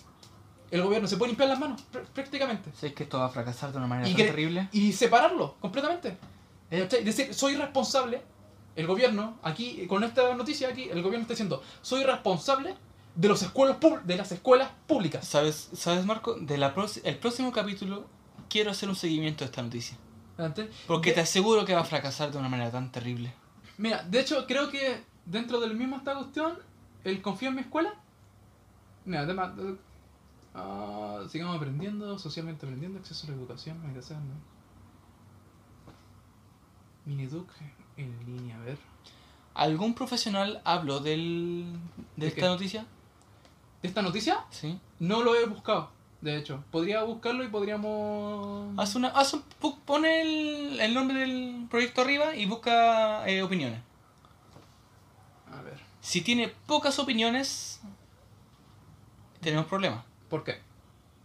[0.71, 2.71] El gobierno se puede limpiar las manos, pr- prácticamente.
[2.73, 4.69] ¿Sabes que esto va a fracasar de una manera Y tan que- terrible?
[4.71, 6.17] Y separarlo completamente.
[6.71, 7.03] ¿Cachai?
[7.03, 8.23] Decir, soy responsable,
[8.75, 12.73] el gobierno, aquí, con esta noticia aquí, el gobierno está diciendo, soy responsable
[13.13, 15.27] de, los escuelas de las escuelas públicas.
[15.27, 16.33] ¿Sabes, ¿Sabes Marco?
[16.33, 16.73] De la
[17.03, 18.05] el próximo capítulo
[18.53, 19.97] quiero hacer un seguimiento de esta noticia.
[20.87, 23.33] Porque De- te aseguro que va a fracasar de una manera tan terrible.
[23.77, 26.57] Mira, de hecho, creo que dentro del mismo esta cuestión,
[27.03, 27.93] el confío en mi escuela.
[29.05, 29.53] Mira, tema.
[30.55, 34.19] ah, sigamos aprendiendo, socialmente aprendiendo, acceso a la educación, migración.
[34.29, 34.35] ¿no?
[37.05, 37.49] Miniduc
[37.97, 38.77] en línea, a ver.
[39.55, 41.65] ¿Algún profesional habló del,
[42.15, 42.47] de, ¿De esta qué?
[42.47, 42.85] noticia?
[43.81, 44.45] ¿De esta noticia?
[44.51, 44.79] Sí.
[44.99, 45.91] No lo he buscado,
[46.23, 46.63] de hecho.
[46.71, 48.73] Podría buscarlo y podríamos.
[48.79, 49.43] Haz una, haz un,
[49.85, 53.81] pone el, el nombre del proyecto arriba y busca eh, opiniones.
[55.51, 55.79] A ver.
[55.99, 57.81] Si tiene pocas opiniones,
[59.41, 60.05] tenemos problemas.
[60.29, 60.61] ¿Por qué?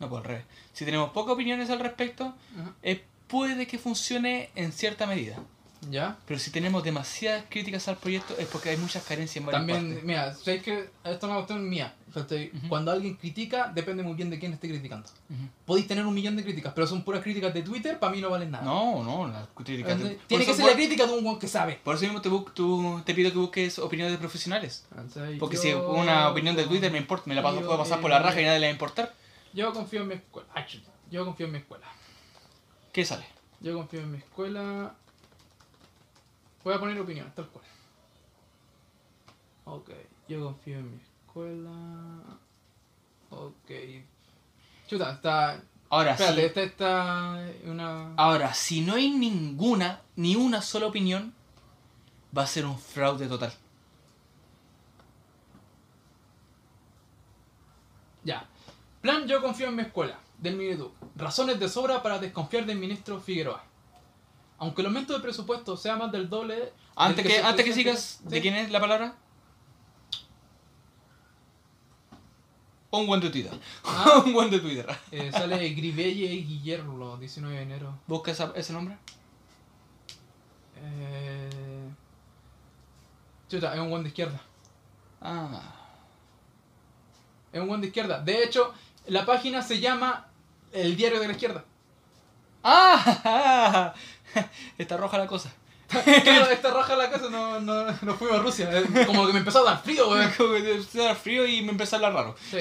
[0.00, 0.44] No, por al revés.
[0.72, 2.34] Si tenemos pocas opiniones al respecto,
[2.82, 5.36] eh, puede que funcione en cierta medida.
[5.90, 6.16] ¿Ya?
[6.26, 9.86] Pero si tenemos demasiadas críticas al proyecto es porque hay muchas carencias en varias También,
[9.86, 10.04] partes.
[10.04, 11.94] mira, sabéis que esto es una cuestión mía.
[12.08, 12.68] Fíjate, Ujú.
[12.68, 15.08] Cuando alguien critica, depende muy bien de quién esté criticando.
[15.30, 15.40] Ujú.
[15.66, 18.28] Podéis tener un millón de críticas, pero son puras críticas de Twitter, para mí no
[18.30, 18.64] valen nada.
[18.64, 19.92] No, no, las críticas...
[19.92, 21.78] Entonces, por Tiene que ser por- la crítica de un guan que sabe.
[21.84, 24.84] Por eso mismo te, tú- te pido que busques opiniones de profesionales.
[24.90, 27.78] Entonces, Porque yo- si una opinión de Twitter me importa, me la paso, yo, puedo
[27.78, 29.14] pasar por eh, la raja y nadie le va a importar.
[29.54, 30.48] Yo confío en mi escuela.
[30.66, 30.90] Chuta.
[31.10, 31.86] Yo confío en mi escuela.
[32.92, 33.24] ¿Qué sale?
[33.60, 34.94] Yo confío en mi escuela.
[36.68, 37.64] Voy a poner opinión, tal cual.
[39.64, 39.88] Ok,
[40.28, 42.38] yo confío en mi escuela.
[43.30, 43.70] Ok.
[44.86, 45.62] Chuta, está.
[45.88, 46.44] Ahora, Espérate, sí.
[46.44, 48.14] esta está una.
[48.16, 51.32] Ahora, si no hay ninguna, ni una sola opinión,
[52.36, 53.54] va a ser un fraude total.
[58.24, 58.46] Ya.
[59.00, 60.92] Plan Yo confío en mi escuela, del Mineduc.
[61.16, 63.67] Razones de sobra para desconfiar del ministro Figueroa.
[64.58, 66.72] Aunque el aumento de presupuesto sea más del doble.
[66.96, 68.28] Antes que, antes que sigas, Sí.
[68.28, 69.14] ¿de quién es la palabra?
[72.90, 73.52] Un buen de Twitter.
[73.84, 74.22] Ah.
[74.24, 74.86] un buen de Twitter.
[75.12, 77.94] Eh, sale Gribelle Guillermo, 19 de enero.
[78.06, 78.96] ¿Busca esa- ese nombre?
[80.76, 81.50] Eh...
[83.48, 84.40] Chuta, es un buen de izquierda.
[85.20, 85.60] Ah.
[87.52, 88.20] Es un buen de izquierda.
[88.20, 88.72] De hecho,
[89.06, 90.26] la página se llama
[90.72, 91.64] El Diario de la Izquierda.
[92.62, 93.94] ¡Ah!
[94.78, 95.52] Está roja la cosa.
[95.88, 98.70] claro, esta roja la casa no, no, no fuimos a Rusia.
[99.06, 100.30] Como que me empezó a dar frío, weón.
[100.36, 102.36] Como que empezó a dar frío y me empezó a hablar raro.
[102.50, 102.58] Sí.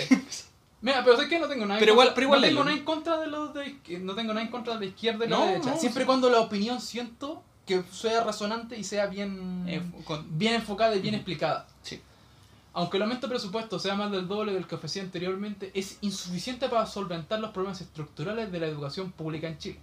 [0.82, 2.64] Mira, pero sé que no tengo nada en Pero igual- contra, pero igual no tengo
[2.64, 5.30] nada en contra de los de no tengo nada en contra de la izquierda y
[5.30, 5.70] la No, derecha.
[5.72, 6.06] no, Siempre sí.
[6.06, 11.00] cuando la opinión siento que sea razonante y sea bien Eh, con- bien enfocada y
[11.02, 11.68] bien explicada.
[11.82, 12.00] Sí.
[12.74, 16.70] Aunque el aumento de presupuesto sea más del doble del que ofrecía anteriormente, es insuficiente
[16.70, 19.80] para solventar los problemas estructurales de la educación pública en Chile.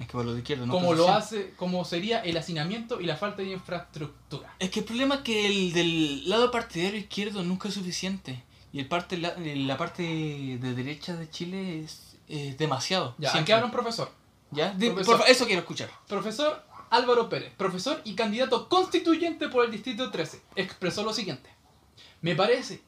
[0.00, 3.04] Es que para los de izquierda no como lo hace, como sería el hacinamiento y
[3.04, 4.52] la falta de infraestructura.
[4.58, 8.42] Es que el problema es que el del lado partidario izquierdo nunca es suficiente.
[8.72, 13.14] Y el parte, la, la parte de derecha de Chile es, es demasiado.
[13.18, 13.42] Ya, siempre.
[13.42, 14.10] aquí habla un profesor.
[14.50, 14.72] ¿Ya?
[14.74, 15.18] Di- Profesor.
[15.20, 15.90] por eso quiero escuchar.
[16.08, 21.50] Profesor Álvaro Pérez, profesor y candidato constituyente por el Distrito 13, expresó lo siguiente.
[22.20, 22.80] Me parece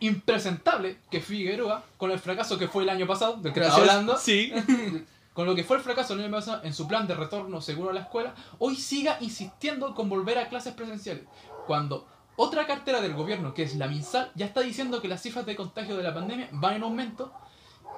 [0.00, 4.16] impresentable que Figueroa, con el fracaso que fue el año pasado, del que estaba hablando,
[4.18, 4.52] Sí.
[5.34, 8.02] con lo que fue el fracaso pasado en su plan de retorno seguro a la
[8.02, 11.24] escuela, hoy siga insistiendo con volver a clases presenciales,
[11.66, 12.06] cuando
[12.36, 15.56] otra cartera del gobierno, que es la MinSal, ya está diciendo que las cifras de
[15.56, 17.32] contagio de la pandemia van en aumento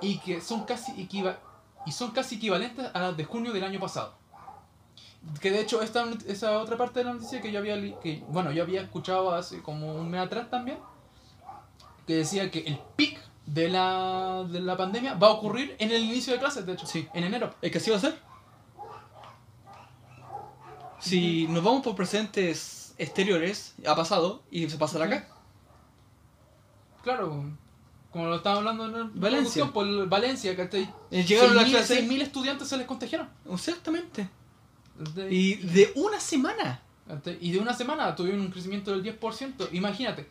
[0.01, 1.09] y que son casi
[1.87, 4.15] y son casi equivalentes a las de junio del año pasado.
[5.41, 7.77] Que de hecho esta esa otra parte de la noticia que yo había
[8.29, 10.79] bueno, yo había escuchado hace como un mes atrás también
[12.07, 16.03] que decía que el pic de la, de la pandemia va a ocurrir en el
[16.03, 17.09] inicio de clases, de hecho, Sí.
[17.15, 17.55] en enero.
[17.63, 18.19] ¿Es que así va a ser?
[21.01, 25.29] Si nos vamos por presentes exteriores, ha pasado y se pasará acá.
[27.03, 27.45] Claro,
[28.11, 29.67] como lo estaba hablando en el Valencia.
[29.67, 32.01] por Valencia, que Eh, Llegaron a la clase.
[32.03, 33.29] 6.000 estudiantes se les contagiaron.
[33.51, 34.29] Exactamente.
[35.31, 36.81] Y de una semana.
[37.41, 39.69] Y de una semana tuvieron un crecimiento del 10%.
[39.73, 40.27] Imagínate,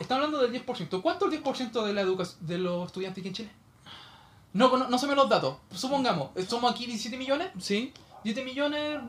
[0.00, 1.02] están hablando del 10%.
[1.02, 2.04] ¿Cuánto es el 10% de, la
[2.40, 3.50] de los estudiantes aquí en Chile?
[4.52, 5.58] No, no, no se me los datos.
[5.72, 7.50] Supongamos, somos aquí 17 millones.
[7.60, 7.92] ¿Sí?
[8.24, 9.00] 17 millones.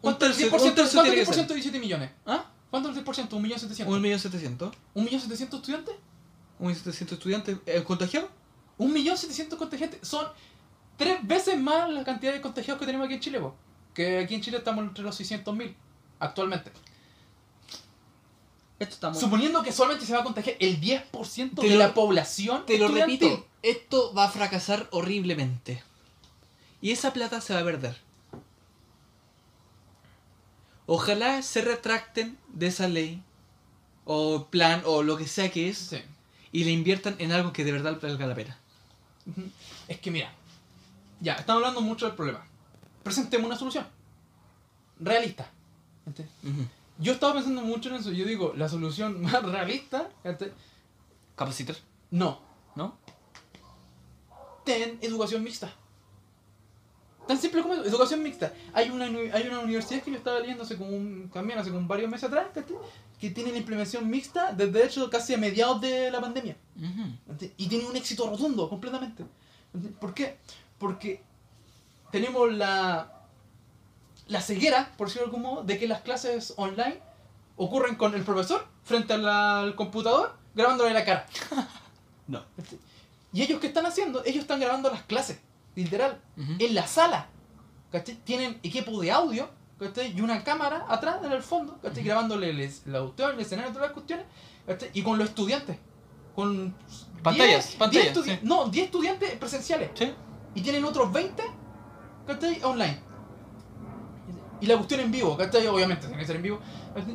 [0.00, 1.44] ¿Cuánto es el tercio- 10%, un tercio ¿cuánto tiene es que el ser.
[1.44, 2.10] 10% de 17 millones?
[2.26, 2.44] ¿Ah?
[2.70, 3.32] ¿Cuánto es el 10%?
[3.32, 3.96] ¿Un millón setecientos?
[3.96, 4.76] Un millón setecientos.
[4.94, 5.94] ¿Un millón setecientos estudiantes?
[6.58, 8.30] Un millón setecientos estudiantes eh, contagiados.
[8.78, 10.06] Un millón setecientos contagiantes.
[10.06, 10.26] Son
[10.96, 13.54] tres veces más la cantidad de contagiados que tenemos aquí en Chile, po.
[13.94, 15.74] Que aquí en Chile estamos entre los 600.000
[16.18, 16.70] actualmente.
[18.80, 19.20] Esto está muy...
[19.20, 22.66] Suponiendo que solamente se va a contagiar el 10% Te de lo- la población.
[22.66, 25.82] Te lo repito, esto va a fracasar horriblemente.
[26.80, 27.96] Y esa plata se va a perder.
[30.86, 33.22] Ojalá se retracten de esa ley,
[34.04, 36.02] o plan, o lo que sea que es, Sí.
[36.52, 38.56] y le inviertan en algo que de verdad valga la pena.
[39.86, 40.32] Es que mira,
[41.20, 42.44] ya, estamos hablando mucho del problema.
[43.04, 43.86] Presentemos una solución.
[44.98, 45.48] Realista.
[47.00, 48.12] Yo estaba pensando mucho en eso.
[48.12, 50.08] Yo digo, la solución más realista.
[51.34, 51.76] Capacitar,
[52.10, 52.40] No,
[52.76, 52.98] ¿no?
[54.64, 55.72] ten educación mixta.
[57.26, 58.52] Tan simple como eso, educación mixta.
[58.74, 61.86] Hay una, hay una universidad que yo estaba leyendo hace como un, también hace como
[61.86, 62.76] varios meses atrás, ¿cachai?
[63.18, 66.56] que tiene la implementación mixta desde hecho casi a mediados de la pandemia.
[67.56, 69.24] Y tiene un éxito rotundo, completamente.
[70.00, 70.38] ¿Por qué?
[70.78, 71.22] Porque
[72.10, 73.19] tenemos la,
[74.30, 76.98] la ceguera, por decirlo de algún modo, de que las clases online
[77.56, 81.26] ocurren con el profesor frente la- al computador grabándole la cara.
[82.26, 82.44] No.
[83.32, 84.24] Y ellos qué están haciendo?
[84.24, 85.40] Ellos están grabando las clases,
[85.74, 86.52] literal, Ujú.
[86.60, 87.26] en la sala.
[87.90, 88.14] ¿cachai?
[88.22, 89.50] Tienen equipo de audio
[89.80, 90.16] ¿cachai?
[90.16, 91.98] y una cámara atrás en el fondo, ¿cachai?
[92.02, 92.06] Ujú.
[92.06, 94.26] grabándole el, es- la autor, el escenario, todas las cuestiones,
[94.66, 94.90] ¿cachai?
[94.94, 95.76] y con los estudiantes.
[96.36, 96.72] Con
[97.22, 98.38] Pantallas, 10 pantallas, 10 estudi- sí.
[98.42, 99.90] No, 10 estudiantes presenciales.
[99.94, 100.14] ¿Sí?
[100.54, 101.42] Y tienen otros 20
[102.28, 102.62] ¿cachai?
[102.62, 103.00] online.
[104.60, 105.66] Y la cuestión en vivo, ¿cachai?
[105.66, 106.60] Obviamente, tiene que ser en vivo,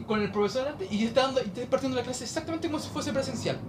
[0.08, 2.90] con el profesor delante, y está, dando, y está partiendo la clase exactamente como si
[2.90, 3.60] fuese presencial.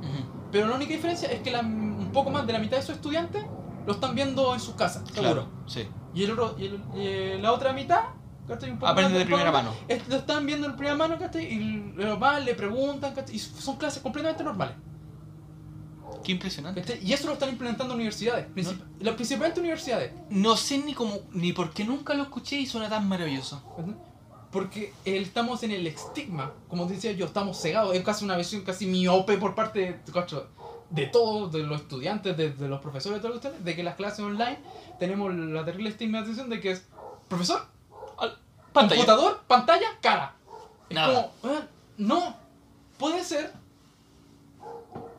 [0.50, 2.96] Pero la única diferencia es que la- un poco más de la mitad de esos
[2.96, 3.42] estudiantes
[3.86, 5.32] lo están viendo en sus casas, seguro.
[5.32, 5.86] Claro, sí.
[6.14, 8.00] Y, el otro, y, el- y, la otra mitad,
[8.48, 8.70] ¿cachai?
[8.70, 9.76] Aprende más de primera más, mano.
[10.08, 11.44] lo están viendo en primera mano, ¿cachai?
[11.44, 13.36] Y los van, le preguntan, ¿cachai?
[13.36, 14.76] Y son clases completamente normales.
[16.24, 17.00] Qué impresionante.
[17.02, 20.12] Y eso lo están implementando universidades, princip- las principalmente universidades.
[20.30, 23.62] No sé ni cómo, ni por qué nunca lo escuché y suena tan maravilloso.
[24.50, 27.94] Porque eh, estamos en el estigma, como decía yo, estamos cegados.
[27.94, 30.00] Es casi una visión casi miope por parte de,
[30.90, 33.96] de todos, de los estudiantes, de, de los profesores, de todos ustedes, de que las
[33.96, 34.58] clases online
[34.98, 36.84] tenemos la terrible estigmatización de que es
[37.28, 37.66] profesor,
[38.72, 39.00] Pantalla.
[39.04, 40.34] computador, pantalla, cara.
[40.88, 41.30] Es Nada.
[41.42, 41.60] como, eh,
[41.98, 42.36] no,
[42.98, 43.52] puede ser,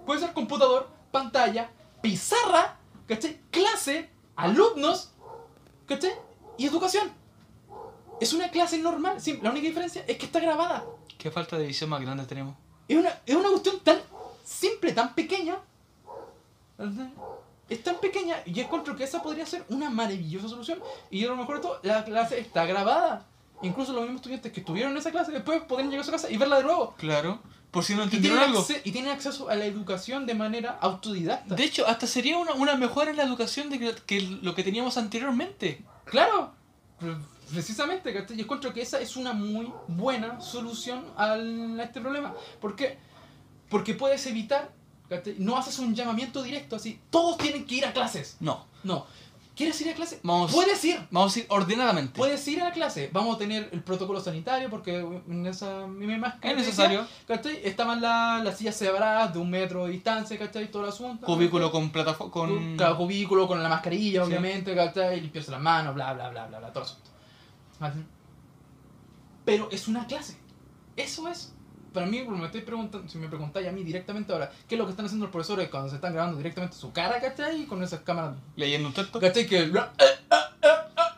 [0.08, 1.70] puede ser computador, pantalla,
[2.02, 2.78] pizarra,
[3.08, 3.42] ¿cachai?
[3.52, 5.12] Clase, alumnos,
[5.86, 6.14] ¿cachai?
[6.58, 7.12] Y educación.
[8.22, 10.86] Es una clase normal, sí, la única diferencia es que está grabada.
[11.20, 12.56] Qué falta de visión más grande tenemos.
[12.88, 14.00] Es una, es una cuestión tan
[14.46, 15.58] simple, tan pequeña.
[17.70, 20.80] Es tan pequeña y yo encuentro que esa podría ser una maravillosa solución.
[21.12, 23.26] Y a lo mejor todo, la clase está grabada.
[23.62, 26.32] Incluso los mismos estudiantes que estuvieron en esa clase después podrían llegar a su casa
[26.32, 26.94] y verla de nuevo.
[26.98, 27.40] Claro.
[27.78, 28.66] Por si no entendieron algo.
[28.84, 31.54] y tienen acceso a la educación de manera autodidacta.
[31.54, 34.64] De hecho, hasta sería una, una mejora en la educación de que, que lo que
[34.64, 35.84] teníamos anteriormente.
[36.06, 36.54] Claro,
[37.00, 37.18] pre-
[37.54, 38.12] precisamente.
[38.36, 42.34] Yo encuentro que esa es una muy buena solución al- a este problema.
[42.60, 42.98] ¿Por qué?
[43.70, 44.72] Porque puedes evitar,
[45.38, 48.38] no haces un llamamiento directo así, todos tienen que ir a clases.
[48.40, 48.66] No.
[48.84, 49.06] No,
[49.58, 50.20] ¿Quieres ir a clase?
[50.22, 50.52] Vamos.
[50.52, 51.00] Puedes ir.
[51.10, 52.16] Vamos a ir ordenadamente.
[52.16, 53.10] Puedes ir a la clase.
[53.12, 57.08] Vamos a tener el protocolo sanitario porque en esa misma Es necesario.
[57.28, 57.62] ¿Cachai?
[57.64, 60.70] Estaban las las sillas separadas de un metro de distancia, ¿cachai?
[60.70, 61.26] Todo el asunto.
[61.26, 62.32] Cubículo con plataforma.
[62.32, 62.78] Con...
[62.78, 64.28] Claro, cubículo con la mascarilla, Sí.
[64.30, 65.22] obviamente, ¿cachai?
[65.22, 67.10] Limpiarse las manos, bla, bla, bla, bla, bla, todo el asunto.
[69.44, 70.38] Pero es una clase.
[70.96, 71.56] Eso es.
[71.94, 74.86] Para mí, me estoy preguntando, si me preguntáis a mí directamente ahora, ¿qué es lo
[74.86, 77.66] que están haciendo los profesores cuando se están grabando directamente su cara, ¿cachai?
[77.66, 79.20] Con esas cámaras, Leyendo un texto.
[79.20, 79.48] ¿cachai?
[79.48, 79.60] Que...
[79.60, 80.12] eh, eh,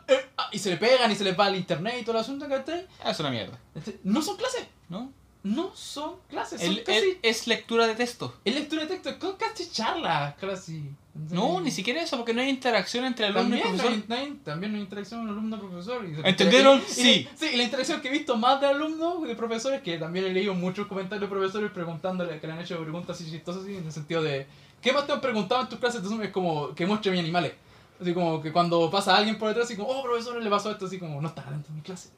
[0.08, 2.22] eh, ah, y se le pegan y se les va al internet y todo el
[2.22, 2.86] asunto, ¿cachai?
[3.04, 3.58] Ah, Es una mierda.
[4.04, 4.66] No son clases.
[4.88, 5.12] ¿No?
[5.42, 6.60] No son clases.
[6.60, 6.98] Son El- casi...
[6.98, 8.34] el- es lectura de texto.
[8.44, 10.84] Es lectura de texto, con casi charlas, casi.
[11.30, 14.04] No, ni siquiera eso, porque no hay interacción entre alumno y También no, profesor.
[14.08, 16.04] no hay- también no hay interacción alumno-profesor.
[16.04, 16.78] y- ¿Entendieron?
[16.78, 17.28] y- y- Sí.
[17.36, 20.30] Sí, y la interacción que he visto más de alumnos, de profesores, que también he
[20.32, 23.86] leído muchos comentarios de profesores preguntándole, que le han hecho preguntas así chistosas, así, en
[23.86, 24.46] el sentido de,
[24.80, 26.22] ¿qué más te han preguntado en tus clases Zoom?
[26.22, 27.52] Es como, que muestre mis animales.
[28.00, 30.86] Así como que cuando pasa alguien por detrás, así como, oh, profesor, le pasó esto,
[30.86, 32.10] así como, no está dentro de mi clase.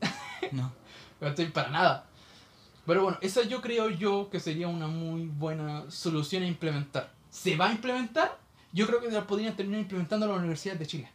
[0.52, 0.70] No.
[1.20, 1.46] ¿Cachai?
[1.50, 2.04] Para nada.
[2.86, 7.12] Pero bueno, esa yo creo yo que sería una muy buena solución a implementar.
[7.30, 8.38] ¿Se va a implementar?
[8.72, 11.10] Yo creo que la podrían terminar implementando las universidades de Chile.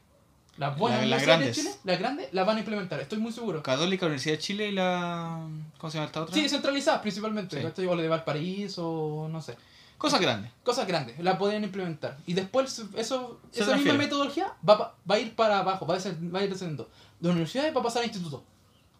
[0.57, 1.55] Las buenas La- las universidades grandes.
[1.55, 3.61] de Chile, las grandes, las van a implementar, estoy muy seguro.
[3.61, 5.47] Católica, Universidad de Chile y la.
[5.77, 6.33] ¿Cómo se llama esta otra?
[6.33, 7.85] Sí, descentralizadas principalmente, Sí.
[7.85, 9.55] o la de Valparaíso, o no sé.
[9.99, 10.51] Cosas grandes.
[10.63, 12.17] Cosas grandes, la podrían implementar.
[12.27, 15.99] Y después eso, Se esa misma metodología va, va a ir para abajo, va a,
[15.99, 16.89] ser- va a ir descendiendo.
[17.19, 18.43] De universidades va a pasar a instituto.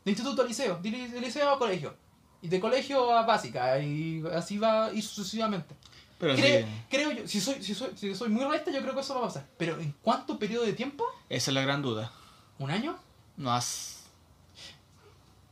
[0.06, 1.96] De instituto a liceo, de li- de liceo a colegio.
[2.42, 5.76] Y de colegio a básica, y así va ir sucesivamente.
[6.20, 8.94] Pero Cre- sí, Creo yo, si soy, si, soy, si soy muy realista, yo creo
[8.94, 9.46] que eso va a pasar.
[9.58, 11.06] Pero ¿en cuánto periodo de tiempo?
[11.30, 12.12] esa es la gran duda.
[12.60, 12.98] ¿Un año?
[13.38, 14.04] No has.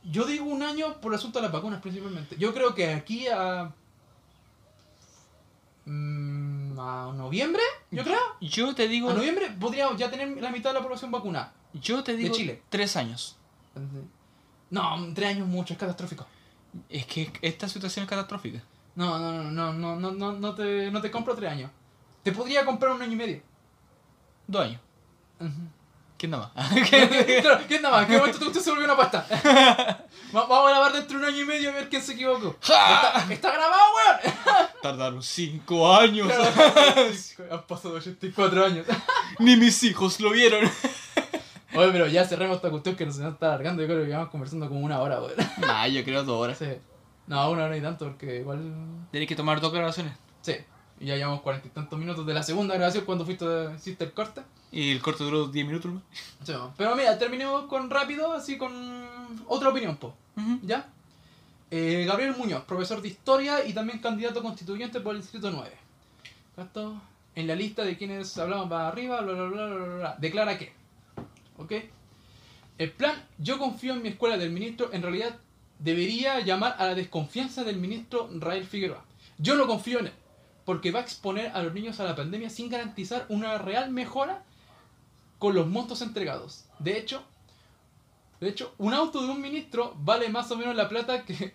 [0.04, 2.36] Yo digo un año por el asunto de las vacunas principalmente.
[2.38, 3.72] Yo creo que aquí a...
[5.84, 8.18] mm, a noviembre, yo creo.
[8.40, 9.10] Yo te digo.
[9.10, 11.52] A noviembre podríamos ya tener la mitad de la población vacunada.
[11.74, 12.34] Yo te digo.
[12.34, 12.62] Chile.
[12.68, 13.36] Tres años.
[14.70, 16.26] No, tres años mucho, es catastrófico.
[16.88, 18.62] Es que esta situación es catastrófica.
[18.94, 21.70] No, no, no, no, no, no, no, no te, no te compro tres años.
[22.22, 23.42] Te podría comprar un año y medio.
[24.46, 24.80] Dos años.
[26.18, 26.72] ¿Quién nada más?
[26.88, 28.02] ¿Qué nada más?
[28.02, 28.94] ¿En qué momento usted se volvió una?
[28.94, 29.06] Va-
[30.32, 32.56] Vamos a grabar dentro de un año y medio a ver quién se equivocó.
[32.62, 34.34] Está, está grabado, weón.
[34.82, 36.32] Tardaron cinco años.
[37.50, 38.86] Han pasado 84 años.
[39.40, 40.70] Ni mis hijos lo vieron.
[41.76, 43.82] Oye, pero ya cerremos esta cuestión que nos está alargando.
[43.82, 45.34] Yo creo que llevamos conversando como una hora, weón.
[45.60, 46.58] nah, yo creo dos horas.
[46.58, 46.66] Sí.
[47.26, 48.72] No, una hora y tanto, porque igual.
[49.10, 50.14] Tienes que tomar dos grabaciones.
[50.42, 50.54] Sí.
[51.00, 53.44] Y ya llevamos cuarenta y tantos minutos de la segunda grabación cuando fuiste,
[53.76, 54.42] hiciste el corte.
[54.72, 56.02] Y el corte duró 10 minutos más.
[56.42, 58.72] Sí, pero mira, terminemos con rápido, así con
[59.46, 60.14] otra opinión, po.
[60.62, 60.88] ¿Ya?
[61.70, 65.70] Eh, Gabriel Muñoz, profesor de historia y también candidato constituyente por el distrito 9.
[66.54, 67.00] ¿Cierto?
[67.34, 70.16] En la lista de quienes hablamos para arriba, bla, bla, bla, bla, bla, bla.
[70.18, 70.72] declara que.
[71.58, 71.72] ¿Ok?
[72.78, 75.38] El plan, yo confío en mi escuela del ministro, en realidad
[75.78, 79.04] debería llamar a la desconfianza del ministro Rael Figueroa.
[79.38, 80.12] Yo no confío en él,
[80.64, 84.44] porque va a exponer a los niños a la pandemia sin garantizar una real mejora
[85.38, 86.64] con los montos entregados.
[86.78, 87.22] De hecho,
[88.40, 91.34] de hecho, un auto de un ministro vale más o menos la plata que...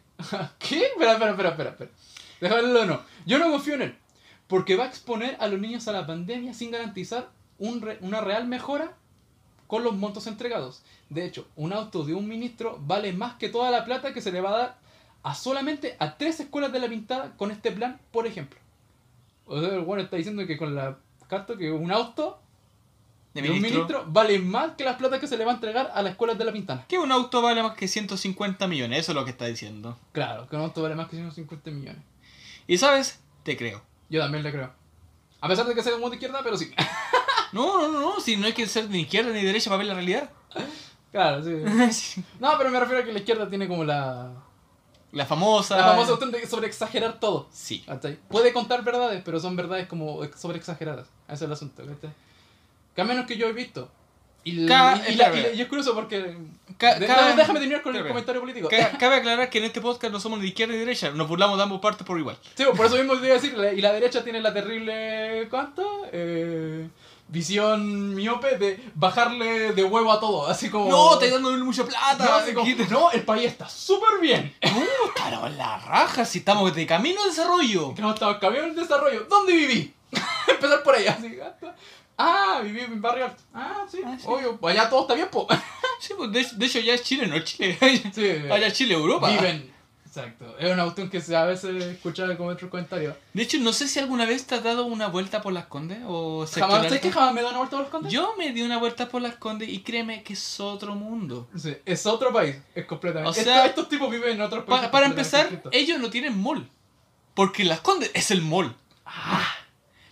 [0.59, 0.85] ¿Qué?
[0.85, 1.69] Espera, espera, espera, espera.
[1.69, 1.91] espera.
[2.39, 3.01] Déjalo no.
[3.25, 3.97] Yo no confío en él.
[4.47, 7.29] Porque va a exponer a los niños a la pandemia sin garantizar
[7.59, 8.97] un una real mejora
[9.71, 10.83] con los montos entregados.
[11.07, 14.29] De hecho, un auto de un ministro vale más que toda la plata que se
[14.29, 14.79] le va a dar
[15.23, 18.59] a solamente a tres escuelas de la pintada con este plan, por ejemplo.
[19.45, 20.97] O sea, el bueno está diciendo que con la
[21.29, 22.41] carta que un auto
[23.33, 23.79] De de un ministro.
[23.79, 26.37] ministro vale más que las plata que se le va a entregar a las escuelas
[26.37, 26.83] de la pintana.
[26.89, 29.97] Que un auto vale más que 150 millones, eso es lo que está diciendo.
[30.11, 32.03] Claro, que un auto vale más que 150 millones.
[32.67, 33.81] Y sabes, te creo.
[34.09, 34.73] Yo también le creo.
[35.39, 36.73] A pesar de que sea de izquierda, pero sí.
[37.51, 39.87] No, no, no, no, si no hay que ser ni izquierda ni derecha para ver
[39.87, 40.29] la realidad.
[41.11, 41.51] Claro, sí.
[41.91, 42.23] Sí.
[42.39, 44.31] No, pero me refiero a que la izquierda tiene como la,
[45.11, 45.75] La famosa.
[45.77, 47.47] la famosa cuestión de sobre exagerar todo.
[47.51, 47.83] Sí.
[47.85, 48.17] ¿cachai?
[48.29, 51.07] Puede contar verdades, pero son verdades como sobre exageradas.
[51.27, 52.11] Ese es el asunto, ¿cachai?
[52.95, 53.89] Que a menos que yo he visto.
[54.43, 56.35] Y, Ca- y- y la- espera, y la- y es curioso porque.
[56.77, 58.07] Ca- de- déjame terminar con el espera.
[58.13, 58.69] comentario político.
[58.69, 61.27] Ca- Cabe aclarar que en este podcast no somos ni izquierda ni de derecha, nos
[61.27, 62.37] burlamos de ambas partes por igual.
[62.55, 66.07] Sí, por eso mismo te iba a decir, y la derecha tiene la terrible, ¿cuánto?
[66.11, 66.89] Eh,
[67.31, 70.89] visión miope de bajarle de huevo a todo, así como...
[70.89, 72.43] No, te dando mucha plata.
[72.45, 74.53] No, como, no, el país está súper bien.
[75.15, 77.95] Claro, la raja, si estamos de camino de desarrollo.
[77.95, 79.25] Que no estaba cambiando el desarrollo.
[79.29, 79.93] ¿Dónde viví?
[80.47, 81.39] Empezar por ahí, así.
[81.39, 81.75] hasta-
[82.17, 83.41] Ah, viví en barrio alto.
[83.53, 84.25] Ah, sí, Ah, sí.
[84.27, 84.59] obvio.
[84.67, 85.47] Allá todo está bien, po.
[85.99, 87.77] Sí, pues de, de hecho ya es Chile, no es Chile.
[88.13, 89.29] Sí, Allá es Chile, Europa.
[89.29, 89.73] viven
[90.13, 90.57] Exacto.
[90.59, 93.15] Es una cuestión que a veces escucha como otros comentarios.
[93.33, 95.99] De hecho, no sé si alguna vez te has dado una vuelta por las Condes
[96.05, 98.11] o Jamás, ¿Sabes que jamás me da una vuelta a los condes?
[98.11, 101.47] Yo me di una vuelta por las Condes y créeme que es otro mundo.
[101.55, 103.29] Sí, es otro país, es completamente.
[103.29, 104.89] O Estos- sea, estos tipos viven en otros países.
[104.89, 105.71] Para, para empezar, distintos.
[105.73, 106.67] ellos no tienen mall.
[107.33, 108.75] Porque las Condes es el mall.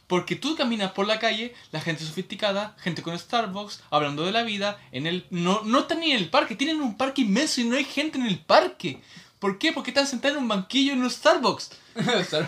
[0.08, 4.44] Porque tú caminas por la calle, la gente sofisticada, gente con Starbucks, hablando de la
[4.44, 7.66] vida, en el no, no están ni en el parque, tienen un parque inmenso y
[7.66, 9.02] no hay gente en el parque.
[9.40, 9.72] ¿Por qué?
[9.74, 11.72] Porque están sentados en un banquillo en un Starbucks.
[12.30, 12.48] Claro.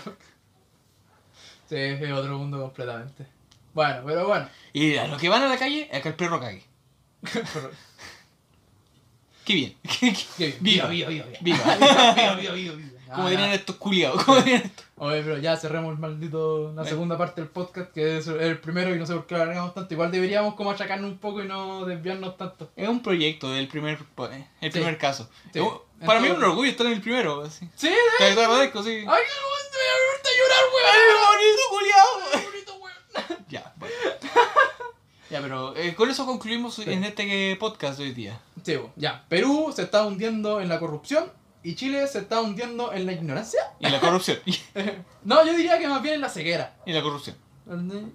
[1.69, 3.25] sí, es otro mundo completamente.
[3.73, 4.47] Bueno, pero bueno.
[4.73, 6.63] Y a los que van a la calle, es que el perro cague.
[9.45, 9.75] Qué bien.
[9.99, 10.55] Qué bien.
[10.59, 10.87] Viva.
[10.87, 11.39] Viva, viva, viva.
[11.41, 11.75] Viva.
[11.75, 12.87] Viva, viva, viva, viva.
[13.11, 14.23] Como Ah, dirían estos culiados.
[14.23, 14.85] Como dirían estos.
[14.95, 18.95] Oye, pero ya cerremos el maldito, la segunda parte del podcast, que es el primero
[18.95, 19.93] y no sé por qué lo alargamos tanto.
[19.93, 22.71] Igual deberíamos como achacarnos un poco y no desviarnos tanto.
[22.77, 23.97] Es un proyecto del primer,
[24.31, 24.77] eh, el Sí.
[24.79, 25.29] primer caso.
[25.51, 25.59] Sí.
[25.59, 27.43] Es un- Para mí es un orgullo estar en el primero.
[27.43, 27.67] Así.
[27.75, 28.89] Sí, Te te agradezco, sí.
[28.89, 29.77] ¡Ay, qué bonito!
[29.77, 32.31] Me voy a llorar, weón!
[32.31, 33.45] ¡Qué bonito, weón!
[33.49, 33.93] Ya, bueno.
[35.29, 38.39] Ya, pero eh, con eso concluimos en este podcast de hoy día.
[38.63, 39.25] Sí, ya.
[39.29, 41.31] Perú se está hundiendo en la corrupción
[41.63, 43.61] y Chile se está hundiendo en la ignorancia.
[43.79, 44.39] Y la corrupción.
[45.23, 46.75] No, yo diría que más bien en la ceguera.
[46.85, 47.35] y la corrupción.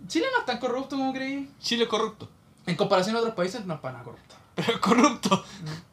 [0.09, 1.49] Chile no es tan corrupto como creí.
[1.61, 2.29] Chile es corrupto.
[2.67, 4.35] En comparación a otros países, no es para nada corrupto.
[4.57, 5.45] Pero es corrupto.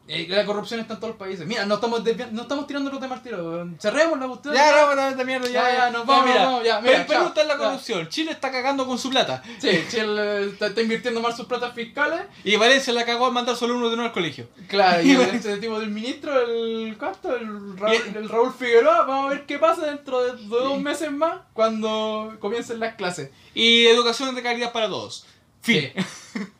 [0.08, 1.46] Eh, La corrupción está en todos los países.
[1.46, 3.66] Mira, no estamos, desvi- no estamos tirando los temas tiro.
[3.80, 4.54] Cerremos la cuestión.
[4.54, 7.06] Ya, no, no, esta mierda, ya, Ya, ya, nos vamos, mira, nos vamos, ya, mira,
[7.06, 7.60] Perú chao, está en la ya.
[7.60, 8.08] corrupción.
[8.08, 9.42] Chile está cagando con su plata.
[9.58, 12.20] Sí, Chile eh, está, está invirtiendo mal sus platas fiscales.
[12.44, 14.48] Y Valencia la cagó al mandar solo uno de nuevo al colegio.
[14.68, 17.34] Claro, y el, este tipo del ministro, el ¿cuánto?
[17.34, 20.80] El Raúl, Y- el Raúl Figueroa, vamos a ver qué pasa dentro de, de dos
[20.80, 23.30] meses más cuando comiencen las clases.
[23.54, 25.26] Y educación de calidad para todos.
[25.62, 25.90] Fin.
[26.32, 26.40] Sí.